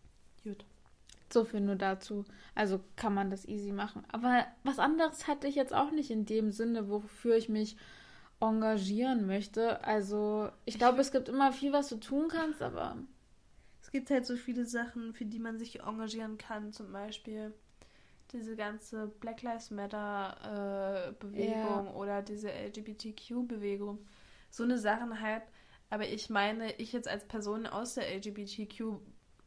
gut. 0.44 0.64
So 1.32 1.44
viel 1.44 1.60
nur 1.60 1.76
dazu. 1.76 2.26
Also 2.54 2.80
kann 2.94 3.14
man 3.14 3.30
das 3.30 3.48
easy 3.48 3.72
machen. 3.72 4.04
Aber 4.12 4.44
was 4.64 4.78
anderes 4.78 5.26
hatte 5.28 5.46
ich 5.48 5.54
jetzt 5.54 5.72
auch 5.72 5.90
nicht 5.90 6.10
in 6.10 6.26
dem 6.26 6.52
Sinne, 6.52 6.90
wofür 6.90 7.36
ich 7.36 7.48
mich 7.48 7.76
engagieren 8.40 9.26
möchte. 9.26 9.82
Also 9.84 10.50
ich 10.66 10.78
glaube, 10.78 11.00
es 11.00 11.10
gibt 11.12 11.28
immer 11.30 11.52
viel, 11.52 11.72
was 11.72 11.88
du 11.88 11.96
tun 11.96 12.28
kannst, 12.28 12.60
aber 12.60 12.96
Es 13.80 13.90
gibt 13.90 14.10
halt 14.10 14.26
so 14.26 14.36
viele 14.36 14.66
Sachen, 14.66 15.14
für 15.14 15.24
die 15.24 15.38
man 15.38 15.58
sich 15.58 15.80
engagieren 15.80 16.36
kann. 16.38 16.72
Zum 16.72 16.92
Beispiel 16.92 17.54
diese 18.32 18.56
ganze 18.56 19.08
Black 19.20 19.42
Lives 19.42 19.70
Matter 19.70 21.08
äh, 21.08 21.12
Bewegung 21.18 21.94
oder 21.94 22.22
diese 22.22 22.50
LGBTQ 22.50 23.46
Bewegung. 23.46 23.98
So 24.50 24.64
eine 24.64 24.78
Sachen 24.78 25.20
halt. 25.20 25.42
Aber 25.90 26.08
ich 26.08 26.30
meine, 26.30 26.72
ich 26.76 26.92
jetzt 26.92 27.08
als 27.08 27.26
Person 27.26 27.66
aus 27.66 27.94
der 27.94 28.14
LGBTQ 28.16 28.98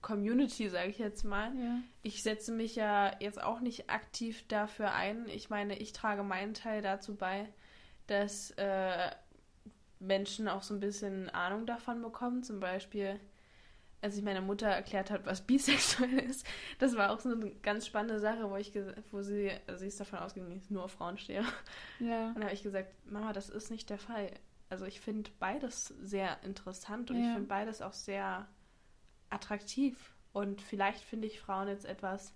Community, 0.02 0.70
sage 0.70 0.90
ich 0.90 1.00
jetzt 1.00 1.24
mal, 1.24 1.52
ja. 1.58 1.80
ich 2.04 2.22
setze 2.22 2.52
mich 2.52 2.76
ja 2.76 3.12
jetzt 3.20 3.42
auch 3.42 3.60
nicht 3.60 3.90
aktiv 3.90 4.48
dafür 4.48 4.94
ein. 4.94 5.28
Ich 5.30 5.50
meine, 5.50 5.80
ich 5.80 5.94
trage 5.94 6.22
meinen 6.22 6.54
Teil 6.54 6.84
dazu 6.84 7.16
bei, 7.16 7.52
dass 8.06 8.52
äh, 8.52 9.10
Menschen 10.00 10.48
auch 10.48 10.62
so 10.62 10.76
ein 10.76 10.80
bisschen 10.80 11.32
Ahnung 11.32 11.66
davon 11.66 12.04
bekommen. 12.04 12.44
Zum 12.44 12.60
Beispiel, 12.60 13.20
als 14.06 14.16
ich 14.18 14.24
meiner 14.24 14.42
Mutter 14.42 14.68
erklärt 14.68 15.10
habe, 15.10 15.26
was 15.26 15.42
bisexuell 15.42 16.20
ist. 16.20 16.46
Das 16.78 16.96
war 16.96 17.12
auch 17.12 17.20
so 17.20 17.32
eine 17.32 17.50
ganz 17.64 17.88
spannende 17.88 18.20
Sache, 18.20 18.50
wo 18.50 18.56
ich 18.56 18.72
wo 19.12 19.22
sie, 19.24 19.52
also 19.66 19.80
sie 19.80 19.88
ist 19.88 20.00
davon 20.00 20.20
ausgegangen, 20.20 20.54
dass 20.54 20.64
ich 20.66 20.70
nur 20.70 20.84
auf 20.84 20.92
Frauen 20.92 21.18
stehe. 21.18 21.44
Ja. 22.00 22.28
Und 22.30 22.38
da 22.38 22.44
habe 22.44 22.54
ich 22.54 22.62
gesagt, 22.64 22.94
Mama, 23.12 23.34
das 23.34 23.50
ist 23.50 23.72
nicht 23.72 23.90
der 23.90 23.98
Fall. 23.98 24.32
Also 24.70 24.86
ich 24.86 25.02
finde 25.02 25.32
beides 25.40 25.88
sehr 26.02 26.38
interessant 26.44 27.10
und 27.10 27.18
ich 27.18 27.26
Ja. 27.26 27.34
finde 27.34 27.48
beides 27.48 27.82
auch 27.82 27.94
sehr 27.94 28.48
attraktiv. 29.32 30.14
Und 30.34 30.62
vielleicht 30.62 31.04
finde 31.04 31.26
ich 31.28 31.40
Frauen 31.40 31.68
jetzt 31.68 31.86
etwas 31.86 32.34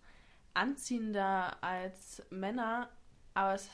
anziehender 0.56 1.62
als 1.64 2.24
Männer, 2.32 2.90
aber 3.36 3.54
es 3.54 3.70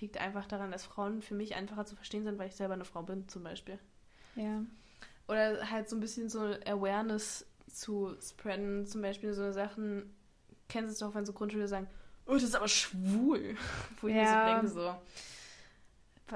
liegt 0.00 0.16
einfach 0.18 0.46
daran, 0.46 0.70
dass 0.70 0.86
Frauen 0.86 1.20
für 1.20 1.34
mich 1.34 1.54
einfacher 1.54 1.84
zu 1.84 1.96
verstehen 1.96 2.24
sind, 2.24 2.38
weil 2.38 2.48
ich 2.48 2.56
selber 2.56 2.74
eine 2.74 2.84
Frau 2.86 3.02
bin, 3.02 3.28
zum 3.28 3.42
Beispiel. 3.42 3.78
Ja. 4.36 4.62
Oder 5.30 5.70
halt 5.70 5.88
so 5.88 5.96
ein 5.96 6.00
bisschen 6.00 6.28
so 6.28 6.40
Awareness 6.66 7.46
zu 7.68 8.16
spreaden, 8.20 8.86
zum 8.86 9.00
Beispiel 9.02 9.32
so 9.32 9.52
Sachen, 9.52 10.12
kennst 10.68 10.88
du 10.88 10.92
es 10.92 10.98
doch, 10.98 11.14
wenn 11.14 11.24
so 11.24 11.32
Grundschüler 11.32 11.68
sagen, 11.68 11.86
oh, 12.26 12.34
das 12.34 12.42
ist 12.42 12.54
aber 12.56 12.68
schwul. 12.68 13.54
Wo 14.00 14.08
ich 14.08 14.14
mir 14.14 14.26
so 14.26 14.34
Ja. 14.34 14.44
denke, 14.44 14.68
so, 14.68 14.80
wa- 14.80 14.98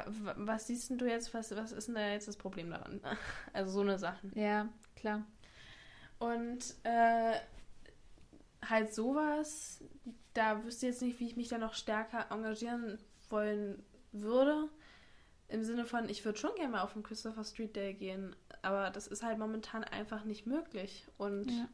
wa- 0.06 0.34
was 0.36 0.66
siehst 0.68 0.90
denn 0.90 0.98
du 0.98 1.06
jetzt, 1.06 1.34
was, 1.34 1.54
was 1.56 1.72
ist 1.72 1.88
denn 1.88 1.94
da 1.96 2.08
jetzt 2.10 2.28
das 2.28 2.36
Problem 2.36 2.70
daran? 2.70 3.00
Also 3.52 3.72
so 3.72 3.80
eine 3.80 3.98
Sachen. 3.98 4.30
Ja, 4.38 4.68
klar. 4.96 5.22
Und 6.18 6.74
äh, 6.84 7.34
halt 8.68 8.94
sowas, 8.94 9.82
da 10.34 10.64
wüsste 10.64 10.86
ich 10.86 10.92
jetzt 10.92 11.02
nicht, 11.02 11.20
wie 11.20 11.26
ich 11.26 11.36
mich 11.36 11.48
da 11.48 11.58
noch 11.58 11.74
stärker 11.74 12.26
engagieren 12.30 12.98
wollen 13.30 13.82
würde. 14.12 14.68
Im 15.48 15.62
Sinne 15.64 15.84
von, 15.84 16.08
ich 16.08 16.24
würde 16.24 16.38
schon 16.38 16.54
gerne 16.54 16.70
mal 16.72 16.82
auf 16.82 16.94
den 16.94 17.02
Christopher 17.02 17.44
Street 17.44 17.76
Day 17.76 17.94
gehen, 17.94 18.34
aber 18.64 18.90
das 18.90 19.06
ist 19.06 19.22
halt 19.22 19.38
momentan 19.38 19.84
einfach 19.84 20.24
nicht 20.24 20.46
möglich. 20.46 21.06
Und 21.18 21.50
Ja. 21.50 21.68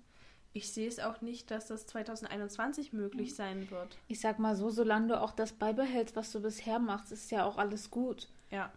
ich 0.53 0.72
sehe 0.72 0.88
es 0.88 0.99
auch 1.01 1.20
nicht, 1.20 1.51
dass 1.51 1.66
das 1.68 1.86
2021 1.86 2.93
möglich 2.93 3.34
sein 3.34 3.70
wird. 3.70 3.97
Ich 4.09 4.20
sag 4.20 4.38
mal 4.38 4.57
so, 4.57 4.70
solange 4.70 5.09
du 5.09 5.20
auch 5.20 5.32
das 5.32 5.53
beibehältst, 5.53 6.16
was 6.16 6.32
du 6.32 6.41
bisher 6.41 6.78
machst, 6.78 7.12
ist 7.12 7.30
ja 7.30 7.45
auch 7.45 7.57
alles 7.59 7.91
gut. 7.91 8.28
Ja. 8.51 8.70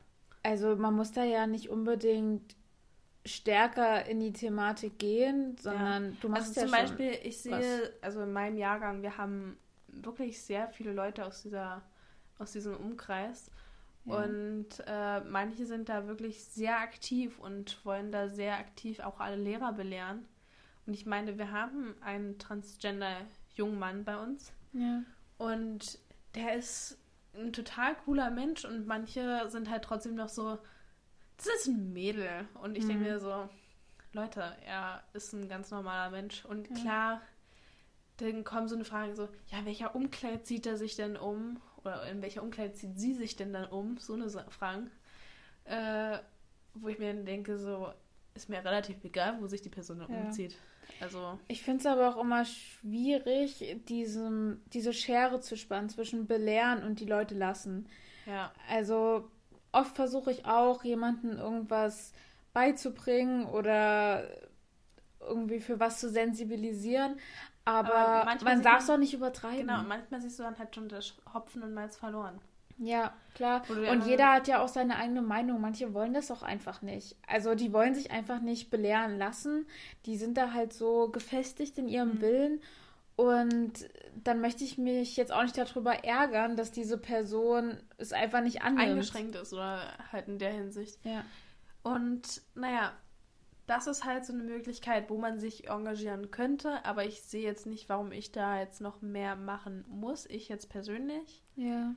Also 0.43 0.75
man 0.75 0.93
muss 0.93 1.11
da 1.11 1.23
ja 1.23 1.47
nicht 1.47 1.69
unbedingt 1.69 2.55
stärker 3.25 4.05
in 4.05 4.19
die 4.19 4.33
Thematik 4.33 4.99
gehen, 4.99 5.55
sondern 5.57 6.17
du 6.21 6.27
machst 6.29 6.49
Also 6.49 6.59
ja 6.61 6.67
zum 6.67 6.75
schon. 6.75 6.85
Beispiel, 6.97 7.19
ich 7.27 7.37
sehe, 7.41 7.93
also 8.01 8.21
in 8.21 8.33
meinem 8.33 8.57
Jahrgang, 8.57 9.01
wir 9.01 9.17
haben 9.17 9.57
wirklich 9.87 10.41
sehr 10.41 10.67
viele 10.69 10.91
Leute 10.91 11.25
aus 11.25 11.41
dieser, 11.43 11.81
aus 12.39 12.51
diesem 12.51 12.75
Umkreis. 12.75 13.49
Ja. 14.05 14.15
Und 14.23 14.67
äh, 14.85 15.21
manche 15.21 15.65
sind 15.65 15.87
da 15.89 16.07
wirklich 16.07 16.43
sehr 16.43 16.79
aktiv 16.79 17.39
und 17.39 17.83
wollen 17.85 18.11
da 18.11 18.27
sehr 18.27 18.57
aktiv 18.57 18.99
auch 18.99 19.19
alle 19.19 19.37
Lehrer 19.37 19.73
belehren. 19.73 20.25
Und 20.85 20.93
ich 20.93 21.05
meine, 21.05 21.37
wir 21.37 21.51
haben 21.51 21.95
einen 22.01 22.37
transgender-jungen 22.37 23.79
Mann 23.79 24.03
bei 24.03 24.17
uns. 24.21 24.51
Ja. 24.73 25.03
Und 25.37 25.99
der 26.35 26.55
ist 26.55 26.97
ein 27.35 27.53
total 27.53 27.95
cooler 28.05 28.29
Mensch 28.29 28.65
und 28.65 28.85
manche 28.85 29.49
sind 29.49 29.69
halt 29.69 29.83
trotzdem 29.83 30.15
noch 30.15 30.29
so, 30.29 30.57
das 31.37 31.47
ist 31.47 31.67
ein 31.67 31.93
Mädel. 31.93 32.47
Und 32.61 32.77
ich 32.77 32.85
denke 32.85 33.03
Mhm. 33.03 33.09
mir 33.09 33.19
so, 33.19 33.49
Leute, 34.11 34.55
er 34.65 35.03
ist 35.13 35.33
ein 35.33 35.47
ganz 35.49 35.71
normaler 35.71 36.11
Mensch. 36.11 36.45
Und 36.45 36.67
Ja. 36.69 36.75
klar, 36.75 37.21
dann 38.17 38.43
kommen 38.43 38.67
so 38.67 38.75
eine 38.75 38.85
Frage 38.85 39.15
so, 39.15 39.27
ja, 39.47 39.65
welcher 39.65 39.95
Umkleid 39.95 40.45
zieht 40.45 40.65
er 40.67 40.77
sich 40.77 40.95
denn 40.95 41.17
um? 41.17 41.59
Oder 41.83 42.07
in 42.07 42.21
welcher 42.21 42.43
Umkleid 42.43 42.75
zieht 42.75 42.99
sie 42.99 43.13
sich 43.13 43.35
denn 43.35 43.53
dann 43.53 43.65
um? 43.69 43.97
So 43.97 44.13
eine 44.13 44.29
Fragen. 44.49 44.89
Äh, 45.65 46.19
wo 46.75 46.87
ich 46.87 46.99
mir 46.99 47.13
dann 47.13 47.25
denke, 47.25 47.57
so, 47.57 47.91
ist 48.33 48.49
mir 48.49 48.63
relativ 48.63 49.03
egal, 49.03 49.37
wo 49.41 49.47
sich 49.47 49.61
die 49.61 49.69
Person 49.69 49.99
Ja. 49.99 50.05
umzieht. 50.07 50.55
Also, 50.99 51.39
Ich 51.47 51.61
finde 51.63 51.79
es 51.81 51.85
aber 51.85 52.09
auch 52.09 52.21
immer 52.21 52.45
schwierig, 52.45 53.77
diesem, 53.87 54.61
diese 54.73 54.93
Schere 54.93 55.39
zu 55.39 55.55
spannen 55.57 55.89
zwischen 55.89 56.27
belehren 56.27 56.83
und 56.83 56.99
die 56.99 57.05
Leute 57.05 57.35
lassen. 57.35 57.87
ja. 58.25 58.51
Also 58.69 59.29
oft 59.71 59.95
versuche 59.95 60.31
ich 60.31 60.45
auch, 60.45 60.83
jemandem 60.83 61.37
irgendwas 61.37 62.13
beizubringen 62.53 63.45
oder 63.45 64.27
irgendwie 65.19 65.59
für 65.59 65.79
was 65.79 65.99
zu 65.99 66.09
sensibilisieren, 66.09 67.17
aber, 67.65 67.93
Aber 67.95 68.43
man 68.43 68.61
darf 68.61 68.83
es 68.83 68.89
auch 68.89 68.97
nicht 68.97 69.13
übertreiben. 69.13 69.67
Genau, 69.67 69.83
manchmal 69.83 70.21
siehst 70.21 70.37
du 70.39 70.43
dann 70.43 70.57
halt 70.59 70.75
schon 70.75 70.89
das 70.89 71.13
Hopfen 71.33 71.63
und 71.63 71.73
Malz 71.73 71.95
verloren. 71.97 72.39
Ja, 72.77 73.13
klar. 73.35 73.61
Und 73.69 74.05
jeder 74.05 74.33
hat 74.33 74.47
ja 74.47 74.59
auch 74.61 74.67
seine 74.67 74.97
eigene 74.97 75.21
Meinung. 75.21 75.61
Manche 75.61 75.93
wollen 75.93 76.13
das 76.13 76.31
auch 76.31 76.41
einfach 76.41 76.81
nicht. 76.81 77.15
Also 77.27 77.53
die 77.55 77.71
wollen 77.71 77.93
sich 77.93 78.11
einfach 78.11 78.41
nicht 78.41 78.71
belehren 78.71 79.17
lassen. 79.17 79.67
Die 80.05 80.17
sind 80.17 80.37
da 80.37 80.53
halt 80.53 80.73
so 80.73 81.07
gefestigt 81.09 81.77
in 81.77 81.87
ihrem 81.87 82.15
Mhm. 82.15 82.21
Willen. 82.21 82.61
Und 83.15 83.73
dann 84.23 84.41
möchte 84.41 84.63
ich 84.63 84.79
mich 84.79 85.15
jetzt 85.17 85.31
auch 85.31 85.43
nicht 85.43 85.57
darüber 85.57 86.03
ärgern, 86.03 86.57
dass 86.57 86.71
diese 86.71 86.97
Person 86.97 87.77
es 87.97 88.11
einfach 88.11 88.41
nicht 88.41 88.63
annimmt. 88.63 88.89
eingeschränkt 88.89 89.35
ist 89.35 89.53
oder 89.53 89.87
halt 90.11 90.27
in 90.27 90.39
der 90.39 90.51
Hinsicht. 90.51 90.97
Ja. 91.05 91.23
Und 91.83 92.41
naja, 92.55 92.91
das 93.67 93.87
ist 93.87 94.03
halt 94.05 94.25
so 94.25 94.33
eine 94.33 94.43
Möglichkeit, 94.43 95.09
wo 95.09 95.17
man 95.17 95.39
sich 95.39 95.69
engagieren 95.69 96.31
könnte, 96.31 96.83
aber 96.85 97.05
ich 97.05 97.21
sehe 97.21 97.43
jetzt 97.43 97.65
nicht, 97.65 97.89
warum 97.89 98.11
ich 98.11 98.31
da 98.31 98.59
jetzt 98.59 98.81
noch 98.81 99.01
mehr 99.01 99.35
machen 99.35 99.85
muss, 99.87 100.25
ich 100.25 100.49
jetzt 100.49 100.69
persönlich. 100.69 101.43
Ja. 101.55 101.95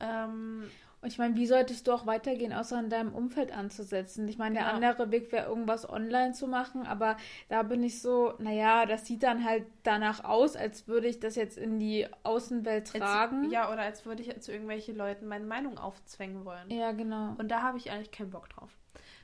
Ähm, 0.00 0.64
Und 1.02 1.08
ich 1.08 1.18
meine, 1.18 1.34
wie 1.36 1.46
solltest 1.46 1.86
du 1.86 1.92
auch 1.92 2.04
weitergehen, 2.06 2.52
außer 2.52 2.78
in 2.78 2.90
deinem 2.90 3.14
Umfeld 3.14 3.52
anzusetzen? 3.56 4.28
Ich 4.28 4.36
meine, 4.36 4.56
der 4.56 4.64
Genau. 4.64 4.74
andere 4.74 5.10
Weg 5.10 5.32
wäre, 5.32 5.46
irgendwas 5.48 5.88
online 5.88 6.32
zu 6.32 6.46
machen, 6.46 6.86
aber 6.86 7.16
da 7.48 7.62
bin 7.62 7.82
ich 7.82 8.02
so, 8.02 8.34
naja, 8.38 8.84
das 8.84 9.06
sieht 9.06 9.22
dann 9.22 9.44
halt 9.44 9.64
danach 9.82 10.24
aus, 10.24 10.56
als 10.56 10.88
würde 10.88 11.08
ich 11.08 11.18
das 11.18 11.36
jetzt 11.36 11.56
in 11.56 11.78
die 11.78 12.06
Außenwelt 12.22 12.88
tragen. 12.92 13.44
Als, 13.44 13.52
ja, 13.52 13.72
oder 13.72 13.80
als 13.82 14.04
würde 14.04 14.22
ich 14.22 14.40
zu 14.40 14.52
irgendwelchen 14.52 14.94
Leuten 14.94 15.26
meine 15.26 15.46
Meinung 15.46 15.78
aufzwängen 15.78 16.44
wollen. 16.44 16.70
Ja, 16.70 16.92
genau. 16.92 17.34
Und 17.38 17.48
da 17.48 17.62
habe 17.62 17.78
ich 17.78 17.90
eigentlich 17.90 18.10
keinen 18.12 18.30
Bock 18.30 18.50
drauf. 18.50 18.70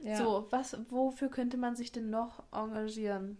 Ja. 0.01 0.17
So, 0.17 0.47
was, 0.51 0.77
wofür 0.91 1.29
könnte 1.29 1.57
man 1.57 1.75
sich 1.77 1.91
denn 1.93 2.11
noch 2.11 2.43
engagieren? 2.53 3.39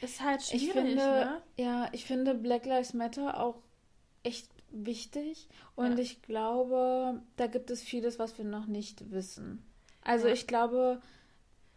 Ist 0.00 0.20
halt 0.20 0.42
schwierig, 0.42 0.62
Ich 0.64 0.72
finde, 0.72 0.94
ne? 0.96 1.42
ja, 1.56 1.88
ich 1.92 2.04
finde 2.04 2.34
Black 2.34 2.66
Lives 2.66 2.92
Matter 2.92 3.40
auch 3.40 3.62
echt 4.24 4.48
wichtig 4.70 5.48
und 5.76 5.92
Ja. 5.92 5.98
ich 5.98 6.22
glaube, 6.22 7.22
da 7.36 7.46
gibt 7.46 7.70
es 7.70 7.82
vieles, 7.82 8.18
was 8.18 8.36
wir 8.38 8.44
noch 8.44 8.66
nicht 8.66 9.10
wissen. 9.12 9.64
Also 10.02 10.26
Ja. 10.26 10.34
ich 10.34 10.46
glaube, 10.46 11.00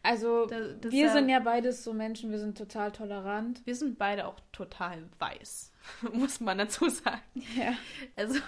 also 0.01 0.45
Da- 0.47 0.73
das 0.73 0.91
wir 0.91 1.05
ja- 1.07 1.13
sind 1.13 1.29
ja 1.29 1.39
beides 1.39 1.83
so 1.83 1.93
Menschen, 1.93 2.31
wir 2.31 2.39
sind 2.39 2.57
total 2.57 2.91
tolerant. 2.91 3.65
Wir 3.65 3.75
sind 3.75 3.97
beide 3.97 4.25
auch 4.27 4.39
total 4.51 5.03
weiß, 5.19 5.71
muss 6.13 6.39
man 6.39 6.57
dazu 6.57 6.89
sagen. 6.89 7.21
Ja. 7.55 7.73
Also, 8.15 8.39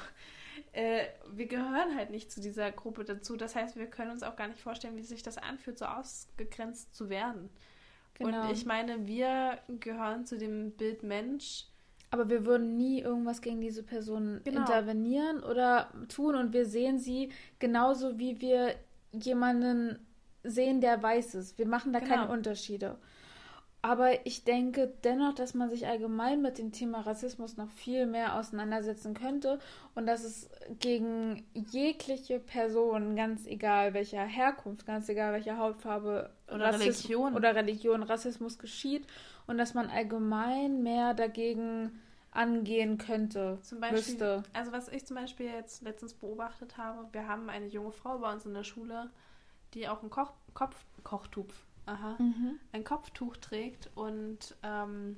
äh, 0.78 1.08
wir 1.34 1.48
gehören 1.48 1.96
halt 1.96 2.12
nicht 2.12 2.32
zu 2.32 2.40
dieser 2.40 2.72
Gruppe 2.72 3.04
dazu. 3.04 3.36
Das 3.36 3.56
heißt, 3.56 3.78
wir 3.78 3.88
können 3.88 4.12
uns 4.12 4.22
auch 4.22 4.36
gar 4.36 4.48
nicht 4.48 4.60
vorstellen, 4.62 4.96
wie 4.96 5.02
sich 5.02 5.24
das 5.24 5.40
anfühlt, 5.40 5.80
so 5.80 5.86
ausgegrenzt 5.86 6.96
zu 6.96 7.10
werden. 7.10 7.50
Genau. 8.14 8.44
Und 8.44 8.52
ich 8.52 8.66
meine, 8.66 9.08
wir 9.08 9.58
gehören 9.80 10.26
zu 10.26 10.38
dem 10.38 10.72
Bild 10.72 11.02
Mensch. 11.02 11.66
Aber 12.12 12.30
wir 12.30 12.46
würden 12.46 12.78
nie 12.78 13.02
irgendwas 13.02 13.42
gegen 13.42 13.60
diese 13.60 13.82
Person 13.84 14.40
Genau. 14.44 14.60
intervenieren 14.62 15.44
oder 15.44 15.92
tun 16.10 16.36
und 16.36 16.54
wir 16.54 16.66
sehen 16.66 17.00
sie 17.00 17.32
genauso 17.60 18.18
wie 18.20 18.40
wir 18.40 18.76
jemanden 19.12 20.00
sehen, 20.44 20.80
der 20.80 21.02
weiß 21.02 21.36
ist. 21.36 21.58
Wir 21.58 21.68
machen 21.68 21.92
da 21.92 22.00
Genau. 22.00 22.12
keine 22.14 22.32
Unterschiede. 22.32 22.98
Aber 23.88 24.26
ich 24.26 24.44
denke 24.44 24.92
dennoch, 25.06 25.34
dass 25.34 25.54
man 25.54 25.70
sich 25.70 25.88
allgemein 25.88 26.42
mit 26.42 26.58
dem 26.58 26.74
Thema 26.74 27.00
Rassismus 27.00 27.56
noch 27.56 27.70
viel 27.70 28.06
mehr 28.06 28.36
auseinandersetzen 28.38 29.14
könnte 29.14 29.60
und 29.96 30.08
dass 30.08 30.26
es 30.26 30.50
gegen 30.82 31.46
jegliche 31.54 32.40
Person, 32.42 33.16
ganz 33.16 33.48
egal 33.48 33.94
welcher 33.94 34.26
Herkunft, 34.26 34.86
ganz 34.86 35.08
egal 35.08 35.32
welcher 35.32 35.58
Hautfarbe 35.58 36.32
Oder 36.54 36.66
Rassism- 36.74 36.82
Religion. 36.82 37.36
oder 37.36 37.56
Religion 37.56 38.04
Rassismus 38.04 38.60
geschieht 38.60 39.08
und 39.48 39.58
dass 39.58 39.74
man 39.74 39.90
allgemein 39.90 40.84
mehr 40.84 41.14
dagegen 41.14 41.98
angehen 42.32 42.98
könnte, 42.98 43.58
Zum 43.62 43.80
Beispiel, 43.80 44.00
müsste. 44.00 44.44
also 44.52 44.74
was 44.74 44.90
ich 44.90 45.06
zum 45.06 45.16
Beispiel 45.16 45.46
jetzt 45.46 45.82
letztens 45.82 46.14
beobachtet 46.14 46.78
habe, 46.78 47.08
wir 47.14 47.26
haben 47.26 47.50
eine 47.50 47.68
junge 47.68 47.94
Frau 47.94 48.18
bei 48.18 48.34
uns 48.34 48.46
in 48.46 48.54
der 48.54 48.66
Schule, 48.66 49.10
die 49.74 49.88
auch 49.88 50.04
ein 50.04 50.10
Koch 50.10 50.34
Kopf 50.54 50.76
Kochtuch, 51.06 51.46
aha, 51.88 52.16
Mhm. 52.20 52.60
ein 52.72 52.84
Kopftuch 52.84 53.38
trägt 53.38 53.90
und 53.96 54.56
ähm, 54.64 55.18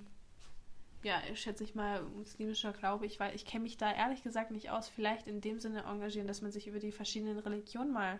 ja, 1.03 1.15
ich 1.31 1.39
schätze 1.41 1.63
ich 1.63 1.75
mal 1.75 2.01
muslimischer 2.03 2.73
Glaube. 2.73 3.05
Ich 3.05 3.19
weiß, 3.19 3.33
ich 3.35 3.45
kenne 3.45 3.63
mich 3.63 3.77
da 3.77 3.91
ehrlich 3.93 4.21
gesagt 4.23 4.51
nicht 4.51 4.69
aus. 4.69 4.89
Vielleicht 4.89 5.27
in 5.27 5.39
dem 5.41 5.59
Sinne 5.59 5.83
engagieren, 5.83 6.27
dass 6.27 6.41
man 6.41 6.51
sich 6.51 6.67
über 6.67 6.79
die 6.79 6.91
verschiedenen 6.91 7.39
Religionen 7.39 7.91
mal 7.93 8.19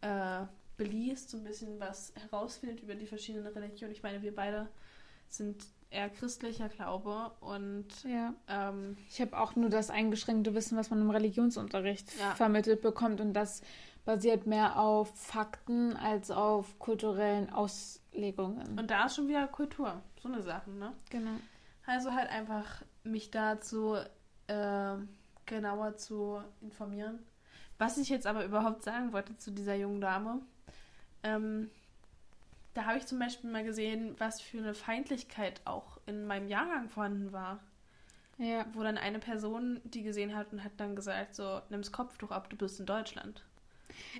äh, 0.00 0.46
beliest, 0.76 1.30
so 1.30 1.36
ein 1.36 1.44
bisschen 1.44 1.78
was 1.80 2.12
herausfindet 2.16 2.80
über 2.82 2.94
die 2.94 3.06
verschiedenen 3.06 3.46
Religionen. 3.48 3.92
Ich 3.92 4.02
meine, 4.02 4.22
wir 4.22 4.34
beide 4.34 4.68
sind 5.28 5.66
eher 5.90 6.08
christlicher 6.08 6.68
Glaube 6.70 7.32
und 7.40 7.86
Ja. 8.04 8.34
ähm, 8.48 8.96
Ich 9.10 9.20
habe 9.20 9.38
auch 9.38 9.54
nur 9.56 9.68
das 9.68 9.90
eingeschränkte 9.90 10.54
Wissen, 10.54 10.78
was 10.78 10.88
man 10.90 11.00
im 11.00 11.10
Religionsunterricht 11.10 12.14
Ja. 12.18 12.34
vermittelt 12.34 12.80
bekommt 12.80 13.20
und 13.20 13.32
das 13.34 13.60
basiert 14.08 14.46
mehr 14.46 14.78
auf 14.78 15.14
Fakten 15.18 15.94
als 15.94 16.30
auf 16.30 16.78
kulturellen 16.78 17.52
Auslegungen. 17.52 18.78
und 18.78 18.90
da 18.90 19.04
ist 19.04 19.16
schon 19.16 19.28
wieder 19.28 19.46
Kultur, 19.48 20.00
so 20.22 20.30
eine 20.30 20.40
Sache, 20.40 20.70
ne? 20.70 20.94
genau. 21.10 21.32
Also 21.84 22.14
halt 22.14 22.30
einfach 22.30 22.82
mich 23.04 23.30
dazu 23.30 23.96
äh, 24.46 24.94
genauer 25.44 25.98
zu 25.98 26.40
informieren. 26.62 27.18
Was 27.76 27.98
ich 27.98 28.08
jetzt 28.08 28.26
aber 28.26 28.46
überhaupt 28.46 28.82
sagen 28.82 29.12
wollte 29.12 29.36
zu 29.36 29.50
dieser 29.50 29.74
jungen 29.74 30.00
Dame, 30.00 30.40
ähm, 31.22 31.70
da 32.72 32.86
habe 32.86 32.96
ich 32.96 33.04
zum 33.04 33.18
Beispiel 33.18 33.50
mal 33.50 33.64
gesehen, 33.64 34.14
was 34.16 34.40
für 34.40 34.56
eine 34.56 34.72
Feindlichkeit 34.72 35.60
auch 35.66 36.00
in 36.06 36.26
meinem 36.26 36.48
Jahrgang 36.48 36.88
vorhanden 36.88 37.30
war. 37.32 37.60
Ja. 38.38 38.64
Wo 38.72 38.82
dann 38.82 38.96
eine 38.96 39.18
Person 39.18 39.82
die 39.84 40.02
gesehen 40.02 40.34
hat 40.34 40.50
und 40.50 40.64
hat 40.64 40.72
dann 40.78 40.96
gesagt, 40.96 41.34
so, 41.34 41.60
nimm's 41.68 41.92
Kopftuch 41.92 42.30
ab, 42.30 42.48
du 42.48 42.56
bist 42.56 42.80
in 42.80 42.86
Deutschland. 42.86 43.44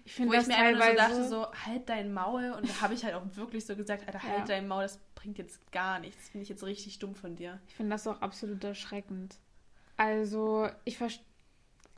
Ich 0.04 0.12
finde 0.14 0.34
ich 0.34 0.40
das 0.40 0.48
mir 0.48 0.56
einfach 0.56 0.86
nur 0.86 0.90
so 0.90 0.96
teilweise... 0.96 1.14
dachte, 1.20 1.28
so, 1.28 1.66
halt 1.66 1.88
dein 1.88 2.12
Maul. 2.12 2.52
Und 2.56 2.68
da 2.68 2.80
habe 2.82 2.94
ich 2.94 3.04
halt 3.04 3.14
auch 3.14 3.22
wirklich 3.34 3.64
so 3.66 3.76
gesagt, 3.76 4.06
Alter, 4.06 4.22
halt 4.22 4.38
Ja. 4.40 4.44
dein 4.44 4.68
Maul, 4.68 4.82
das 4.82 4.98
bringt 5.14 5.38
jetzt 5.38 5.70
gar 5.72 5.98
nichts. 5.98 6.16
Das 6.22 6.28
finde 6.30 6.42
ich 6.42 6.48
jetzt 6.48 6.64
richtig 6.64 6.98
dumm 6.98 7.14
von 7.14 7.36
dir. 7.36 7.58
Ich 7.68 7.74
finde 7.74 7.90
das 7.92 8.06
auch 8.06 8.20
absolut 8.20 8.62
erschreckend. 8.64 9.36
Also, 9.96 10.68
ich 10.84 10.96
verstehe, 10.98 11.24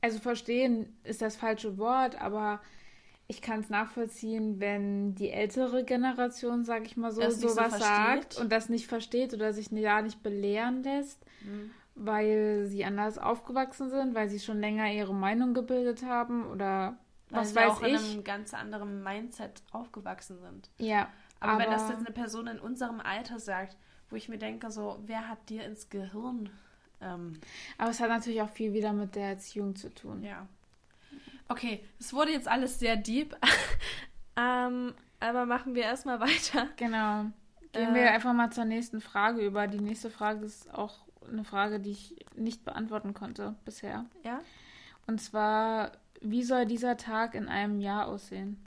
also 0.01 0.19
verstehen 0.19 0.97
ist 1.03 1.21
das 1.21 1.35
falsche 1.35 1.77
Wort, 1.77 2.19
aber 2.19 2.59
ich 3.27 3.41
kann 3.41 3.59
es 3.61 3.69
nachvollziehen, 3.69 4.59
wenn 4.59 5.15
die 5.15 5.29
ältere 5.29 5.85
Generation, 5.85 6.65
sag 6.65 6.85
ich 6.85 6.97
mal 6.97 7.11
so, 7.11 7.21
Das 7.21 7.39
so 7.39 7.49
sowas 7.49 7.69
versteht. 7.77 8.33
sagt 8.33 8.37
und 8.39 8.51
das 8.51 8.67
nicht 8.67 8.87
versteht 8.87 9.33
oder 9.33 9.53
sich 9.53 9.69
ja 9.71 10.01
nicht 10.01 10.21
belehren 10.23 10.83
lässt, 10.83 11.23
weil 11.95 12.65
sie 12.65 12.83
anders 12.83 13.17
aufgewachsen 13.19 13.89
sind, 13.89 14.15
weil 14.15 14.29
sie 14.29 14.39
schon 14.39 14.59
länger 14.59 14.91
ihre 14.91 15.13
Meinung 15.13 15.53
gebildet 15.53 16.03
haben 16.03 16.45
oder 16.47 16.97
Weil 17.31 17.41
was 17.41 17.55
weiß 17.55 17.69
auch 17.71 17.81
in 17.81 17.95
ich. 17.95 18.11
einem 18.11 18.23
ganz 18.23 18.53
anderen 18.53 19.03
Mindset 19.03 19.61
aufgewachsen 19.71 20.37
sind. 20.39 20.69
Ja, 20.77 21.09
Aber, 21.39 21.59
wenn 21.59 21.71
das 21.71 21.83
Aber- 21.83 21.93
jetzt 21.93 22.05
eine 22.05 22.13
Person 22.13 22.47
in 22.47 22.59
unserem 22.59 22.99
Alter 22.99 23.39
sagt, 23.39 23.77
wo 24.09 24.15
ich 24.15 24.29
mir 24.29 24.37
denke, 24.37 24.69
so, 24.71 24.99
wer 25.05 25.27
hat 25.27 25.49
dir 25.49 25.63
ins 25.65 25.89
Gehirn? 25.89 26.49
Ähm, 26.99 27.39
aber 27.77 27.89
es 27.89 27.99
hat 27.99 28.09
natürlich 28.09 28.41
auch 28.41 28.49
viel 28.49 28.73
wieder 28.73 28.93
mit 28.93 29.15
der 29.15 29.29
Erziehung 29.29 29.75
zu 29.75 29.89
tun. 29.93 30.23
ja. 30.23 30.47
Okay, 31.47 31.83
es 31.99 32.13
wurde 32.13 32.31
jetzt 32.31 32.47
alles 32.47 32.79
sehr 32.79 32.95
deep. 32.95 33.35
ähm, 34.37 34.93
aber 35.19 35.45
machen 35.45 35.75
wir 35.75 35.83
erstmal 35.83 36.19
weiter. 36.19 36.67
Genau. 36.77 37.25
Gehen 37.73 37.91
Äh, 37.91 37.93
wir 37.95 38.11
einfach 38.11 38.33
mal 38.33 38.51
zur 38.51 38.65
nächsten 38.65 39.01
Frage 39.01 39.45
über. 39.45 39.67
Die 39.67 39.79
nächste 39.81 40.09
Frage 40.09 40.45
ist 40.45 40.73
auch 40.73 40.99
eine 41.29 41.43
Frage, 41.43 41.79
die 41.79 41.91
ich 41.91 42.15
nicht 42.35 42.63
beantworten 42.63 43.13
konnte 43.13 43.55
bisher. 43.65 44.05
Ja? 44.23 44.39
Und 45.07 45.19
zwar, 45.21 45.91
wie 46.21 46.43
soll 46.43 46.65
dieser 46.65 46.97
Tag 46.97 47.35
in 47.35 47.47
einem 47.47 47.79
Jahr 47.79 48.07
aussehen? 48.07 48.63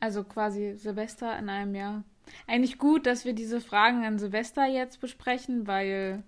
Also 0.00 0.24
quasi 0.24 0.76
Silvester 0.76 1.36
in 1.38 1.48
einem 1.48 1.74
Jahr. 1.74 2.04
Eigentlich 2.46 2.78
gut, 2.78 3.06
dass 3.06 3.24
wir 3.24 3.32
diese 3.32 3.60
Fragen 3.60 4.04
an 4.04 4.18
Silvester 4.18 4.66
jetzt 4.66 5.00
besprechen, 5.00 5.66
weil 5.66 6.22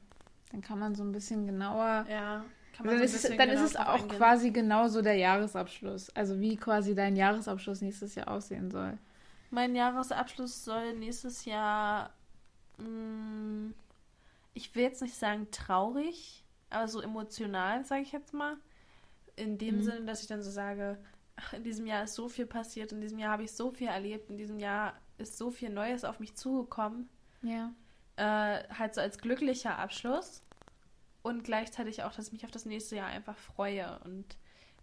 dann 0.50 0.62
kann 0.62 0.78
man 0.78 0.94
so 0.94 1.04
ein 1.04 1.12
bisschen 1.12 1.46
genauer. 1.46 2.06
Ja. 2.08 2.44
Kann 2.76 2.86
Dann 2.86 2.98
so 2.98 3.04
ist, 3.04 3.28
dann 3.38 3.50
genau 3.50 3.52
ist 3.52 3.60
es 3.60 3.76
auch 3.76 4.02
eingehen. 4.02 4.18
quasi 4.18 4.50
genauso 4.50 5.02
der 5.02 5.14
Jahresabschluss. 5.16 6.10
Also 6.16 6.40
wie 6.40 6.56
quasi 6.56 6.94
dein 6.94 7.16
Jahresabschluss 7.16 7.82
nächstes 7.82 8.14
Jahr 8.14 8.28
aussehen 8.28 8.70
soll. 8.70 8.98
Mein 9.50 9.74
Jahresabschluss 9.74 10.64
soll 10.64 10.94
nächstes 10.94 11.44
Jahr, 11.44 12.10
mh, 12.78 13.72
ich 14.54 14.74
will 14.74 14.82
jetzt 14.84 15.02
nicht 15.02 15.14
sagen 15.16 15.48
traurig, 15.50 16.44
aber 16.70 16.88
so 16.88 17.00
emotional, 17.00 17.84
sage 17.84 18.02
ich 18.02 18.12
jetzt 18.12 18.32
mal. 18.32 18.56
In 19.40 19.58
dem 19.58 19.76
Mhm. 19.78 19.82
Sinne, 19.82 20.04
dass 20.06 20.22
ich 20.22 20.28
dann 20.28 20.42
so 20.42 20.50
sage, 20.50 20.98
ach, 21.36 21.52
in 21.54 21.64
diesem 21.64 21.86
Jahr 21.86 22.04
ist 22.04 22.14
so 22.14 22.28
viel 22.28 22.46
passiert, 22.46 22.92
in 22.92 23.00
diesem 23.00 23.18
Jahr 23.18 23.32
habe 23.32 23.44
ich 23.44 23.52
so 23.52 23.70
viel 23.70 23.88
erlebt, 23.88 24.28
in 24.30 24.36
diesem 24.36 24.58
Jahr 24.58 24.94
ist 25.18 25.38
so 25.38 25.50
viel 25.50 25.70
Neues 25.70 26.04
auf 26.04 26.20
mich 26.20 26.34
zugekommen. 26.36 27.08
Ja. 27.42 27.72
Äh, 28.16 28.64
halt 28.74 28.94
so 28.94 29.00
als 29.00 29.18
glücklicher 29.18 29.78
Abschluss 29.78 30.42
und 31.22 31.44
gleichzeitig 31.44 32.02
auch, 32.02 32.12
dass 32.12 32.26
ich 32.26 32.32
mich 32.32 32.44
auf 32.44 32.50
das 32.50 32.64
nächste 32.66 32.96
Jahr 32.96 33.06
einfach 33.08 33.36
freue. 33.36 33.98
Und 34.04 34.24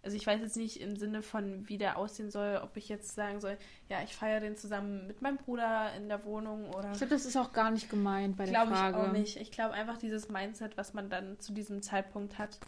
also 0.02 0.16
ich 0.16 0.26
weiß 0.26 0.40
jetzt 0.40 0.56
nicht 0.56 0.80
im 0.80 0.96
Sinne 0.96 1.22
von, 1.22 1.68
wie 1.68 1.78
der 1.78 1.98
aussehen 1.98 2.30
soll, 2.30 2.60
ob 2.62 2.76
ich 2.76 2.88
jetzt 2.88 3.14
sagen 3.14 3.40
soll, 3.40 3.56
ja, 3.88 4.02
ich 4.02 4.14
feiere 4.14 4.40
den 4.40 4.56
zusammen 4.56 5.06
mit 5.06 5.22
meinem 5.22 5.36
Bruder 5.36 5.92
in 5.96 6.08
der 6.08 6.24
Wohnung 6.24 6.68
oder. 6.74 6.92
Ich 6.92 6.98
glaube, 6.98 7.14
das 7.14 7.26
ist 7.26 7.36
auch 7.36 7.52
gar 7.52 7.70
nicht 7.70 7.90
gemeint 7.90 8.36
bei 8.36 8.44
der 8.44 8.54
Glaube 8.54 8.72
ich 8.72 8.78
Frage. 8.78 8.96
auch 8.98 9.12
nicht. 9.12 9.36
Ich 9.36 9.50
glaube 9.52 9.74
einfach 9.74 9.98
dieses 9.98 10.28
Mindset, 10.28 10.76
was 10.76 10.94
man 10.94 11.10
dann 11.10 11.38
zu 11.40 11.52
diesem 11.52 11.82
Zeitpunkt 11.82 12.38
hat. 12.38 12.58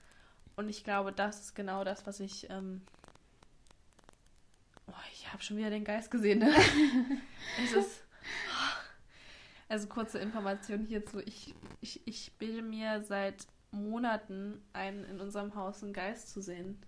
Und 0.60 0.68
ich 0.68 0.84
glaube, 0.84 1.10
das 1.10 1.40
ist 1.40 1.54
genau 1.54 1.84
das, 1.84 2.06
was 2.06 2.20
ich. 2.20 2.50
Ähm 2.50 2.82
oh, 4.86 4.92
ich 5.14 5.32
habe 5.32 5.42
schon 5.42 5.56
wieder 5.56 5.70
den 5.70 5.84
Geist 5.84 6.10
gesehen. 6.10 6.40
Ne? 6.40 6.54
es 7.64 7.72
ist. 7.72 8.04
Also 9.70 9.88
kurze 9.88 10.18
Information 10.18 10.84
hierzu. 10.84 11.20
Ich, 11.20 11.54
ich, 11.80 12.06
ich 12.06 12.32
bilde 12.36 12.60
mir 12.60 13.02
seit 13.02 13.46
Monaten 13.70 14.62
ein, 14.74 15.04
in 15.04 15.18
unserem 15.18 15.54
Haus 15.54 15.82
einen 15.82 15.94
Geist 15.94 16.28
zu 16.28 16.42
sehen. 16.42 16.78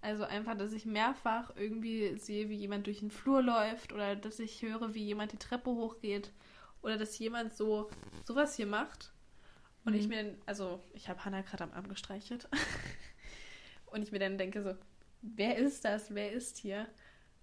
Also 0.00 0.24
einfach, 0.24 0.56
dass 0.56 0.72
ich 0.72 0.86
mehrfach 0.86 1.54
irgendwie 1.56 2.16
sehe, 2.16 2.48
wie 2.48 2.56
jemand 2.56 2.86
durch 2.86 3.00
den 3.00 3.10
Flur 3.10 3.42
läuft 3.42 3.92
oder 3.92 4.16
dass 4.16 4.38
ich 4.38 4.62
höre, 4.62 4.94
wie 4.94 5.04
jemand 5.04 5.32
die 5.32 5.38
Treppe 5.38 5.68
hochgeht 5.68 6.32
oder 6.80 6.96
dass 6.96 7.18
jemand 7.18 7.54
so 7.54 7.90
sowas 8.24 8.54
hier 8.54 8.66
macht. 8.66 9.12
Und 9.84 9.94
ich 9.94 10.04
Mhm. 10.04 10.08
mir 10.08 10.24
dann, 10.24 10.36
also 10.46 10.82
ich 10.92 11.08
habe 11.08 11.24
Hannah 11.24 11.42
gerade 11.42 11.64
am 11.64 11.72
Arm 11.72 11.88
gestreichelt. 11.88 12.48
und 13.86 14.02
ich 14.02 14.12
mir 14.12 14.18
dann 14.18 14.38
denke 14.38 14.62
so, 14.62 14.74
wer 15.22 15.56
ist 15.56 15.84
das? 15.84 16.14
Wer 16.14 16.32
ist 16.32 16.58
hier? 16.58 16.86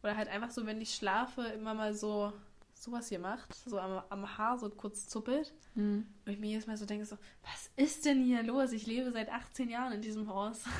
Oder 0.03 0.15
halt 0.17 0.29
einfach 0.29 0.49
so, 0.51 0.65
wenn 0.65 0.81
ich 0.81 0.95
schlafe, 0.95 1.43
immer 1.43 1.73
mal 1.73 1.93
so 1.93 2.33
sowas 2.73 3.09
hier 3.09 3.19
macht, 3.19 3.53
so 3.53 3.79
am, 3.79 4.01
am 4.09 4.37
Haar 4.39 4.57
so 4.57 4.67
kurz 4.71 5.07
zuppelt. 5.07 5.53
Hm. 5.75 6.07
Und 6.25 6.31
ich 6.31 6.39
mir 6.39 6.47
jedes 6.47 6.65
Mal 6.65 6.77
so 6.77 6.87
denke 6.87 7.05
so, 7.05 7.15
was 7.43 7.69
ist 7.75 8.05
denn 8.05 8.23
hier 8.23 8.41
los? 8.41 8.71
Ich 8.71 8.87
lebe 8.87 9.11
seit 9.11 9.29
18 9.29 9.69
Jahren 9.69 9.93
in 9.93 10.01
diesem 10.01 10.27
Haus. 10.27 10.63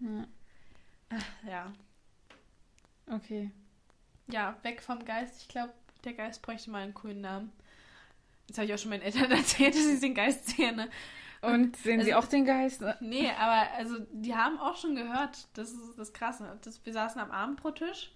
Ja. 0.00 0.26
Ja. 1.46 1.72
Okay. 3.06 3.50
Ja, 4.28 4.56
weg 4.62 4.82
vom 4.82 5.04
Geist. 5.04 5.42
Ich 5.42 5.48
glaube, 5.48 5.72
der 6.04 6.14
Geist 6.14 6.42
bräuchte 6.42 6.70
mal 6.70 6.82
einen 6.82 6.94
coolen 6.94 7.20
Namen. 7.20 7.52
Jetzt 8.48 8.58
habe 8.58 8.66
ich 8.66 8.74
auch 8.74 8.78
schon 8.78 8.90
meinen 8.90 9.02
Eltern 9.02 9.30
erzählt, 9.30 9.74
dass 9.74 9.86
ich 9.86 10.00
den 10.00 10.14
Geist 10.14 10.48
sehe. 10.48 10.72
Ne? 10.74 10.88
Und 11.40 11.76
sehen 11.76 12.00
Sie 12.02 12.12
Also- 12.12 12.26
auch 12.26 12.30
den 12.30 12.44
Geist? 12.44 12.82
Nee, 13.00 13.30
aber 13.38 13.72
also 13.76 13.96
die 14.12 14.34
haben 14.34 14.58
auch 14.58 14.76
schon 14.76 14.94
gehört, 14.94 15.48
das 15.54 15.70
ist 15.72 15.98
das 15.98 16.12
Krasse. 16.12 16.58
Das, 16.62 16.84
wir 16.84 16.92
saßen 16.92 17.20
am 17.20 17.30
Abendbrottisch 17.30 18.12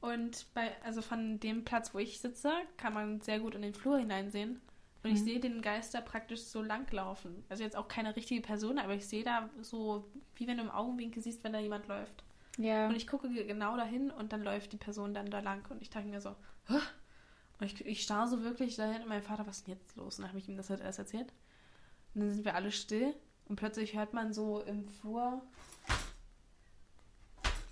und 0.00 0.46
bei, 0.54 0.70
also 0.84 1.02
von 1.02 1.40
dem 1.40 1.64
Platz, 1.64 1.92
wo 1.94 1.98
ich 1.98 2.20
sitze, 2.20 2.52
kann 2.76 2.94
man 2.94 3.20
sehr 3.20 3.40
gut 3.40 3.54
in 3.54 3.62
den 3.62 3.74
Flur 3.74 3.98
hineinsehen. 3.98 4.60
Und 5.02 5.10
ich 5.12 5.20
Mhm. 5.20 5.24
sehe 5.24 5.40
den 5.40 5.62
Geister 5.62 6.00
praktisch 6.00 6.40
so 6.44 6.62
langlaufen. 6.62 7.44
Also 7.48 7.62
jetzt 7.62 7.76
auch 7.76 7.88
keine 7.88 8.16
richtige 8.16 8.40
Person, 8.40 8.78
aber 8.78 8.94
ich 8.94 9.06
sehe 9.06 9.22
da 9.22 9.48
so, 9.62 10.08
wie 10.36 10.46
wenn 10.46 10.56
du 10.56 10.64
im 10.64 10.70
Augenwinkel 10.70 11.22
siehst, 11.22 11.44
wenn 11.44 11.52
da 11.52 11.58
jemand 11.60 11.86
läuft. 11.88 12.24
Ja. 12.58 12.88
Und 12.88 12.96
ich 12.96 13.06
gucke 13.06 13.28
ge- 13.28 13.46
genau 13.46 13.76
dahin 13.76 14.10
und 14.10 14.32
dann 14.32 14.42
läuft 14.42 14.72
die 14.72 14.78
Person 14.78 15.12
dann 15.14 15.30
da 15.30 15.40
lang. 15.40 15.64
Und 15.70 15.82
ich 15.82 15.90
dachte 15.90 16.08
mir 16.08 16.20
so, 16.20 16.34
Hä? 16.68 16.78
Und 17.58 17.66
ich, 17.66 17.84
ich 17.86 18.02
starre 18.02 18.28
so 18.28 18.42
wirklich 18.42 18.76
dahin 18.76 19.02
und 19.02 19.08
mein 19.08 19.22
Vater, 19.22 19.46
was 19.46 19.58
ist 19.58 19.66
denn 19.66 19.74
jetzt 19.74 19.96
los? 19.96 20.18
Und 20.18 20.22
dann 20.22 20.28
habe 20.30 20.38
ich 20.38 20.48
ihm 20.48 20.56
das 20.56 20.70
halt 20.70 20.80
erst 20.80 20.98
erzählt. 20.98 21.32
Und 22.14 22.22
dann 22.22 22.32
sind 22.32 22.44
wir 22.44 22.54
alle 22.54 22.72
still 22.72 23.14
und 23.46 23.56
plötzlich 23.56 23.94
hört 23.96 24.12
man 24.14 24.32
so 24.32 24.60
im 24.62 24.88
Flur 24.88 25.42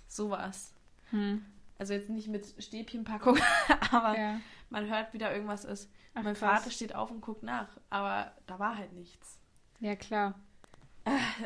sowas. 0.07 0.73
Hm. 1.11 1.45
Also 1.77 1.93
jetzt 1.93 2.09
nicht 2.09 2.27
mit 2.29 2.45
Stäbchenpackung, 2.63 3.37
aber 3.91 4.17
Ja. 4.17 4.39
man 4.69 4.87
hört, 4.89 5.13
wie 5.13 5.17
da 5.17 5.31
irgendwas 5.31 5.65
ist. 5.65 5.91
Ach, 6.13 6.23
mein 6.23 6.35
krass. 6.35 6.59
Vater 6.59 6.71
steht 6.71 6.95
auf 6.95 7.11
und 7.11 7.21
guckt 7.21 7.43
nach, 7.43 7.67
aber 7.89 8.31
da 8.47 8.57
war 8.59 8.77
halt 8.77 8.93
nichts. 8.93 9.39
Ja, 9.81 9.95
klar. 9.95 10.35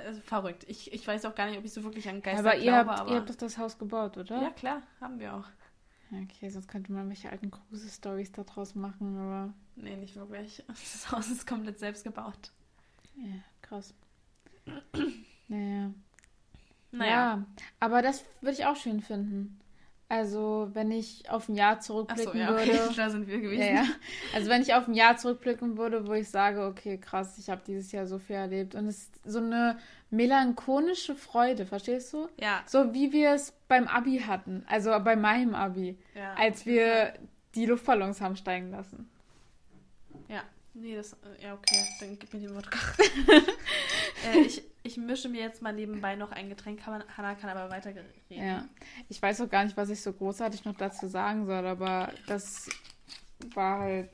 Also 0.06 0.22
verrückt. 0.22 0.64
Ich, 0.70 0.94
ich 0.94 1.06
weiß 1.06 1.26
auch 1.26 1.36
gar 1.36 1.48
nicht, 1.48 1.58
ob 1.58 1.66
ich 1.66 1.74
so 1.74 1.84
wirklich 1.84 2.08
an 2.08 2.22
Geister 2.22 2.40
aber 2.40 2.56
ihr 2.56 2.72
glaube, 2.72 2.92
habt, 2.92 3.00
aber 3.02 3.10
ihr 3.12 3.18
habt 3.18 3.30
doch 3.30 3.36
das 3.36 3.58
Haus 3.58 3.78
gebaut, 3.78 4.18
oder? 4.18 4.42
ja 4.42 4.52
klar, 4.52 4.84
haben 5.02 5.20
wir 5.20 5.34
auch. 5.36 5.46
Okay, 6.12 6.50
sonst 6.50 6.68
könnte 6.68 6.92
man 6.92 7.08
welche 7.08 7.30
alten 7.30 7.52
Grusel-Stories 7.52 8.32
da 8.32 8.44
draus 8.44 8.74
machen, 8.76 9.18
aber 9.18 9.54
Nee, 9.76 9.96
nicht 9.96 10.16
wirklich. 10.16 10.64
Das 10.68 11.12
Haus 11.12 11.30
ist 11.30 11.46
komplett 11.48 11.80
selbst 11.80 12.04
gebaut. 12.04 12.52
ja, 13.16 13.36
krass. 13.62 13.94
naja. 15.48 15.92
Naja. 16.92 17.12
Ja, 17.12 17.46
aber 17.80 18.02
das 18.02 18.26
würde 18.42 18.54
ich 18.54 18.66
auch 18.66 18.76
schön 18.76 19.02
finden. 19.02 19.60
Also, 20.10 20.70
wenn 20.74 20.90
ich 20.90 21.30
auf 21.30 21.48
ein 21.50 21.56
Jahr 21.56 21.80
zurückblicken 21.80 22.40
ja, 22.40 22.52
okay. 22.52 22.74
würde. 22.74 22.94
da 22.98 23.10
sind 23.12 23.28
wir 23.28 23.40
gewesen. 23.40 23.62
Ja, 23.62 23.84
ja. 23.84 23.86
Also 24.34 24.50
wenn 24.50 24.64
ich 24.64 24.74
auf 24.74 24.88
ein 24.88 24.96
Jahr 24.96 25.18
zurückblicken 25.18 25.78
würde, 25.78 26.08
wo 26.08 26.14
ich 26.14 26.30
sage, 26.30 26.66
okay, 26.66 26.98
krass, 26.98 27.38
ich 27.38 27.50
habe 27.50 27.62
dieses 27.66 27.92
Jahr 27.92 28.08
so 28.08 28.18
viel 28.18 28.36
erlebt. 28.36 28.74
Und 28.74 28.88
es 28.88 29.04
ist 29.04 29.20
so 29.24 29.38
eine 29.38 29.78
melancholische 30.10 31.16
Freude, 31.16 31.68
verstehst 31.68 32.12
du? 32.14 32.28
Ja, 32.40 32.64
So 32.66 32.94
wie 32.94 33.12
wir 33.12 33.34
es 33.34 33.54
beim 33.68 33.88
Abi 33.88 34.20
hatten, 34.26 34.66
also 34.68 34.90
bei 35.00 35.16
meinem 35.16 35.54
Abi, 35.54 36.00
ja. 36.16 36.34
als 36.34 36.66
wir 36.66 37.14
die 37.54 37.68
Luftballons 37.68 38.20
haben 38.20 38.36
steigen 38.36 38.72
lassen. 38.72 39.10
Ja, 40.28 40.42
nee, 40.74 40.96
das. 40.96 41.14
äh, 41.14 41.44
Ja, 41.44 41.54
okay, 41.54 41.86
dann 42.00 42.18
gib 42.18 42.34
mir 42.34 42.40
den 42.40 42.56
Wodka. 42.56 42.80
äh, 44.34 44.40
ich, 44.40 44.64
ich 44.84 44.98
mische 44.98 45.30
mir 45.30 45.42
jetzt 45.42 45.62
mal 45.62 45.74
nebenbei 45.74 46.16
noch 46.16 46.32
ein 46.32 46.50
Getränk. 46.50 46.86
Hanna 46.86 47.04
Hannah 47.16 47.36
kann 47.36 47.50
aber 47.50 47.70
weiter 47.70 47.90
reden. 47.90 48.08
Ja. 48.30 48.66
Ich 49.10 49.22
weiß 49.22 49.42
auch 49.42 49.50
gar 49.50 49.64
nicht, 49.64 49.78
was 49.78 49.90
ich 49.90 50.02
so 50.02 50.14
großartig 50.14 50.66
noch 50.66 50.76
dazu 50.76 51.08
sagen 51.08 51.46
soll, 51.46 51.66
aber 51.66 52.14
das 52.28 52.70
war 53.54 53.80
halt, 53.80 54.10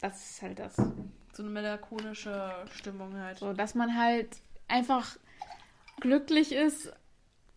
das 0.00 0.30
ist 0.30 0.42
halt 0.42 0.58
das. 0.58 0.76
So 0.76 1.42
eine 1.42 1.50
melancholische 1.50 2.52
Stimmung 2.74 3.16
halt. 3.16 3.38
So, 3.38 3.52
dass 3.52 3.74
man 3.74 3.96
halt 3.96 4.36
einfach 4.68 5.16
glücklich 6.00 6.52
ist, 6.52 6.92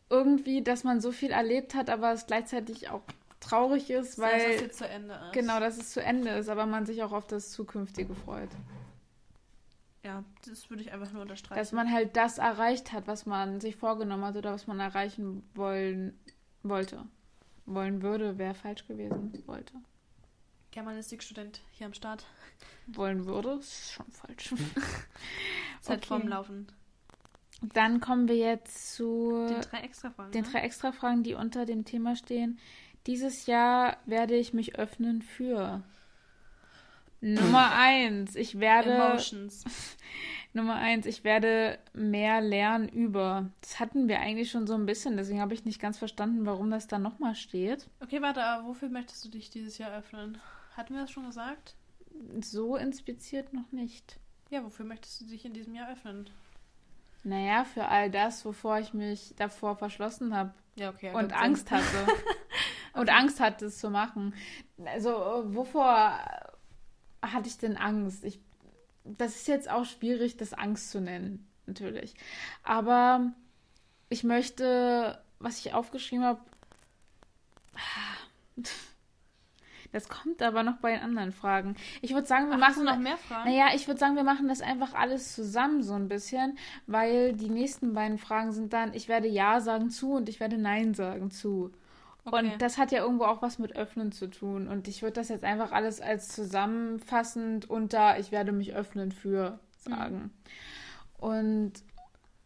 irgendwie, 0.09 0.61
dass 0.61 0.83
man 0.83 1.01
so 1.01 1.11
viel 1.11 1.31
erlebt 1.31 1.73
hat, 1.73 1.89
aber 1.89 2.13
es 2.13 2.27
gleichzeitig 2.27 2.89
auch 2.89 3.01
traurig 3.39 3.89
ist, 3.89 4.17
heißt, 4.17 4.35
dass 4.35 4.43
weil 4.43 4.61
jetzt 4.61 4.77
zu 4.77 4.87
Ende 4.87 5.13
ist. 5.13 5.33
genau, 5.33 5.59
dass 5.59 5.77
es 5.77 5.91
zu 5.91 6.01
Ende 6.01 6.31
ist, 6.31 6.49
aber 6.49 6.65
man 6.65 6.85
sich 6.85 7.03
auch 7.03 7.11
auf 7.11 7.27
das 7.27 7.51
Zukünftige 7.51 8.13
freut. 8.15 8.49
Ja, 10.05 10.23
das 10.45 10.69
würde 10.69 10.83
ich 10.83 10.91
einfach 10.91 11.11
nur 11.11 11.23
unterstreichen. 11.23 11.59
Dass 11.59 11.71
man 11.71 11.91
halt 11.91 12.15
das 12.15 12.37
erreicht 12.37 12.93
hat, 12.93 13.07
was 13.07 13.25
man 13.25 13.59
sich 13.59 13.75
vorgenommen 13.75 14.23
hat 14.23 14.35
oder 14.35 14.53
was 14.53 14.67
man 14.67 14.79
erreichen 14.79 15.41
wollen 15.55 16.13
wollte. 16.61 17.03
Wollen 17.65 18.03
würde, 18.03 18.37
wäre 18.37 18.53
falsch 18.53 18.85
gewesen. 18.87 19.33
Wollte. 19.47 19.73
Germanistikstudent 20.69 21.61
hier 21.71 21.87
am 21.87 21.93
Start. 21.93 22.23
Wollen 22.85 23.25
würde, 23.25 23.53
ist 23.53 23.93
schon 23.93 24.05
falsch. 24.11 24.53
Zeit 25.81 25.97
okay. 25.97 26.07
vorm 26.07 26.27
Laufen. 26.27 26.67
Dann 27.73 27.99
kommen 27.99 28.27
wir 28.27 28.37
jetzt 28.37 28.93
zu 28.93 29.47
den 29.47 29.61
drei 29.61 29.79
Extra-Fragen. 29.79 30.31
Den 30.33 30.43
ne? 30.43 30.51
drei 30.51 30.59
Extra-Fragen, 30.59 31.23
die 31.23 31.33
unter 31.33 31.65
dem 31.65 31.83
Thema 31.83 32.15
stehen. 32.15 32.59
Dieses 33.07 33.47
Jahr 33.47 33.97
werde 34.05 34.35
ich 34.35 34.53
mich 34.53 34.77
öffnen 34.77 35.23
für 35.23 35.81
Nummer 37.25 37.71
eins. 37.71 38.35
Ich 38.35 38.59
werde. 38.59 38.91
Emotions. 38.91 39.63
Nummer 40.53 40.75
eins, 40.75 41.05
ich 41.05 41.25
werde 41.25 41.79
mehr 41.93 42.39
lernen 42.39 42.87
über. 42.87 43.49
Das 43.59 43.79
hatten 43.79 44.07
wir 44.07 44.21
eigentlich 44.21 44.51
schon 44.51 44.67
so 44.67 44.73
ein 44.73 44.85
bisschen, 44.85 45.17
deswegen 45.17 45.41
habe 45.41 45.53
ich 45.53 45.65
nicht 45.65 45.81
ganz 45.81 45.97
verstanden, 45.97 46.45
warum 46.45 46.71
das 46.71 46.87
da 46.87 46.97
nochmal 46.97 47.35
steht. 47.35 47.89
Okay, 48.01 48.21
warte, 48.21 48.41
aber 48.41 48.67
wofür 48.67 48.87
möchtest 48.87 49.25
du 49.25 49.29
dich 49.29 49.49
dieses 49.49 49.77
Jahr 49.77 49.91
öffnen? 49.91 50.37
Hatten 50.77 50.93
wir 50.93 51.01
das 51.01 51.11
schon 51.11 51.25
gesagt? 51.25 51.75
So 52.39 52.77
inspiziert 52.77 53.51
noch 53.51 53.69
nicht. 53.71 54.17
Ja, 54.49 54.63
wofür 54.63 54.85
möchtest 54.85 55.19
du 55.19 55.25
dich 55.25 55.43
in 55.43 55.53
diesem 55.53 55.75
Jahr 55.75 55.91
öffnen? 55.91 56.29
Naja, 57.23 57.65
für 57.65 57.89
all 57.89 58.09
das, 58.09 58.45
wovor 58.45 58.79
ich 58.79 58.93
mich 58.93 59.33
davor 59.35 59.75
verschlossen 59.75 60.33
habe. 60.33 60.53
Ja, 60.75 60.91
okay. 60.91 61.11
Und 61.13 61.33
Angst 61.33 61.69
hatte. 61.69 62.07
und 62.93 63.09
Angst 63.09 63.41
hatte, 63.41 63.65
es 63.65 63.79
zu 63.79 63.89
machen. 63.89 64.33
Also, 64.85 65.43
wovor 65.47 66.17
hatte 67.33 67.47
ich 67.47 67.57
denn 67.57 67.77
Angst? 67.77 68.23
Ich 68.23 68.39
das 69.05 69.35
ist 69.35 69.47
jetzt 69.47 69.69
auch 69.69 69.85
schwierig, 69.85 70.37
das 70.37 70.53
Angst 70.53 70.91
zu 70.91 70.99
nennen, 70.99 71.47
natürlich. 71.67 72.15
Aber 72.63 73.31
ich 74.09 74.23
möchte, 74.23 75.21
was 75.39 75.59
ich 75.59 75.73
aufgeschrieben 75.73 76.25
habe, 76.25 76.41
das 79.91 80.09
kommt 80.09 80.41
aber 80.41 80.63
noch 80.63 80.77
bei 80.77 80.91
den 80.91 81.01
anderen 81.01 81.31
Fragen. 81.31 81.75
Ich 82.01 82.13
würde 82.13 82.27
sagen, 82.27 82.47
wir 82.47 82.55
Ach, 82.55 82.59
machen 82.59 82.83
noch 82.83 82.97
mehr 82.97 83.17
Fragen. 83.17 83.49
Naja, 83.49 83.67
ich 83.75 83.87
würde 83.87 83.99
sagen, 83.99 84.15
wir 84.15 84.23
machen 84.23 84.47
das 84.47 84.61
einfach 84.61 84.93
alles 84.93 85.35
zusammen 85.35 85.83
so 85.83 85.93
ein 85.93 86.07
bisschen, 86.07 86.57
weil 86.87 87.33
die 87.33 87.49
nächsten 87.49 87.93
beiden 87.93 88.17
Fragen 88.17 88.51
sind 88.51 88.73
dann, 88.73 88.93
ich 88.93 89.07
werde 89.07 89.27
Ja 89.27 89.61
sagen 89.61 89.91
zu 89.91 90.13
und 90.13 90.29
ich 90.29 90.39
werde 90.39 90.57
Nein 90.57 90.95
sagen 90.95 91.29
zu. 91.29 91.71
Okay. 92.25 92.39
Und 92.39 92.61
das 92.61 92.79
hat 92.79 92.91
ja 92.91 93.03
irgendwo 93.03 93.25
auch 93.25 93.43
was 93.43 93.59
mit 93.59 93.75
Öffnen 93.75 94.11
zu 94.11 94.27
tun. 94.27 94.67
Und 94.67 94.87
ich 94.87 95.03
würde 95.03 95.13
das 95.13 95.29
jetzt 95.29 95.43
einfach 95.43 95.71
alles 95.71 96.01
als 96.01 96.29
zusammenfassend 96.29 97.69
unter 97.69 98.19
Ich 98.19 98.31
werde 98.31 98.51
mich 98.51 98.73
öffnen 98.73 99.11
für 99.11 99.59
sagen. 99.77 100.15
Mhm. 100.15 100.31
Und 101.19 101.73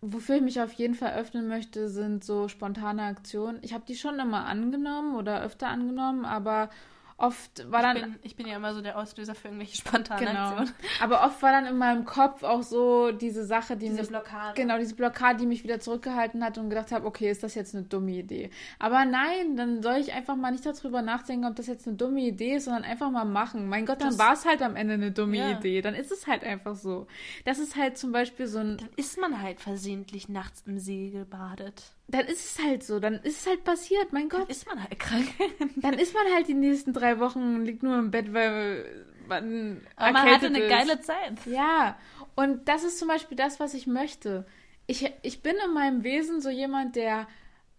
wofür 0.02 0.36
ich 0.36 0.42
mich 0.42 0.62
auf 0.62 0.74
jeden 0.74 0.96
Fall 0.96 1.14
öffnen 1.14 1.48
möchte, 1.48 1.88
sind 1.88 2.26
so 2.26 2.50
spontane 2.50 3.04
Aktionen. 3.04 3.60
Ich 3.62 3.74
habe 3.74 3.86
die 3.88 3.96
schon 3.96 4.20
immer 4.20 4.46
angenommen 4.46 5.16
oder 5.16 5.42
öfter 5.42 5.70
angenommen, 5.70 6.26
aber 6.26 6.70
oft 7.20 7.70
war 7.72 7.82
dann. 7.82 7.98
Ich 7.98 8.04
bin, 8.04 8.20
ich 8.24 8.36
bin 8.36 8.48
ja 8.48 8.56
immer 8.56 8.74
so 8.74 8.82
der 8.82 8.98
Auslöser 8.98 9.36
für 9.36 9.50
irgendwelche 9.50 9.78
spontanen 9.78 10.26
genau. 10.26 10.50
Aktionen. 10.50 10.74
Aber 11.02 11.24
oft 11.26 11.42
war 11.42 11.52
dann 11.52 11.66
in 11.66 11.78
meinem 11.78 12.06
Kopf 12.06 12.44
auch 12.44 12.64
so 12.64 13.12
diese 13.12 13.46
Sache, 13.46 13.76
die 13.76 13.88
diese 13.88 14.02
mich. 14.02 14.10
Blockade. 14.10 14.54
Genau, 14.56 14.78
diese 14.78 14.96
Blockade, 14.96 15.40
die 15.40 15.46
mich 15.46 15.64
wieder 15.64 15.80
zurückgehalten 15.80 16.44
hat 16.44 16.58
und 16.58 16.70
gedacht 16.70 16.92
habe, 16.92 17.06
okay, 17.06 17.30
ist 17.30 17.44
das 17.44 17.56
jetzt 17.56 17.76
eine 17.76 17.84
dumme 17.84 18.12
Idee? 18.12 18.50
Aber 18.80 19.06
nein, 19.06 19.56
dann 19.56 19.84
soll 19.84 19.98
ich 19.98 20.14
einfach 20.14 20.36
mal 20.36 20.52
nicht 20.52 20.66
darüber 20.66 21.02
nachdenken, 21.02 21.46
ob 21.46 21.56
das 21.56 21.68
jetzt 21.68 21.88
eine 21.88 21.98
dumme 21.98 22.22
Idee 22.22 22.56
ist, 22.56 22.66
sondern 22.66 22.84
einfach 22.84 23.12
mal 23.12 23.26
machen. 23.26 23.68
Mein 23.68 23.86
Gott, 23.86 24.02
dann 24.02 24.18
war 24.18 24.34
es 24.34 24.46
halt 24.46 24.62
am 24.62 24.76
Ende 24.76 24.96
eine 24.96 25.12
dumme 25.12 25.38
ja. 25.38 25.52
Idee. 25.52 25.82
Dann 25.82 25.96
ist 25.96 26.12
es 26.12 26.28
halt 26.28 26.44
einfach 26.44 26.76
so. 26.76 27.08
Das 27.46 27.60
ist 27.60 27.76
halt 27.76 27.98
zum 27.98 28.12
Beispiel 28.12 28.48
so 28.48 28.60
ein. 28.60 28.78
Dann 28.78 28.90
ist 28.96 29.20
man 29.20 29.42
halt 29.42 29.60
versehentlich 29.60 30.30
nachts 30.30 30.64
im 30.66 30.80
See 30.80 31.10
gebadet 31.10 31.99
dann 32.10 32.26
ist 32.26 32.58
es 32.58 32.66
halt 32.66 32.84
so, 32.84 33.00
dann 33.00 33.16
ist 33.16 33.42
es 33.42 33.48
halt 33.48 33.64
passiert, 33.64 34.12
mein 34.12 34.30
Gott. 34.30 34.42
Dann 34.42 34.50
ist 34.50 34.66
man 34.68 34.80
halt 34.82 35.00
krank. 35.00 35.28
dann 35.78 35.94
ist 35.94 36.14
man 36.14 36.24
halt 36.34 36.48
die 36.48 36.54
nächsten 36.54 36.94
drei 36.94 37.20
Wochen, 37.20 37.64
liegt 37.66 37.84
nur 37.84 37.98
im 37.98 38.12
Bett, 38.12 38.34
weil 38.34 38.86
man 39.28 39.82
Aber 39.96 40.12
man 40.12 40.30
hatte 40.30 40.48
eine 40.48 40.60
ist. 40.60 40.70
geile 40.70 41.02
Zeit. 41.02 41.46
Ja, 41.46 41.98
und 42.36 42.68
das 42.68 42.84
ist 42.84 43.00
zum 43.00 43.08
Beispiel 43.08 43.38
das, 43.38 43.60
was 43.60 43.74
ich 43.74 43.86
möchte. 43.88 44.46
Ich, 44.88 45.12
ich 45.22 45.42
bin 45.44 45.56
in 45.66 45.74
meinem 45.74 46.04
Wesen 46.04 46.42
so 46.42 46.50
jemand, 46.50 46.96
der 46.96 47.28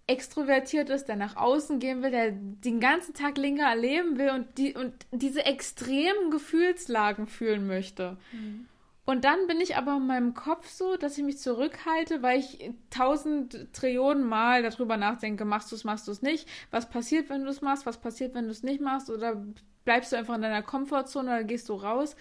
extrovertiert 0.07 0.91
ist, 0.91 1.05
der 1.07 1.17
nach 1.17 1.37
außen 1.37 1.79
gehen 1.79 2.03
will, 2.03 2.11
der 2.11 2.33
den 2.33 2.81
ganzen 2.81 3.15
Tag 3.15 3.37
länger 3.39 3.69
erleben 3.69 4.19
will 4.19 4.31
und, 4.31 4.59
die, 4.59 4.75
und 4.75 4.93
diese 5.13 5.45
extremen 5.45 6.31
Gefühlslagen 6.31 7.27
fühlen 7.27 7.67
möchte. 7.67 8.17
Mhm. 8.33 8.67
Und 9.11 9.25
dann 9.25 9.49
bin 9.49 9.61
ich 9.61 9.77
aber 9.77 9.97
in 9.97 10.07
meinem 10.07 10.35
Kopf 10.35 10.69
so, 10.69 10.97
dass 10.97 11.19
ich 11.19 11.25
mich 11.25 11.39
zurückhalte, 11.39 12.23
weil 12.23 12.39
ich 12.39 12.71
tausend 12.91 13.67
Trillionen 13.73 14.23
Mal 14.23 14.63
darüber 14.63 14.97
nachdenke, 14.97 15.45
machst 15.45 15.73
du 15.73 15.75
es, 15.75 15.83
machst 15.83 16.07
du 16.07 16.13
es 16.13 16.23
nicht, 16.23 16.49
was 16.71 16.89
passiert, 16.89 17.29
wenn 17.29 17.43
du 17.43 17.51
es 17.51 17.61
machst, 17.61 17.87
was 17.87 17.99
passiert, 17.99 18.37
wenn 18.37 18.45
du 18.45 18.53
es 18.53 18.63
nicht 18.63 18.81
machst, 18.81 19.11
oder 19.11 19.45
bleibst 19.85 20.13
du 20.13 20.17
einfach 20.17 20.37
in 20.37 20.43
deiner 20.43 20.63
Komfortzone 20.63 21.29
oder 21.29 21.43
gehst 21.43 21.69
du 21.69 21.75
raus. 21.75 22.15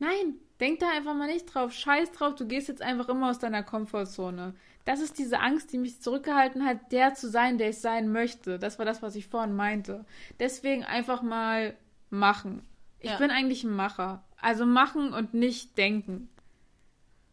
Nein, 0.00 0.34
denk 0.58 0.80
da 0.80 0.90
einfach 0.90 1.14
mal 1.14 1.28
nicht 1.28 1.44
drauf, 1.44 1.70
scheiß 1.72 2.10
drauf, 2.10 2.34
du 2.34 2.44
gehst 2.44 2.66
jetzt 2.66 2.82
einfach 2.82 3.08
immer 3.08 3.30
aus 3.30 3.38
deiner 3.38 3.62
Komfortzone. 3.62 4.54
Das 4.84 4.98
ist 4.98 5.20
diese 5.20 5.38
Angst, 5.38 5.72
die 5.72 5.78
mich 5.78 6.02
zurückgehalten 6.02 6.64
hat, 6.64 6.90
der 6.90 7.14
zu 7.14 7.30
sein, 7.30 7.56
der 7.56 7.68
ich 7.68 7.78
sein 7.78 8.10
möchte. 8.10 8.58
Das 8.58 8.80
war 8.80 8.84
das, 8.84 9.00
was 9.00 9.14
ich 9.14 9.28
vorhin 9.28 9.54
meinte. 9.54 10.04
Deswegen 10.40 10.82
einfach 10.82 11.22
mal 11.22 11.76
machen. 12.10 12.66
Ich 12.98 13.10
ja. 13.10 13.18
bin 13.18 13.30
eigentlich 13.30 13.62
ein 13.62 13.76
Macher. 13.76 14.24
Also 14.42 14.66
machen 14.66 15.14
und 15.14 15.32
nicht 15.32 15.78
denken. 15.78 16.28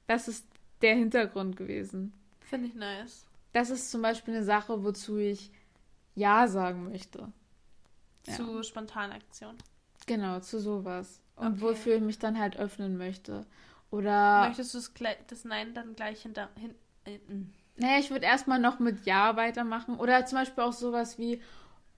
Das 0.08 0.28
ist 0.28 0.48
der 0.82 0.96
Hintergrund 0.96 1.58
gewesen. 1.58 2.14
Finde 2.40 2.68
ich 2.68 2.76
nice. 2.76 3.26
Das 3.52 3.72
ist 3.72 3.92
zum 3.92 4.02
Beispiel 4.02 4.36
eine 4.36 4.44
Sache, 4.44 4.84
wozu 4.84 5.18
ich 5.18 5.52
Ja 6.16 6.48
sagen 6.48 6.86
möchte. 6.90 7.32
Zu 8.24 8.58
ja. 8.58 8.64
spontanen 8.64 9.12
Aktionen. 9.12 9.58
Genau, 10.06 10.40
zu 10.40 10.60
sowas. 10.60 11.22
Und 11.36 11.54
okay. 11.54 11.62
wofür 11.62 11.96
ich 11.96 12.02
mich 12.02 12.20
dann 12.20 12.40
halt 12.40 12.58
öffnen 12.58 12.98
möchte. 12.98 13.46
Oder. 13.92 14.48
Möchtest 14.48 14.74
du 14.74 15.02
das 15.28 15.46
Nein 15.46 15.74
dann 15.74 15.96
gleich 15.96 16.22
hinter. 16.22 16.50
Hin, 16.56 16.76
äh, 17.06 17.20
naja, 17.78 17.98
ich 17.98 18.12
würde 18.12 18.26
erstmal 18.26 18.60
noch 18.60 18.80
mit 18.80 19.06
Ja 19.06 19.36
weitermachen. 19.36 19.98
Oder 19.98 20.26
zum 20.26 20.38
Beispiel 20.38 20.64
auch 20.64 20.74
sowas 20.74 21.18
wie, 21.18 21.42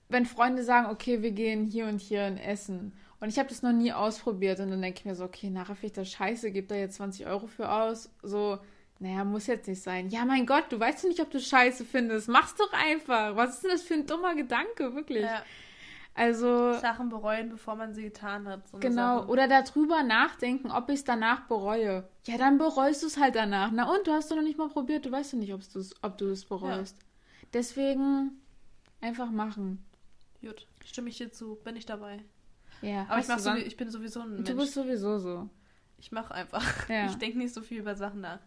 wenn 0.08 0.24
Freunde 0.24 0.64
sagen, 0.64 0.90
okay, 0.90 1.20
wir 1.20 1.32
gehen 1.32 1.66
hier 1.66 1.86
und 1.86 2.00
hier 2.00 2.26
in 2.26 2.38
Essen. 2.38 2.94
Und 3.22 3.28
ich 3.28 3.38
habe 3.38 3.48
das 3.48 3.62
noch 3.62 3.70
nie 3.70 3.92
ausprobiert. 3.92 4.58
Und 4.58 4.70
dann 4.70 4.82
denke 4.82 4.98
ich 4.98 5.04
mir 5.04 5.14
so, 5.14 5.22
okay, 5.22 5.48
nachher 5.48 5.76
finde 5.76 5.86
ich 5.86 5.92
das 5.92 6.10
scheiße, 6.10 6.50
gib 6.50 6.66
da 6.66 6.74
jetzt 6.74 6.96
20 6.96 7.24
Euro 7.28 7.46
für 7.46 7.70
aus. 7.70 8.10
So, 8.20 8.58
naja, 8.98 9.22
muss 9.22 9.46
jetzt 9.46 9.68
nicht 9.68 9.80
sein. 9.80 10.08
Ja, 10.08 10.24
mein 10.24 10.44
Gott, 10.44 10.64
du 10.70 10.80
weißt 10.80 11.04
doch 11.04 11.08
nicht, 11.08 11.20
ob 11.20 11.30
du 11.30 11.38
scheiße 11.38 11.84
findest. 11.84 12.26
Mach's 12.26 12.56
doch 12.56 12.72
einfach. 12.72 13.36
Was 13.36 13.54
ist 13.54 13.62
denn 13.62 13.70
das 13.70 13.82
für 13.82 13.94
ein 13.94 14.08
dummer 14.08 14.34
Gedanke, 14.34 14.96
wirklich? 14.96 15.22
Ja. 15.22 15.44
Also. 16.14 16.72
Sachen 16.80 17.10
bereuen, 17.10 17.48
bevor 17.48 17.76
man 17.76 17.94
sie 17.94 18.02
getan 18.02 18.48
hat. 18.48 18.66
So 18.66 18.78
genau. 18.78 19.20
Sache. 19.20 19.28
Oder 19.28 19.46
darüber 19.46 20.02
nachdenken, 20.02 20.72
ob 20.72 20.88
ich 20.88 20.96
es 20.96 21.04
danach 21.04 21.46
bereue. 21.46 22.08
Ja, 22.26 22.38
dann 22.38 22.58
bereust 22.58 23.04
du 23.04 23.06
es 23.06 23.18
halt 23.18 23.36
danach. 23.36 23.70
Na 23.72 23.88
und, 23.88 24.04
du 24.04 24.10
hast 24.10 24.32
doch 24.32 24.36
noch 24.36 24.42
nicht 24.42 24.58
mal 24.58 24.68
probiert. 24.68 25.06
Du 25.06 25.12
weißt 25.12 25.34
doch 25.34 25.38
nicht, 25.38 25.54
ob 25.54 25.60
du 26.18 26.28
es 26.28 26.44
bereust. 26.44 26.96
Ja. 26.98 27.48
Deswegen 27.52 28.32
einfach 29.00 29.30
machen. 29.30 29.84
Gut, 30.40 30.66
stimme 30.84 31.08
ich 31.08 31.18
dir 31.18 31.30
zu. 31.30 31.54
Bin 31.62 31.76
ich 31.76 31.86
dabei. 31.86 32.18
Ja, 32.82 33.06
aber 33.08 33.20
ich, 33.20 33.28
mach 33.28 33.38
so, 33.38 33.54
ich 33.54 33.76
bin 33.76 33.90
sowieso 33.90 34.20
ein 34.20 34.34
Mensch. 34.34 34.48
Du 34.48 34.56
bist 34.56 34.74
sowieso 34.74 35.18
so. 35.18 35.48
Ich 35.98 36.12
mache 36.12 36.34
einfach. 36.34 36.88
Ja. 36.88 37.06
Ich 37.10 37.16
denke 37.16 37.38
nicht 37.38 37.54
so 37.54 37.62
viel 37.62 37.78
über 37.78 37.94
Sachen 37.94 38.20
nach. 38.20 38.40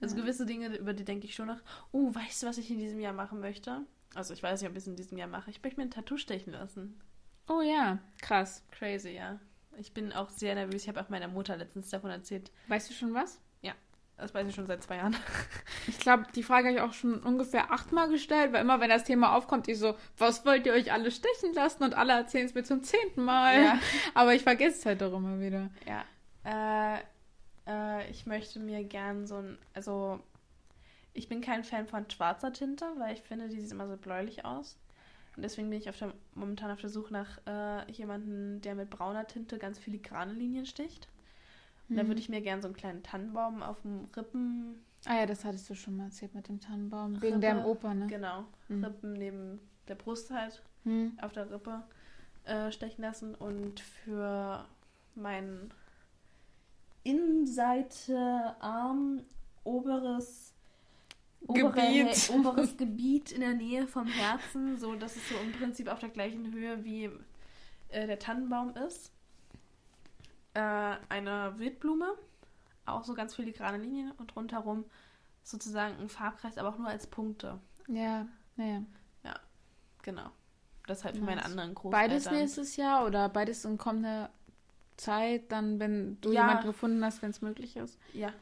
Also 0.00 0.16
ja. 0.16 0.22
gewisse 0.22 0.46
Dinge, 0.46 0.74
über 0.76 0.92
die 0.92 1.04
denke 1.04 1.26
ich 1.26 1.34
schon 1.34 1.46
nach. 1.46 1.62
Oh, 1.92 2.14
weißt 2.14 2.42
du, 2.42 2.46
was 2.46 2.58
ich 2.58 2.70
in 2.70 2.78
diesem 2.78 3.00
Jahr 3.00 3.12
machen 3.12 3.40
möchte? 3.40 3.82
Also 4.14 4.34
ich 4.34 4.42
weiß 4.42 4.60
nicht, 4.60 4.70
ob 4.70 4.76
ich 4.76 4.82
es 4.82 4.86
in 4.86 4.96
diesem 4.96 5.18
Jahr 5.18 5.28
mache. 5.28 5.50
Ich 5.50 5.62
möchte 5.62 5.78
mir 5.78 5.86
ein 5.86 5.90
Tattoo 5.90 6.16
stechen 6.16 6.52
lassen. 6.52 7.00
Oh 7.48 7.60
ja, 7.60 7.98
krass. 8.20 8.64
Crazy, 8.70 9.10
ja. 9.10 9.38
Ich 9.78 9.92
bin 9.92 10.12
auch 10.12 10.30
sehr 10.30 10.54
nervös. 10.54 10.82
Ich 10.82 10.88
habe 10.88 11.00
auch 11.00 11.10
meiner 11.10 11.28
Mutter 11.28 11.56
letztens 11.56 11.90
davon 11.90 12.10
erzählt. 12.10 12.50
Weißt 12.68 12.88
du 12.88 12.94
schon 12.94 13.14
was? 13.14 13.40
Das 14.18 14.32
weiß 14.32 14.48
ich 14.48 14.54
schon 14.54 14.66
seit 14.66 14.82
zwei 14.82 14.96
Jahren. 14.96 15.16
Ich 15.88 16.00
glaube, 16.00 16.24
die 16.34 16.42
Frage 16.42 16.68
habe 16.68 16.76
ich 16.76 16.82
auch 16.82 16.94
schon 16.94 17.20
ungefähr 17.20 17.70
achtmal 17.70 18.08
gestellt, 18.08 18.52
weil 18.52 18.62
immer, 18.62 18.80
wenn 18.80 18.88
das 18.88 19.04
Thema 19.04 19.36
aufkommt, 19.36 19.68
ich 19.68 19.78
so, 19.78 19.94
was 20.18 20.44
wollt 20.44 20.66
ihr 20.66 20.72
euch 20.72 20.92
alle 20.92 21.12
stechen 21.12 21.54
lassen? 21.54 21.84
Und 21.84 21.94
alle 21.94 22.12
erzählen 22.14 22.46
es 22.46 22.54
mir 22.54 22.64
zum 22.64 22.82
zehnten 22.82 23.22
Mal. 23.22 23.62
Ja. 23.62 23.78
Aber 24.14 24.34
ich 24.34 24.42
vergesse 24.42 24.78
es 24.78 24.86
halt 24.86 25.02
auch 25.02 25.16
immer 25.16 25.38
wieder. 25.38 25.70
Ja. 25.86 26.04
Äh, 26.44 27.00
äh, 27.68 28.10
ich 28.10 28.26
möchte 28.26 28.58
mir 28.58 28.82
gern 28.84 29.26
so 29.26 29.36
ein, 29.36 29.58
also 29.74 30.20
ich 31.14 31.28
bin 31.28 31.40
kein 31.40 31.62
Fan 31.62 31.86
von 31.86 32.10
schwarzer 32.10 32.52
Tinte, 32.52 32.86
weil 32.98 33.14
ich 33.14 33.22
finde, 33.22 33.48
die 33.48 33.60
sieht 33.60 33.72
immer 33.72 33.88
so 33.88 33.96
bläulich 33.96 34.44
aus. 34.44 34.76
Und 35.36 35.42
deswegen 35.42 35.68
bin 35.70 35.78
ich 35.78 35.88
auf 35.88 35.98
der, 35.98 36.12
momentan 36.34 36.70
auf 36.70 36.80
der 36.80 36.90
Suche 36.90 37.12
nach 37.12 37.38
äh, 37.46 37.90
jemandem, 37.92 38.60
der 38.62 38.74
mit 38.74 38.90
brauner 38.90 39.26
Tinte 39.26 39.58
ganz 39.58 39.78
filigrane 39.78 40.32
Linien 40.32 40.66
sticht. 40.66 41.08
Und 41.88 41.96
da 41.96 42.02
würde 42.02 42.14
mhm. 42.14 42.18
ich 42.18 42.28
mir 42.28 42.40
gerne 42.40 42.62
so 42.62 42.68
einen 42.68 42.76
kleinen 42.76 43.02
Tannenbaum 43.02 43.62
auf 43.62 43.82
dem 43.82 44.08
Rippen. 44.16 44.84
Ah 45.04 45.18
ja, 45.18 45.26
das 45.26 45.44
hattest 45.44 45.70
du 45.70 45.74
schon 45.74 45.96
mal 45.96 46.06
erzählt 46.06 46.34
mit 46.34 46.48
dem 46.48 46.60
Tannenbaum. 46.60 47.14
Rippe, 47.14 47.26
Wegen 47.26 47.40
deinem 47.40 47.64
Opa, 47.64 47.94
ne? 47.94 48.06
Genau. 48.08 48.44
Mhm. 48.68 48.84
Rippen 48.84 49.12
neben 49.12 49.60
der 49.86 49.94
Brust 49.94 50.30
halt. 50.30 50.62
Mhm. 50.84 51.16
Auf 51.20 51.32
der 51.32 51.50
Rippe 51.50 51.84
äh, 52.44 52.72
stechen 52.72 53.02
lassen. 53.02 53.34
Und 53.34 53.80
für 53.80 54.64
meinen 55.14 55.72
Innenseite, 57.04 58.56
Arm, 58.60 59.22
oberes 59.62 60.54
obere, 61.46 61.72
Gebiet. 61.72 62.30
oberes 62.34 62.76
Gebiet 62.76 63.32
in 63.32 63.40
der 63.40 63.54
Nähe 63.54 63.86
vom 63.86 64.06
Herzen, 64.06 64.76
so 64.76 64.96
dass 64.96 65.14
es 65.14 65.28
so 65.28 65.36
im 65.36 65.52
Prinzip 65.52 65.88
auf 65.88 66.00
der 66.00 66.08
gleichen 66.08 66.52
Höhe 66.52 66.84
wie 66.84 67.10
äh, 67.88 68.06
der 68.06 68.18
Tannenbaum 68.18 68.74
ist. 68.76 69.12
Äh, 70.56 70.96
eine 71.10 71.52
Wildblume, 71.58 72.14
auch 72.86 73.04
so 73.04 73.12
ganz 73.12 73.34
filigrane 73.34 73.76
Linien 73.76 74.12
und 74.12 74.34
rundherum 74.34 74.86
sozusagen 75.42 75.98
ein 75.98 76.08
Farbkreis, 76.08 76.56
aber 76.56 76.70
auch 76.70 76.78
nur 76.78 76.88
als 76.88 77.06
Punkte. 77.06 77.60
Ja, 77.88 78.26
naja. 78.56 78.82
Ja, 79.22 79.34
genau. 80.02 80.30
Das 80.86 81.04
halt 81.04 81.18
für 81.18 81.24
meine 81.24 81.44
anderen 81.44 81.74
Großeltern. 81.74 82.08
Beides 82.08 82.30
nächstes 82.30 82.76
Jahr 82.76 83.04
oder 83.04 83.28
beides 83.28 83.66
in 83.66 83.76
kommender 83.76 84.30
Zeit, 84.96 85.52
dann, 85.52 85.78
wenn 85.78 86.18
du 86.22 86.32
ja. 86.32 86.46
jemanden 86.46 86.68
gefunden 86.68 87.04
hast, 87.04 87.20
wenn 87.20 87.30
es 87.30 87.42
möglich 87.42 87.76
ist? 87.76 87.98
Ja. 88.14 88.32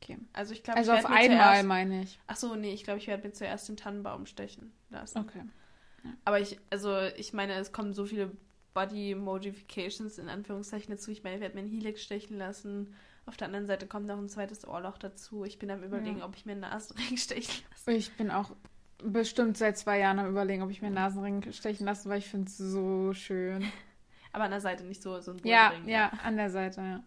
Okay. 0.00 0.18
Also 0.32 0.54
ich 0.54 0.62
glaube, 0.62 0.78
Also 0.78 0.92
auf 0.92 1.04
einmal 1.04 1.36
zuerst... 1.36 1.66
meine 1.66 2.02
ich. 2.02 2.18
Ach 2.28 2.36
so, 2.36 2.56
nee, 2.56 2.72
ich 2.72 2.84
glaube, 2.84 2.98
ich 2.98 3.08
werde 3.08 3.26
mir 3.28 3.34
zuerst 3.34 3.68
den 3.68 3.76
Tannenbaum 3.76 4.24
stechen 4.24 4.72
lassen. 4.88 5.18
Okay. 5.18 5.44
Ja. 6.02 6.10
Aber 6.24 6.40
ich, 6.40 6.58
also 6.70 6.98
ich 7.16 7.34
meine, 7.34 7.52
es 7.54 7.72
kommen 7.72 7.92
so 7.92 8.06
viele 8.06 8.32
Body 8.74 9.14
Modifications 9.14 10.18
in 10.18 10.28
Anführungszeichen 10.28 10.90
dazu. 10.90 11.10
Ich 11.10 11.22
meine, 11.22 11.36
ich 11.36 11.42
werde 11.42 11.54
mir 11.54 11.62
einen 11.62 11.70
Helix 11.70 12.02
stechen 12.02 12.38
lassen. 12.38 12.94
Auf 13.26 13.36
der 13.36 13.46
anderen 13.46 13.66
Seite 13.66 13.86
kommt 13.86 14.06
noch 14.06 14.18
ein 14.18 14.28
zweites 14.28 14.66
Ohrloch 14.66 14.98
dazu. 14.98 15.44
Ich 15.44 15.58
bin 15.58 15.70
am 15.70 15.82
überlegen, 15.82 16.18
ja. 16.18 16.24
ob 16.24 16.34
ich 16.34 16.46
mir 16.46 16.52
einen 16.52 16.62
Nasenring 16.62 17.16
stechen 17.16 17.64
lasse. 17.70 17.92
Ich 17.92 18.12
bin 18.16 18.30
auch 18.30 18.50
bestimmt 18.98 19.56
seit 19.56 19.78
zwei 19.78 19.98
Jahren 19.98 20.18
am 20.18 20.28
überlegen, 20.28 20.62
ob 20.62 20.70
ich 20.70 20.80
mir 20.80 20.86
einen 20.86 20.96
Nasenring 20.96 21.52
stechen 21.52 21.86
lasse, 21.86 22.08
weil 22.08 22.18
ich 22.18 22.28
finde 22.28 22.48
es 22.48 22.58
so 22.58 23.12
schön. 23.12 23.70
Aber 24.32 24.44
an 24.44 24.50
der 24.50 24.60
Seite 24.60 24.84
nicht 24.84 25.02
so, 25.02 25.20
so 25.20 25.32
ein 25.32 25.40
Ja, 25.44 25.72
ja, 25.84 25.90
ja, 25.90 26.12
an 26.24 26.36
der 26.36 26.50
Seite, 26.50 26.80
ja. 26.80 27.04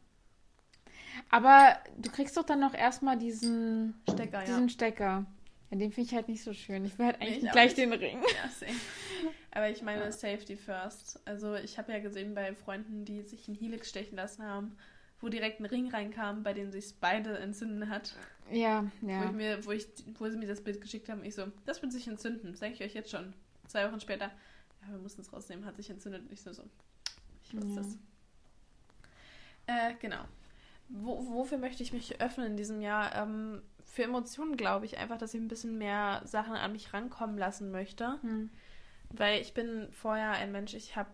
Aber 1.30 1.78
du 1.98 2.12
kriegst 2.12 2.38
doch 2.38 2.44
dann 2.44 2.60
noch 2.60 2.74
erstmal 2.74 3.18
diesen 3.18 3.96
Stecker, 4.10 4.42
diesen 4.42 4.68
ja. 4.68 4.70
Stecker. 4.70 5.26
Ja, 5.72 5.78
den 5.78 5.92
finde 5.92 6.10
ich 6.10 6.16
halt 6.16 6.28
nicht 6.28 6.44
so 6.44 6.54
schön. 6.54 6.86
Ich 6.86 6.98
will 6.98 7.08
halt 7.08 7.22
eigentlich 7.22 7.44
nee, 7.44 7.50
gleich 7.50 7.74
den 7.74 7.92
Ring. 7.92 8.22
Ja, 8.22 8.50
same. 8.50 8.78
Aber 9.52 9.70
ich 9.70 9.82
meine 9.82 10.04
ja. 10.04 10.12
Safety 10.12 10.58
first. 10.58 11.20
Also 11.26 11.56
ich 11.56 11.78
habe 11.78 11.92
ja 11.92 12.00
gesehen 12.00 12.36
bei 12.36 12.54
Freunden, 12.54 13.06
die 13.06 13.22
sich 13.24 13.48
einen 13.48 13.58
Helix 13.58 13.90
stechen 13.90 14.18
lassen 14.18 14.44
haben, 14.44 14.76
wo 15.22 15.30
direkt 15.30 15.60
ein 15.60 15.66
Ring 15.66 15.90
reinkam, 15.90 16.44
bei 16.44 16.54
dem 16.54 16.72
sich 16.72 16.94
beide 17.00 17.38
entzünden 17.40 17.90
hat. 17.90 18.16
Ja, 18.52 18.86
ja. 19.02 19.22
Wo, 19.22 19.26
ich 19.26 19.32
mir, 19.32 19.66
wo, 19.66 19.72
ich, 19.72 19.88
wo 20.20 20.30
sie 20.30 20.38
mir 20.38 20.48
das 20.48 20.62
Bild 20.62 20.82
geschickt 20.82 21.10
haben, 21.10 21.24
ich 21.24 21.34
so, 21.34 21.46
das 21.66 21.82
wird 21.82 21.94
sich 21.94 22.08
entzünden, 22.08 22.56
sage 22.56 22.74
ich 22.74 22.84
euch 22.84 22.94
jetzt 22.94 23.10
schon. 23.10 23.34
Zwei 23.68 23.90
Wochen 23.90 24.00
später, 24.00 24.26
ja, 24.82 24.92
wir 24.92 25.00
mussten 25.00 25.22
es 25.22 25.34
rausnehmen, 25.34 25.66
hat 25.66 25.78
sich 25.78 25.90
entzündet. 25.90 26.24
Und 26.24 26.32
ich 26.32 26.42
so, 26.42 26.54
so, 26.54 26.64
ich 27.44 27.56
wusste 27.56 27.80
es. 27.80 27.98
Äh, 29.68 29.96
genau. 30.00 30.26
Wo, 30.90 31.26
wofür 31.34 31.58
möchte 31.58 31.82
ich 31.82 31.94
mich 31.94 32.22
öffnen 32.22 32.52
in 32.52 32.58
diesem 32.58 32.82
Jahr? 32.82 33.16
Ähm, 33.16 33.64
für 33.86 34.04
Emotionen 34.04 34.58
glaube 34.58 34.86
ich 34.86 34.98
einfach, 34.98 35.18
dass 35.18 35.34
ich 35.34 35.42
ein 35.42 35.48
bisschen 35.48 35.78
mehr 35.78 36.22
Sachen 36.26 36.54
an 36.54 36.72
mich 36.72 36.94
rankommen 36.94 37.38
lassen 37.38 37.72
möchte. 37.72 38.20
Hm. 38.22 38.50
Weil 39.10 39.42
ich 39.42 39.54
bin 39.54 39.88
vorher 39.92 40.32
ein 40.32 40.52
Mensch, 40.52 40.74
ich 40.74 40.96
habe, 40.96 41.10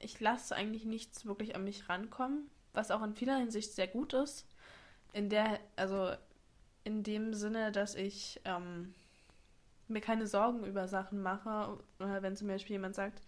ich 0.00 0.18
lasse 0.20 0.54
eigentlich 0.54 0.84
nichts 0.84 1.26
wirklich 1.26 1.54
an 1.54 1.64
mich 1.64 1.88
rankommen, 1.88 2.50
was 2.72 2.90
auch 2.90 3.02
in 3.02 3.14
vieler 3.14 3.36
Hinsicht 3.36 3.72
sehr 3.72 3.88
gut 3.88 4.12
ist. 4.14 4.46
In 5.12 5.28
der, 5.28 5.58
also 5.76 6.12
in 6.84 7.02
dem 7.02 7.34
Sinne, 7.34 7.70
dass 7.70 7.94
ich 7.94 8.40
ähm, 8.44 8.94
mir 9.88 10.00
keine 10.00 10.26
Sorgen 10.26 10.64
über 10.64 10.88
Sachen 10.88 11.22
mache. 11.22 11.78
Oder 11.98 12.22
wenn 12.22 12.36
zum 12.36 12.48
Beispiel 12.48 12.74
jemand 12.74 12.94
sagt, 12.94 13.22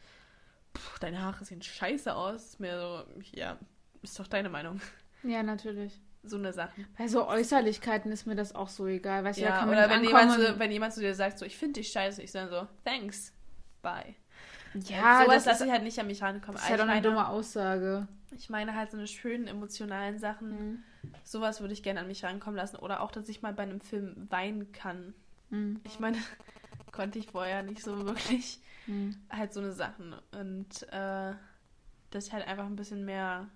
deine 1.01 1.21
Haare 1.23 1.45
sehen 1.45 1.63
scheiße 1.63 2.15
aus, 2.15 2.45
ist 2.45 2.61
mir 2.61 2.81
so, 2.81 3.05
ja, 3.33 3.59
ist 4.03 4.19
doch 4.19 4.27
deine 4.27 4.49
Meinung. 4.49 4.81
Ja, 5.23 5.43
natürlich. 5.43 6.01
So 6.27 6.39
eine 6.39 6.53
Sache. 6.53 6.87
Bei 6.97 7.07
so 7.07 7.29
Äußerlichkeiten 7.29 8.11
ist 8.11 8.27
mir 8.27 8.35
das 8.35 8.55
auch 8.55 8.69
so 8.69 8.87
egal. 8.87 9.25
Weißt 9.25 9.39
ja, 9.39 9.65
du, 9.65 9.71
oder 9.71 9.91
wenn 9.91 10.03
jemand, 10.03 10.33
so, 10.33 10.59
wenn 10.59 10.73
jemand 10.73 10.95
zu 10.95 11.01
dir 11.01 11.15
sagt, 11.15 11.39
so, 11.39 11.45
ich 11.45 11.57
finde 11.57 11.81
dich 11.81 11.93
scheiße, 11.93 12.23
ich 12.23 12.33
sage 12.33 12.51
so, 12.51 12.67
thanks, 12.85 13.35
bye. 13.83 14.15
Ja, 14.75 15.19
so 15.19 15.25
sowas 15.25 15.45
lasse 15.45 15.67
ich 15.67 15.71
halt 15.71 15.83
nicht 15.83 15.99
an 15.99 16.07
mich 16.07 16.23
rankommen. 16.23 16.55
Das 16.55 16.65
ist 16.65 16.71
ja 16.71 16.77
doch 16.77 16.89
eine 16.89 17.03
dumme 17.03 17.29
Aussage. 17.29 18.09
Ich 18.33 18.51
meine 18.51 18.75
halt 18.75 18.91
so 18.91 18.97
eine 18.97 19.07
schönen 19.07 19.47
emotionalen 19.47 20.19
Sachen. 20.19 20.51
Mhm. 20.51 20.83
Sowas 21.23 21.61
würde 21.61 21.75
ich 21.75 21.83
gerne 21.83 22.01
an 22.01 22.09
mich 22.09 22.25
rankommen 22.25 22.57
lassen. 22.57 22.77
Oder 22.77 23.01
auch, 23.01 23.13
dass 23.13 23.29
ich 23.29 23.43
mal 23.43 23.53
bei 23.53 23.63
einem 23.63 23.81
Film 23.81 24.27
weinen 24.31 24.73
kann. 24.73 25.15
Mhm. 25.51 25.81
Ich 25.85 26.01
meine, 26.01 26.17
konnte 26.93 27.19
ich 27.19 27.29
vorher 27.29 27.63
nicht 27.63 27.83
so 27.83 28.05
wirklich. 28.05 28.61
Mhm. 28.87 29.17
Halt 29.31 29.53
so 29.53 29.61
eine 29.61 29.73
Sachen. 29.73 30.15
Und 30.33 30.83
äh, 30.91 31.35
dass 32.11 32.27
ich 32.27 32.33
halt 32.33 32.47
einfach 32.49 32.67
ein 32.67 32.77
bisschen 32.77 33.05
mehr 33.05 33.49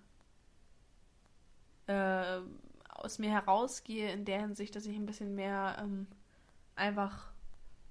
äh, 1.89 2.41
aus 2.91 3.19
mir 3.19 3.31
herausgehe 3.31 4.13
in 4.13 4.25
der 4.25 4.41
Hinsicht, 4.41 4.75
dass 4.77 4.87
ich 4.87 4.97
ein 4.97 5.07
bisschen 5.07 5.35
mehr 5.35 5.77
ähm, 5.81 6.07
einfach 6.77 7.31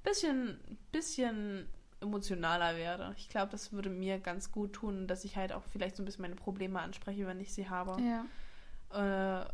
bisschen, 0.04 0.60
bisschen 0.92 1.68
emotionaler 2.00 2.78
werde. 2.78 3.14
Ich 3.18 3.30
glaube, 3.30 3.52
das 3.52 3.74
würde 3.74 3.90
mir 3.90 4.20
ganz 4.20 4.52
gut 4.52 4.74
tun, 4.74 5.08
dass 5.08 5.26
ich 5.26 5.36
halt 5.36 5.52
auch 5.52 5.64
vielleicht 5.72 5.96
so 5.96 6.04
ein 6.04 6.06
bisschen 6.06 6.22
meine 6.22 6.36
Probleme 6.36 6.80
anspreche, 6.80 7.26
wenn 7.26 7.40
ich 7.40 7.54
sie 7.54 7.70
habe. 7.70 7.98
Ja. 8.02 8.26
Äh, 8.92 9.46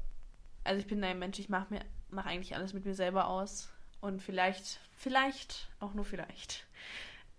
also 0.64 0.80
ich 0.80 0.88
bin 0.88 1.04
ein 1.04 1.20
Mensch, 1.20 1.40
ich 1.40 1.50
mache 1.50 1.74
mir 1.74 1.82
mache 2.10 2.30
eigentlich 2.30 2.56
alles 2.56 2.74
mit 2.74 2.86
mir 2.86 2.94
selber 2.94 3.28
aus 3.28 3.72
und 4.00 4.22
vielleicht, 4.22 4.80
vielleicht 4.96 5.70
auch 5.80 5.94
nur 5.94 6.06
vielleicht 6.06 6.68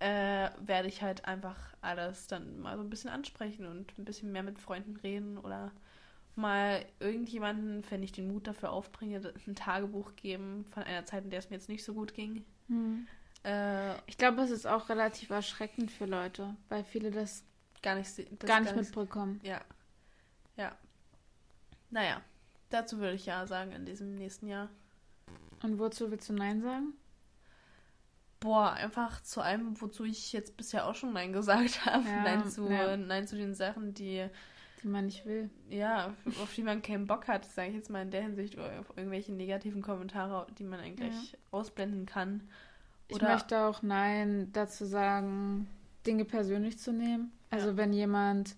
äh, 0.01 0.51
werde 0.59 0.89
ich 0.89 1.03
halt 1.03 1.25
einfach 1.25 1.57
alles 1.81 2.27
dann 2.27 2.59
mal 2.61 2.77
so 2.77 2.83
ein 2.83 2.91
bisschen 2.91 3.11
ansprechen 3.11 3.67
und 3.67 3.97
ein 3.99 4.05
bisschen 4.05 4.33
mehr 4.33 4.43
mit 4.43 4.59
Freunden 4.59 4.97
reden 4.97 5.39
oder 5.39 5.73
mal 6.37 6.85
irgendjemanden, 7.01 7.85
wenn 7.91 8.03
ich 8.03 8.13
den 8.13 8.29
Mut 8.29 8.47
dafür 8.47 8.73
aufbringe, 8.73 9.33
ein 9.47 9.55
Tagebuch 9.55 10.17
geben 10.17 10.65
von 10.67 10.83
einer 10.83 11.05
Zeit, 11.05 11.25
in 11.25 11.31
der 11.31 11.39
es 11.39 11.51
mir 11.51 11.57
jetzt 11.57 11.69
nicht 11.69 11.85
so 11.85 11.95
gut 11.95 12.15
ging. 12.15 12.45
Hm. 12.69 13.07
Äh, 13.45 13.95
ich 14.07 14.17
glaube, 14.19 14.43
es 14.43 14.51
ist 14.51 14.67
auch 14.67 14.89
relativ 14.89 15.31
erschreckend 15.31 15.91
für 15.91 16.07
Leute, 16.07 16.57
weil 16.69 16.85
viele 16.85 17.11
das 17.11 17.45
gar 17.83 17.95
nicht, 17.95 18.09
das 18.19 18.49
gar 18.49 18.61
nicht 18.61 18.75
mitbekommen. 18.75 19.41
Ja. 19.45 19.61
Ja. 20.57 20.77
Naja, 21.91 22.21
dazu 22.71 22.99
würde 22.99 23.15
ich 23.15 23.27
ja 23.27 23.47
sagen 23.47 23.73
in 23.73 23.85
diesem 23.85 24.15
nächsten 24.17 24.49
Jahr. 24.49 24.71
Und 25.63 25.79
wozu 25.79 26.11
willst 26.11 26.29
du 26.29 26.33
Nein 26.33 26.61
sagen? 26.61 26.95
Boah, 28.41 28.73
einfach 28.73 29.23
zu 29.23 29.41
allem, 29.41 29.81
wozu 29.81 30.05
ich 30.05 30.33
jetzt 30.33 30.57
bisher 30.57 30.87
auch 30.87 30.95
schon 30.95 31.13
Nein 31.13 31.33
gesagt 31.33 31.87
habe. 31.87 32.09
Ja, 32.09 32.23
nein, 32.23 32.51
zu, 32.51 32.69
ja. 32.69 32.97
nein 32.97 33.27
zu 33.27 33.37
den 33.37 33.55
Sachen, 33.55 33.95
die 33.95 34.29
die 34.85 34.89
man 34.89 35.07
nicht 35.07 35.25
will. 35.27 35.51
Ja, 35.71 36.15
auf 36.43 36.55
die 36.55 36.63
man 36.63 36.83
keinen 36.83 37.07
Bock 37.07 37.27
hat, 37.27 37.47
sage 37.47 37.71
ich 37.71 37.75
jetzt 37.75 37.91
mal 37.91 38.03
in 38.03 38.11
der 38.11 38.23
Hinsicht, 38.23 38.55
oder 38.55 38.81
auf 38.81 38.97
irgendwelche 38.97 39.33
negativen 39.33 39.83
Kommentare, 39.83 40.47
die 40.59 40.65
man 40.65 40.79
eigentlich 40.79 41.33
ja. 41.33 41.39
ausblenden 41.51 42.07
kann. 42.07 42.49
Oder 43.11 43.27
ich 43.27 43.33
möchte 43.35 43.61
auch 43.61 43.83
Nein 43.83 44.51
dazu 44.53 44.85
sagen, 44.85 45.67
Dinge 46.07 46.25
persönlich 46.25 46.79
zu 46.79 46.93
nehmen. 46.93 47.33
Also 47.51 47.71
ja. 47.71 47.77
wenn 47.77 47.93
jemand 47.93 48.57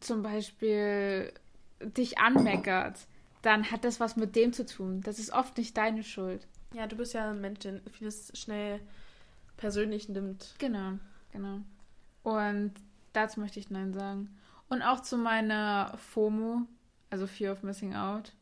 zum 0.00 0.22
Beispiel 0.22 1.32
dich 1.80 2.18
anmeckert, 2.18 3.06
dann 3.42 3.70
hat 3.70 3.84
das 3.84 4.00
was 4.00 4.16
mit 4.16 4.34
dem 4.34 4.52
zu 4.52 4.66
tun. 4.66 5.02
Das 5.02 5.18
ist 5.18 5.32
oft 5.32 5.56
nicht 5.58 5.76
deine 5.76 6.02
Schuld. 6.02 6.46
Ja, 6.72 6.86
du 6.86 6.96
bist 6.96 7.14
ja 7.14 7.30
ein 7.30 7.40
Mensch, 7.40 7.60
der 7.60 7.80
vieles 7.92 8.30
schnell 8.38 8.80
persönlich 9.56 10.08
nimmt. 10.08 10.54
Genau, 10.58 10.92
genau. 11.32 11.60
Und 12.22 12.72
dazu 13.12 13.40
möchte 13.40 13.58
ich 13.58 13.70
Nein 13.70 13.92
sagen. 13.92 14.30
Und 14.70 14.82
auch 14.82 15.00
zu 15.00 15.18
meiner 15.18 15.92
FOMO, 15.98 16.62
also 17.10 17.26
Fear 17.26 17.52
of 17.52 17.62
Missing 17.62 17.94
Out. 17.94 18.32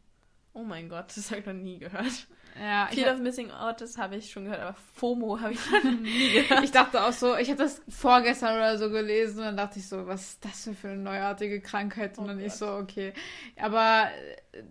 Oh 0.53 0.63
mein 0.63 0.89
Gott, 0.89 1.07
das 1.17 1.31
habe 1.31 1.41
ich 1.41 1.47
noch 1.47 1.55
nie 1.55 1.79
gehört. 1.79 2.27
Ja, 2.61 2.89
Fear 2.89 3.15
of 3.15 3.21
Missing 3.21 3.51
Out, 3.51 3.81
das 3.81 3.97
habe 3.97 4.17
ich 4.17 4.31
schon 4.31 4.45
gehört, 4.45 4.61
aber 4.61 4.77
FOMO 4.95 5.41
habe 5.41 5.53
ich 5.53 5.71
noch 5.71 5.85
nie 6.01 6.33
gehört. 6.33 6.65
ich 6.65 6.71
dachte 6.71 7.03
auch 7.03 7.13
so, 7.13 7.37
ich 7.37 7.49
habe 7.49 7.63
das 7.63 7.81
vorgestern 7.89 8.57
oder 8.57 8.77
so 8.77 8.91
gelesen 8.91 9.39
und 9.39 9.45
dann 9.45 9.57
dachte 9.57 9.79
ich 9.79 9.89
so, 9.89 10.07
was 10.07 10.33
ist 10.33 10.45
das 10.45 10.69
für 10.79 10.89
eine 10.89 10.99
neuartige 10.99 11.61
Krankheit? 11.61 12.19
Und 12.19 12.25
oh 12.25 12.27
dann 12.29 12.39
Gott. 12.39 12.47
ich 12.47 12.53
so, 12.53 12.69
okay. 12.69 13.15
Aber 13.57 14.09
äh, 14.53 14.63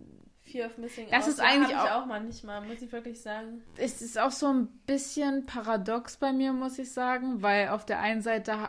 Fear 0.44 0.66
of 0.66 0.78
Missing 0.78 1.08
das 1.10 1.24
Out. 1.24 1.30
ist 1.30 1.40
eigentlich 1.40 1.76
auch, 1.76 2.02
auch 2.02 2.06
manchmal, 2.06 2.60
muss 2.60 2.82
ich 2.82 2.92
wirklich 2.92 3.20
sagen. 3.20 3.62
Es 3.76 4.00
ist 4.00 4.18
auch 4.18 4.30
so 4.30 4.46
ein 4.46 4.68
bisschen 4.86 5.46
paradox 5.46 6.18
bei 6.18 6.32
mir, 6.32 6.52
muss 6.52 6.78
ich 6.78 6.92
sagen, 6.92 7.42
weil 7.42 7.68
auf 7.68 7.84
der 7.84 8.00
einen 8.00 8.22
Seite 8.22 8.68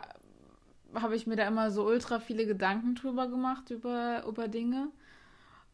habe 0.94 1.16
ich 1.16 1.26
mir 1.26 1.36
da 1.36 1.46
immer 1.46 1.70
so 1.70 1.84
ultra 1.86 2.18
viele 2.20 2.46
Gedanken 2.46 2.94
drüber 2.94 3.28
gemacht, 3.28 3.70
über, 3.70 4.24
über 4.26 4.48
Dinge. 4.48 4.88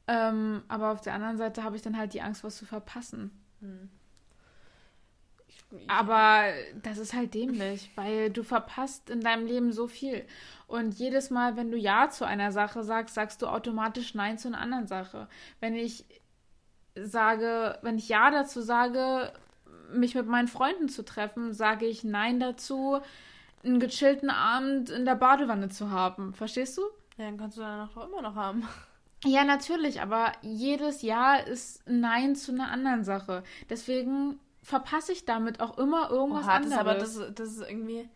Ähm, 0.08 0.62
aber 0.68 0.92
auf 0.92 1.00
der 1.00 1.14
anderen 1.14 1.36
Seite 1.36 1.64
habe 1.64 1.76
ich 1.76 1.82
dann 1.82 1.98
halt 1.98 2.14
die 2.14 2.22
Angst, 2.22 2.44
was 2.44 2.56
zu 2.56 2.64
verpassen. 2.64 3.30
Hm. 3.60 3.88
aber 5.88 6.44
das 6.82 6.98
ist 6.98 7.14
halt 7.14 7.32
dämlich, 7.32 7.90
weil 7.96 8.30
du 8.30 8.42
verpasst 8.42 9.08
in 9.08 9.20
deinem 9.22 9.46
Leben 9.46 9.72
so 9.72 9.88
viel. 9.88 10.26
Und 10.66 10.94
jedes 10.94 11.30
Mal, 11.30 11.56
wenn 11.56 11.70
du 11.70 11.78
Ja 11.78 12.10
zu 12.10 12.26
einer 12.26 12.52
Sache 12.52 12.82
sagst, 12.82 13.14
sagst 13.14 13.40
du 13.42 13.46
automatisch 13.46 14.14
Nein 14.14 14.38
zu 14.38 14.48
einer 14.48 14.60
anderen 14.60 14.86
Sache. 14.86 15.28
Wenn 15.60 15.74
ich 15.74 16.04
sage, 16.94 17.78
wenn 17.82 17.98
ich 17.98 18.08
Ja 18.08 18.30
dazu 18.30 18.60
sage, 18.60 19.32
mich 19.92 20.14
mit 20.14 20.26
meinen 20.26 20.48
Freunden 20.48 20.88
zu 20.88 21.04
treffen, 21.04 21.52
sage 21.52 21.86
ich 21.86 22.04
Nein 22.04 22.40
dazu, 22.40 23.00
einen 23.66 23.80
gechillten 23.80 24.30
Abend 24.30 24.90
in 24.90 25.04
der 25.04 25.16
Badewanne 25.16 25.68
zu 25.68 25.90
haben. 25.90 26.32
Verstehst 26.34 26.78
du? 26.78 26.82
Ja, 27.18 27.24
dann 27.26 27.36
kannst 27.38 27.56
du 27.56 27.62
danach 27.62 27.92
doch 27.92 28.08
immer 28.08 28.22
noch 28.22 28.34
haben. 28.34 28.62
Ja, 29.24 29.44
natürlich, 29.44 30.00
aber 30.00 30.32
jedes 30.42 31.02
Jahr 31.02 31.46
ist 31.46 31.86
ein 31.88 32.00
Nein 32.00 32.36
zu 32.36 32.52
einer 32.52 32.70
anderen 32.70 33.02
Sache. 33.04 33.42
Deswegen 33.68 34.38
verpasse 34.62 35.12
ich 35.12 35.24
damit 35.24 35.60
auch 35.60 35.78
immer 35.78 36.10
irgendwas 36.10 36.44
Oha, 36.44 36.58
das 36.60 36.72
anderes. 36.72 36.72
ist 36.72 37.18
aber 37.18 37.28
das, 37.28 37.34
das 37.34 37.48
ist 37.48 37.68
irgendwie 37.70 38.08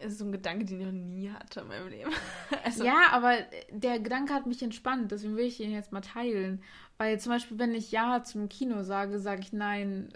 ist 0.00 0.18
so 0.18 0.24
ein 0.24 0.32
Gedanke, 0.32 0.64
den 0.64 0.80
ich 0.80 0.86
noch 0.86 0.92
nie 0.92 1.30
hatte 1.30 1.60
in 1.60 1.68
meinem 1.68 1.88
Leben. 1.88 2.10
Also, 2.64 2.84
Ja, 2.84 3.08
aber 3.12 3.34
der 3.70 4.00
Gedanke 4.00 4.32
hat 4.32 4.46
mich 4.46 4.62
entspannt, 4.62 5.10
deswegen 5.12 5.36
will 5.36 5.44
ich 5.46 5.60
ihn 5.60 5.72
jetzt 5.72 5.92
mal 5.92 6.00
teilen. 6.00 6.62
Weil 6.96 7.20
zum 7.20 7.32
Beispiel, 7.32 7.58
wenn 7.58 7.74
ich 7.74 7.92
Ja 7.92 8.22
zum 8.24 8.48
Kino 8.48 8.82
sage, 8.82 9.18
sage 9.18 9.40
ich 9.42 9.52
Nein 9.52 10.08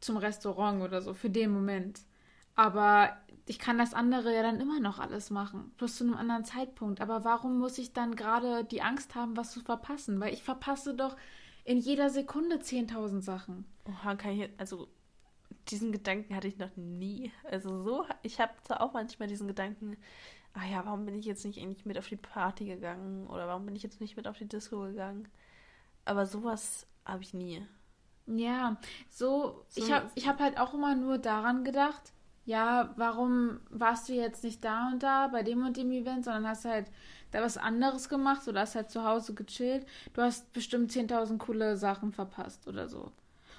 zum 0.00 0.16
Restaurant 0.16 0.82
oder 0.82 1.02
so, 1.02 1.14
für 1.14 1.30
den 1.30 1.50
Moment. 1.52 2.00
Aber 2.54 3.16
ich 3.48 3.58
kann 3.58 3.78
das 3.78 3.94
andere 3.94 4.34
ja 4.34 4.42
dann 4.42 4.60
immer 4.60 4.78
noch 4.80 4.98
alles 4.98 5.30
machen, 5.30 5.72
bloß 5.78 5.96
zu 5.96 6.04
einem 6.04 6.14
anderen 6.14 6.44
Zeitpunkt. 6.44 7.00
Aber 7.00 7.24
warum 7.24 7.58
muss 7.58 7.78
ich 7.78 7.92
dann 7.92 8.14
gerade 8.14 8.64
die 8.64 8.82
Angst 8.82 9.14
haben, 9.14 9.36
was 9.36 9.52
zu 9.52 9.60
verpassen? 9.60 10.20
Weil 10.20 10.34
ich 10.34 10.42
verpasse 10.42 10.94
doch 10.94 11.16
in 11.64 11.78
jeder 11.78 12.10
Sekunde 12.10 12.56
10.000 12.60 13.20
Sachen. 13.22 13.64
Oha, 13.86 14.14
kann 14.16 14.32
ich, 14.32 14.50
also 14.58 14.88
diesen 15.70 15.92
Gedanken 15.92 16.34
hatte 16.34 16.48
ich 16.48 16.58
noch 16.58 16.74
nie. 16.76 17.32
Also 17.44 17.82
so, 17.82 18.04
ich 18.22 18.40
habe 18.40 18.52
zwar 18.62 18.80
auch 18.82 18.92
manchmal 18.92 19.28
diesen 19.28 19.48
Gedanken, 19.48 19.96
ah 20.54 20.64
ja, 20.66 20.84
warum 20.84 21.04
bin 21.04 21.14
ich 21.14 21.26
jetzt 21.26 21.44
nicht 21.44 21.58
eigentlich 21.60 21.84
mit 21.86 21.98
auf 21.98 22.08
die 22.08 22.16
Party 22.16 22.64
gegangen 22.66 23.26
oder 23.26 23.46
warum 23.48 23.66
bin 23.66 23.76
ich 23.76 23.82
jetzt 23.82 24.00
nicht 24.00 24.16
mit 24.16 24.26
auf 24.28 24.38
die 24.38 24.48
Disco 24.48 24.80
gegangen? 24.80 25.28
Aber 26.04 26.24
sowas 26.26 26.86
habe 27.04 27.22
ich 27.22 27.34
nie. 27.34 27.66
Ja, 28.26 28.76
so, 29.08 29.64
So- 29.68 29.82
ich 29.82 29.92
habe 29.92 30.10
ich 30.14 30.28
hab 30.28 30.38
halt 30.38 30.58
auch 30.58 30.74
immer 30.74 30.94
nur 30.94 31.18
daran 31.18 31.64
gedacht, 31.64 32.12
ja, 32.48 32.94
warum 32.96 33.60
warst 33.68 34.08
du 34.08 34.14
jetzt 34.14 34.42
nicht 34.42 34.64
da 34.64 34.88
und 34.88 35.02
da 35.02 35.28
bei 35.28 35.42
dem 35.42 35.66
und 35.66 35.76
dem 35.76 35.92
Event, 35.92 36.24
sondern 36.24 36.48
hast 36.48 36.64
halt 36.64 36.86
da 37.30 37.42
was 37.42 37.58
anderes 37.58 38.08
gemacht 38.08 38.48
oder 38.48 38.60
hast 38.60 38.74
halt 38.74 38.90
zu 38.90 39.04
Hause 39.04 39.34
gechillt. 39.34 39.86
Du 40.14 40.22
hast 40.22 40.50
bestimmt 40.54 40.90
10.000 40.90 41.36
coole 41.36 41.76
Sachen 41.76 42.10
verpasst 42.10 42.66
oder 42.66 42.88
so. 42.88 43.12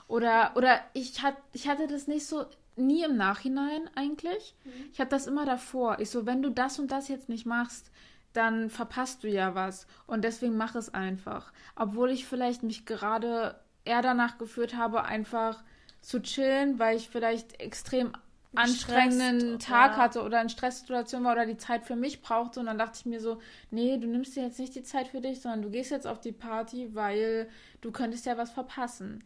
Oder, 0.07 0.53
oder 0.55 0.79
ich, 0.93 1.21
hat, 1.21 1.35
ich 1.53 1.69
hatte 1.69 1.85
das 1.85 2.07
nicht 2.07 2.25
so, 2.25 2.47
nie 2.77 3.03
im 3.03 3.15
Nachhinein 3.15 3.87
eigentlich. 3.93 4.55
Ich 4.91 4.99
hatte 4.99 5.11
das 5.11 5.27
immer 5.27 5.45
davor. 5.45 5.99
Ich 5.99 6.09
so, 6.09 6.25
wenn 6.25 6.41
du 6.41 6.49
das 6.49 6.79
und 6.79 6.91
das 6.91 7.09
jetzt 7.09 7.29
nicht 7.29 7.45
machst, 7.45 7.91
dann 8.33 8.71
verpasst 8.71 9.23
du 9.23 9.27
ja 9.29 9.53
was. 9.53 9.85
Und 10.07 10.23
deswegen 10.23 10.57
mach 10.57 10.73
es 10.73 10.91
einfach. 10.95 11.53
Obwohl 11.75 12.09
ich 12.09 12.25
vielleicht 12.25 12.63
mich 12.63 12.87
gerade 12.87 13.59
eher 13.85 14.01
danach 14.01 14.39
geführt 14.39 14.75
habe, 14.75 15.03
einfach 15.03 15.63
zu 16.01 16.23
chillen, 16.23 16.79
weil 16.79 16.97
ich 16.97 17.07
vielleicht 17.07 17.59
extrem 17.59 18.13
anstrengenden 18.55 19.59
Tag 19.59 19.91
ja. 19.91 19.97
hatte 19.97 20.23
oder 20.23 20.41
in 20.41 20.49
Stresssituation 20.49 21.23
war 21.23 21.33
oder 21.33 21.45
die 21.45 21.57
Zeit 21.57 21.85
für 21.85 21.95
mich 21.95 22.21
brauchte. 22.21 22.59
Und 22.59 22.65
dann 22.65 22.77
dachte 22.77 22.97
ich 22.99 23.05
mir 23.05 23.19
so, 23.19 23.39
nee, 23.69 23.97
du 23.97 24.07
nimmst 24.07 24.35
dir 24.35 24.43
jetzt 24.43 24.59
nicht 24.59 24.75
die 24.75 24.83
Zeit 24.83 25.07
für 25.07 25.21
dich, 25.21 25.41
sondern 25.41 25.61
du 25.61 25.69
gehst 25.69 25.91
jetzt 25.91 26.07
auf 26.07 26.19
die 26.19 26.31
Party, 26.31 26.95
weil 26.95 27.49
du 27.81 27.91
könntest 27.91 28.25
ja 28.25 28.37
was 28.37 28.51
verpassen. 28.51 29.23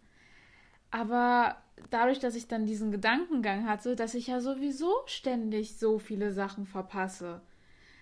Aber 0.91 1.57
dadurch, 1.89 2.19
dass 2.19 2.35
ich 2.35 2.47
dann 2.47 2.65
diesen 2.65 2.91
Gedankengang 2.91 3.67
hatte, 3.67 3.95
dass 3.95 4.13
ich 4.13 4.27
ja 4.27 4.41
sowieso 4.41 4.91
ständig 5.05 5.77
so 5.77 5.99
viele 5.99 6.33
Sachen 6.33 6.65
verpasse, 6.65 7.41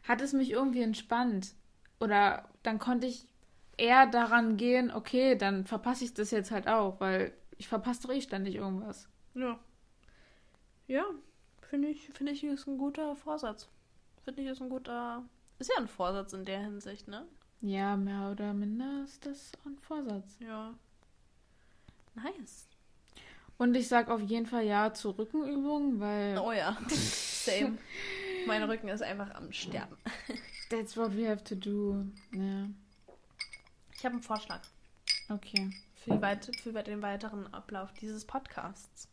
hat 0.08 0.22
es 0.22 0.34
mich 0.34 0.52
irgendwie 0.52 0.82
entspannt. 0.82 1.54
Oder 2.00 2.50
dann 2.64 2.80
konnte 2.80 3.08
ich 3.08 3.28
eher 3.78 4.08
daran 4.08 4.58
gehen, 4.58 4.92
okay, 4.92 5.36
dann 5.36 5.66
verpasse 5.66 6.04
ich 6.04 6.14
das 6.14 6.32
jetzt 6.32 6.52
halt 6.52 6.68
auch, 6.68 7.00
weil 7.00 7.32
ich 7.58 7.68
verpasse 7.68 8.08
doch 8.08 8.14
eh 8.14 8.22
ständig 8.22 8.56
irgendwas. 8.56 9.08
Ja. 9.36 9.60
Ja, 10.92 11.06
finde 11.70 11.88
ich, 11.88 12.10
finde 12.10 12.34
ich, 12.34 12.44
ist 12.44 12.68
ein 12.68 12.78
guter 12.78 13.16
Vorsatz. 13.16 13.70
Finde 14.26 14.42
ich, 14.42 14.50
ist 14.50 14.62
ein 14.62 14.68
guter. 14.68 15.24
Ist 15.58 15.70
ja 15.70 15.78
ein 15.82 15.88
Vorsatz 15.88 16.34
in 16.34 16.44
der 16.44 16.60
Hinsicht, 16.60 17.08
ne? 17.08 17.26
Ja, 17.62 17.96
mehr 17.96 18.30
oder 18.30 18.54
minder 18.54 19.06
ist 19.06 19.26
das 19.26 19.54
ein 19.66 19.78
Vorsatz. 19.78 20.36
Ja. 20.40 20.74
Nice. 22.16 22.68
Und 23.58 23.74
ich 23.76 23.88
sag 23.88 24.10
auf 24.10 24.20
jeden 24.20 24.46
Fall 24.48 24.66
ja 24.66 24.94
zur 24.94 25.18
Rückenübung, 25.18 26.02
weil 26.02 26.38
Oh 26.38 26.52
ja. 26.52 26.78
Same. 26.90 27.78
mein 28.46 28.64
Rücken 28.64 28.90
ist 28.90 29.02
einfach 29.02 29.34
am 29.36 29.54
Sterben. 29.54 29.96
that's 30.70 30.98
what 30.98 31.16
we 31.16 31.26
have 31.26 31.42
to 31.46 31.56
do. 31.56 32.04
Ja, 32.34 32.68
Ich 33.96 34.04
habe 34.04 34.16
einen 34.16 34.24
Vorschlag 34.24 34.60
okay. 35.30 35.70
für, 35.96 36.22
weit, 36.22 36.54
für 36.62 36.74
den 36.84 37.02
weiteren 37.02 37.48
Ablauf 37.54 37.94
dieses 37.94 38.26
Podcasts. 38.26 39.08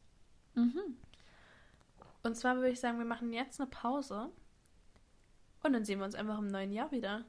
Mhm. 0.57 0.97
Und 2.29 2.35
zwar 2.35 2.57
würde 2.57 2.69
ich 2.69 2.79
sagen, 2.81 2.99
wir 2.99 3.07
machen 3.07 3.33
jetzt 3.33 3.59
eine 3.59 3.71
Pause. 3.71 4.29
Und 5.63 5.73
dann 5.73 5.87
sehen 5.87 5.99
wir 5.99 6.05
uns 6.05 6.15
einfach 6.15 6.37
im 6.39 6.49
neuen 6.49 6.73
Jahr 6.73 6.93
wieder. 6.93 7.25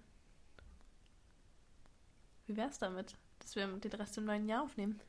Wie 2.47 2.57
wär's 2.57 2.79
damit, 2.79 3.15
dass 3.39 3.55
wir 3.55 3.65
den 3.65 3.93
Rest 3.93 4.17
im 4.17 4.25
neuen 4.25 4.49
Jahr 4.49 4.61
aufnehmen? 4.63 4.99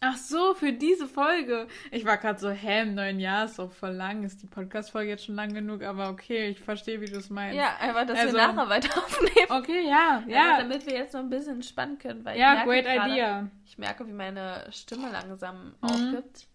Ach 0.00 0.16
so, 0.16 0.54
für 0.54 0.72
diese 0.72 1.06
Folge. 1.06 1.68
Ich 1.92 2.04
war 2.04 2.18
gerade 2.18 2.40
so, 2.40 2.50
hä, 2.50 2.82
im 2.82 2.96
neuen 2.96 3.20
Jahr 3.20 3.44
ist 3.44 3.60
doch 3.60 3.70
voll 3.70 3.92
lang. 3.92 4.24
Ist 4.24 4.42
die 4.42 4.46
Podcast-Folge 4.48 5.08
jetzt 5.10 5.24
schon 5.24 5.36
lang 5.36 5.54
genug? 5.54 5.84
Aber 5.84 6.10
okay, 6.10 6.48
ich 6.48 6.58
verstehe, 6.60 7.00
wie 7.00 7.06
du 7.06 7.18
es 7.18 7.30
meinst. 7.30 7.56
Ja, 7.56 7.76
einfach, 7.78 8.06
dass 8.08 8.18
Also- 8.18 8.36
wir 8.36 8.48
nachher 8.48 8.68
weiter 8.68 8.98
aufnehmen. 9.04 9.50
Okay, 9.50 9.88
ja, 9.88 10.24
ja. 10.26 10.58
damit 10.58 10.84
wir 10.84 10.94
jetzt 10.94 11.14
noch 11.14 11.20
ein 11.20 11.30
bisschen 11.30 11.54
entspannen 11.54 11.96
können. 11.98 12.24
Weil 12.24 12.36
Ja, 12.40 12.58
ich 12.60 12.66
merke 12.66 12.82
great 12.82 12.84
gerade, 12.96 13.12
idea. 13.12 13.50
Ich 13.64 13.78
merke, 13.78 14.06
wie 14.08 14.12
meine 14.12 14.66
Stimme 14.72 15.12
langsam 15.12 15.68
Mhm. 15.68 15.74
aufgibt. 15.82 16.48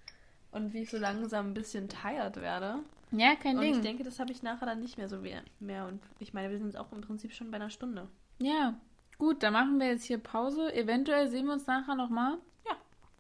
Und 0.52 0.74
wie 0.74 0.82
ich 0.84 0.89
so 0.89 0.97
langsam 0.97 1.52
ein 1.52 1.54
bisschen 1.54 1.88
tired 1.89 2.38
werde. 2.38 2.80
Ja, 3.12 3.36
kein 3.36 3.58
Und 3.58 3.64
Ding. 3.64 3.76
ich 3.76 3.82
denke, 3.82 4.04
das 4.04 4.20
habe 4.20 4.32
ich 4.32 4.43
nachher 4.43 4.66
dann 4.66 4.80
nicht 4.80 4.97
mehr 4.97 5.10
so 5.10 5.18
mehr. 5.18 5.43
Und 5.88 6.02
ich 6.20 6.34
meine, 6.34 6.49
wir 6.49 6.58
sind 6.58 6.68
jetzt 6.68 6.78
auch 6.78 6.91
im 6.91 7.02
Prinzip 7.02 7.34
schon 7.34 7.52
bei 7.52 7.56
einer 7.56 7.70
Stunde. 7.70 8.10
Ja, 8.39 8.80
gut, 9.18 9.43
dann 9.43 9.54
machen 9.54 9.80
wir 9.80 9.88
jetzt 9.88 10.04
hier 10.06 10.18
Pause. 10.18 10.74
Eventuell 10.74 11.30
sehen 11.30 11.45
wir 11.45 11.54
uns 11.54 11.68
nachher 11.68 11.95
nochmal. 11.95 12.38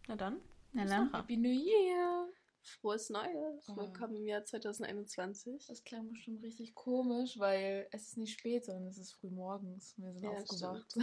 Na 0.07 0.15
dann. 0.15 0.37
Na 0.73 0.81
Bis 0.83 0.91
dann. 0.91 1.13
Happy 1.13 1.37
New 1.37 1.49
Year. 1.51 2.27
Frohes 2.63 3.09
Neues. 3.09 3.67
Oh. 3.69 3.77
Willkommen 3.77 4.15
im 4.17 4.25
Jahr 4.27 4.43
2021. 4.43 5.67
Das 5.67 5.83
klang 5.83 6.09
bestimmt 6.09 6.43
richtig 6.43 6.75
komisch, 6.75 7.39
weil 7.39 7.87
es 7.91 8.07
ist 8.09 8.17
nicht 8.17 8.37
spät, 8.37 8.65
sondern 8.65 8.87
es 8.87 8.97
ist 8.97 9.13
früh 9.13 9.29
morgens. 9.29 9.95
Wir 9.97 10.11
sind 10.13 10.23
Ja, 10.23 10.31
aufgewacht. 10.31 10.95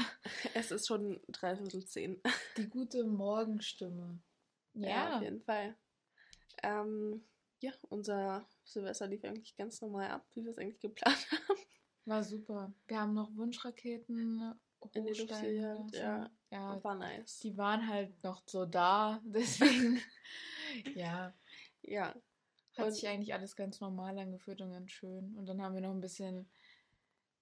Es 0.55 0.71
ist 0.71 0.87
schon 0.87 1.21
dreiviertel 1.29 1.85
zehn. 1.85 2.21
Die 2.57 2.69
gute 2.69 3.05
Morgenstimme. 3.05 4.19
auf 4.75 5.23
jeden 5.23 5.41
Fall. 5.43 5.75
Ähm, 6.63 7.25
ja, 7.61 7.73
unser 7.89 8.47
Silvester 8.65 9.07
lief 9.07 9.25
eigentlich 9.25 9.57
ganz 9.57 9.81
normal 9.81 10.11
ab, 10.11 10.27
wie 10.35 10.45
wir 10.45 10.51
es 10.53 10.59
eigentlich 10.59 10.81
geplant 10.81 11.17
haben. 11.33 11.59
war 12.05 12.23
super. 12.25 12.73
Wir 12.87 13.01
haben 13.01 13.15
noch 13.15 13.35
Wunschraketen 13.37 14.55
In 14.93 15.05
die 15.07 15.13
Luft 15.13 15.41
gejagt, 15.43 15.95
ja. 15.97 16.31
ja. 16.51 16.83
War 16.85 16.95
nice. 16.95 17.41
Die 17.41 17.57
waren 17.57 17.87
halt 17.89 18.23
noch 18.23 18.43
so 18.47 18.65
da, 18.65 19.21
deswegen. 19.25 20.01
ja, 20.95 21.35
Ja, 21.83 22.15
hat 22.77 22.87
Und- 22.87 22.93
sich 22.93 23.09
eigentlich 23.09 23.35
alles 23.35 23.57
ganz 23.57 23.81
normal 23.81 24.19
angefühlt 24.19 24.61
und 24.61 24.71
ganz 24.73 24.93
schön. 24.93 25.35
Und 25.37 25.47
dann 25.47 25.61
haben 25.61 25.75
wir 25.75 25.83
noch 25.83 25.91
ein 25.95 26.01
bisschen 26.01 26.49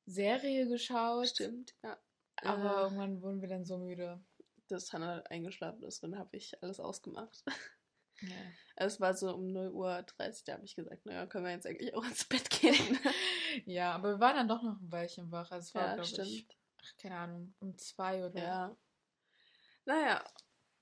Serie 0.06 0.66
geschaut. 0.68 1.28
stimmt. 1.28 1.74
Ja. 1.82 1.98
Aber 2.42 2.76
äh, 2.78 2.82
irgendwann 2.84 3.22
wurden 3.22 3.40
wir 3.40 3.48
dann 3.48 3.64
so 3.64 3.78
müde. 3.78 4.20
dass 4.68 4.92
Hannah 4.92 5.22
eingeschlafen 5.30 5.82
ist, 5.84 6.02
dann 6.02 6.18
habe 6.18 6.36
ich 6.36 6.60
alles 6.62 6.80
ausgemacht. 6.80 7.44
Ja. 8.20 8.36
Es 8.76 9.00
war 9.00 9.14
so 9.14 9.34
um 9.34 9.52
0 9.52 9.70
Uhr 9.70 10.02
30, 10.02 10.44
da 10.44 10.52
habe 10.54 10.64
ich 10.64 10.74
gesagt, 10.74 11.06
naja, 11.06 11.26
können 11.26 11.44
wir 11.44 11.52
jetzt 11.52 11.66
eigentlich 11.66 11.94
auch 11.94 12.04
ins 12.04 12.24
Bett 12.24 12.48
gehen. 12.50 12.74
ja, 13.64 13.92
aber 13.92 14.12
wir 14.12 14.20
waren 14.20 14.36
dann 14.36 14.48
doch 14.48 14.62
noch 14.62 14.80
ein 14.80 14.92
Weilchen 14.92 15.30
wach. 15.30 15.50
Also 15.50 15.66
es 15.68 15.74
war, 15.74 15.82
ja, 15.82 15.94
glaube 15.94 16.08
stimmt. 16.08 16.28
ich, 16.28 16.48
ach, 16.82 16.96
keine 16.98 17.16
Ahnung, 17.16 17.54
um 17.60 17.76
zwei 17.78 18.24
oder. 18.24 18.42
Ja. 18.42 18.76
Naja, 19.84 20.24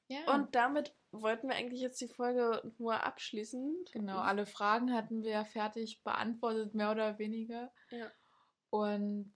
ja. 0.09 0.35
und 0.35 0.55
damit 0.55 0.95
wollten 1.13 1.49
wir 1.49 1.57
eigentlich 1.57 1.81
jetzt 1.81 2.01
die 2.01 2.09
Folge 2.09 2.73
nur 2.79 3.05
abschließen. 3.05 3.85
Genau, 3.93 4.19
alle 4.19 4.47
Fragen 4.47 4.93
hatten 4.93 5.23
wir 5.23 5.31
ja 5.31 5.45
fertig 5.45 6.03
beantwortet, 6.03 6.75
mehr 6.75 6.91
oder 6.91 7.19
weniger. 7.19 7.73
Ja. 7.91 8.11
Und 8.71 9.35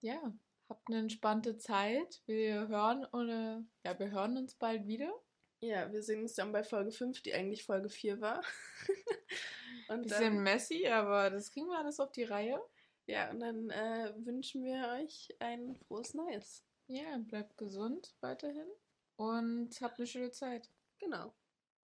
ja, 0.00 0.32
habt 0.68 0.88
eine 0.88 1.00
entspannte 1.00 1.58
Zeit. 1.58 2.22
Wir 2.26 2.68
hören 2.68 3.04
oder 3.06 3.64
ja, 3.84 3.98
wir 3.98 4.10
hören 4.10 4.36
uns 4.36 4.54
bald 4.54 4.86
wieder. 4.86 5.12
Ja, 5.60 5.90
wir 5.90 6.02
sehen 6.02 6.22
uns 6.22 6.34
dann 6.34 6.52
bei 6.52 6.62
Folge 6.62 6.92
5, 6.92 7.22
die 7.22 7.32
eigentlich 7.32 7.64
Folge 7.64 7.88
4 7.88 8.20
war. 8.20 8.42
und 9.88 10.02
Bisschen 10.02 10.34
dann, 10.34 10.42
messy, 10.42 10.86
aber 10.86 11.30
das 11.30 11.50
kriegen 11.50 11.66
wir 11.66 11.78
alles 11.78 11.98
auf 11.98 12.12
die 12.12 12.24
Reihe. 12.24 12.60
ja, 13.06 13.30
und 13.30 13.40
dann 13.40 13.70
äh, 13.70 14.12
wünschen 14.18 14.64
wir 14.64 15.00
euch 15.00 15.34
ein 15.40 15.76
frohes 15.76 16.14
Neues. 16.14 16.64
Ja, 16.88 17.18
bleibt 17.18 17.56
gesund 17.56 18.14
weiterhin 18.20 18.68
und 19.16 19.80
habt 19.80 19.98
eine 19.98 20.06
schöne 20.06 20.30
Zeit. 20.30 20.70
Genau. 20.98 21.34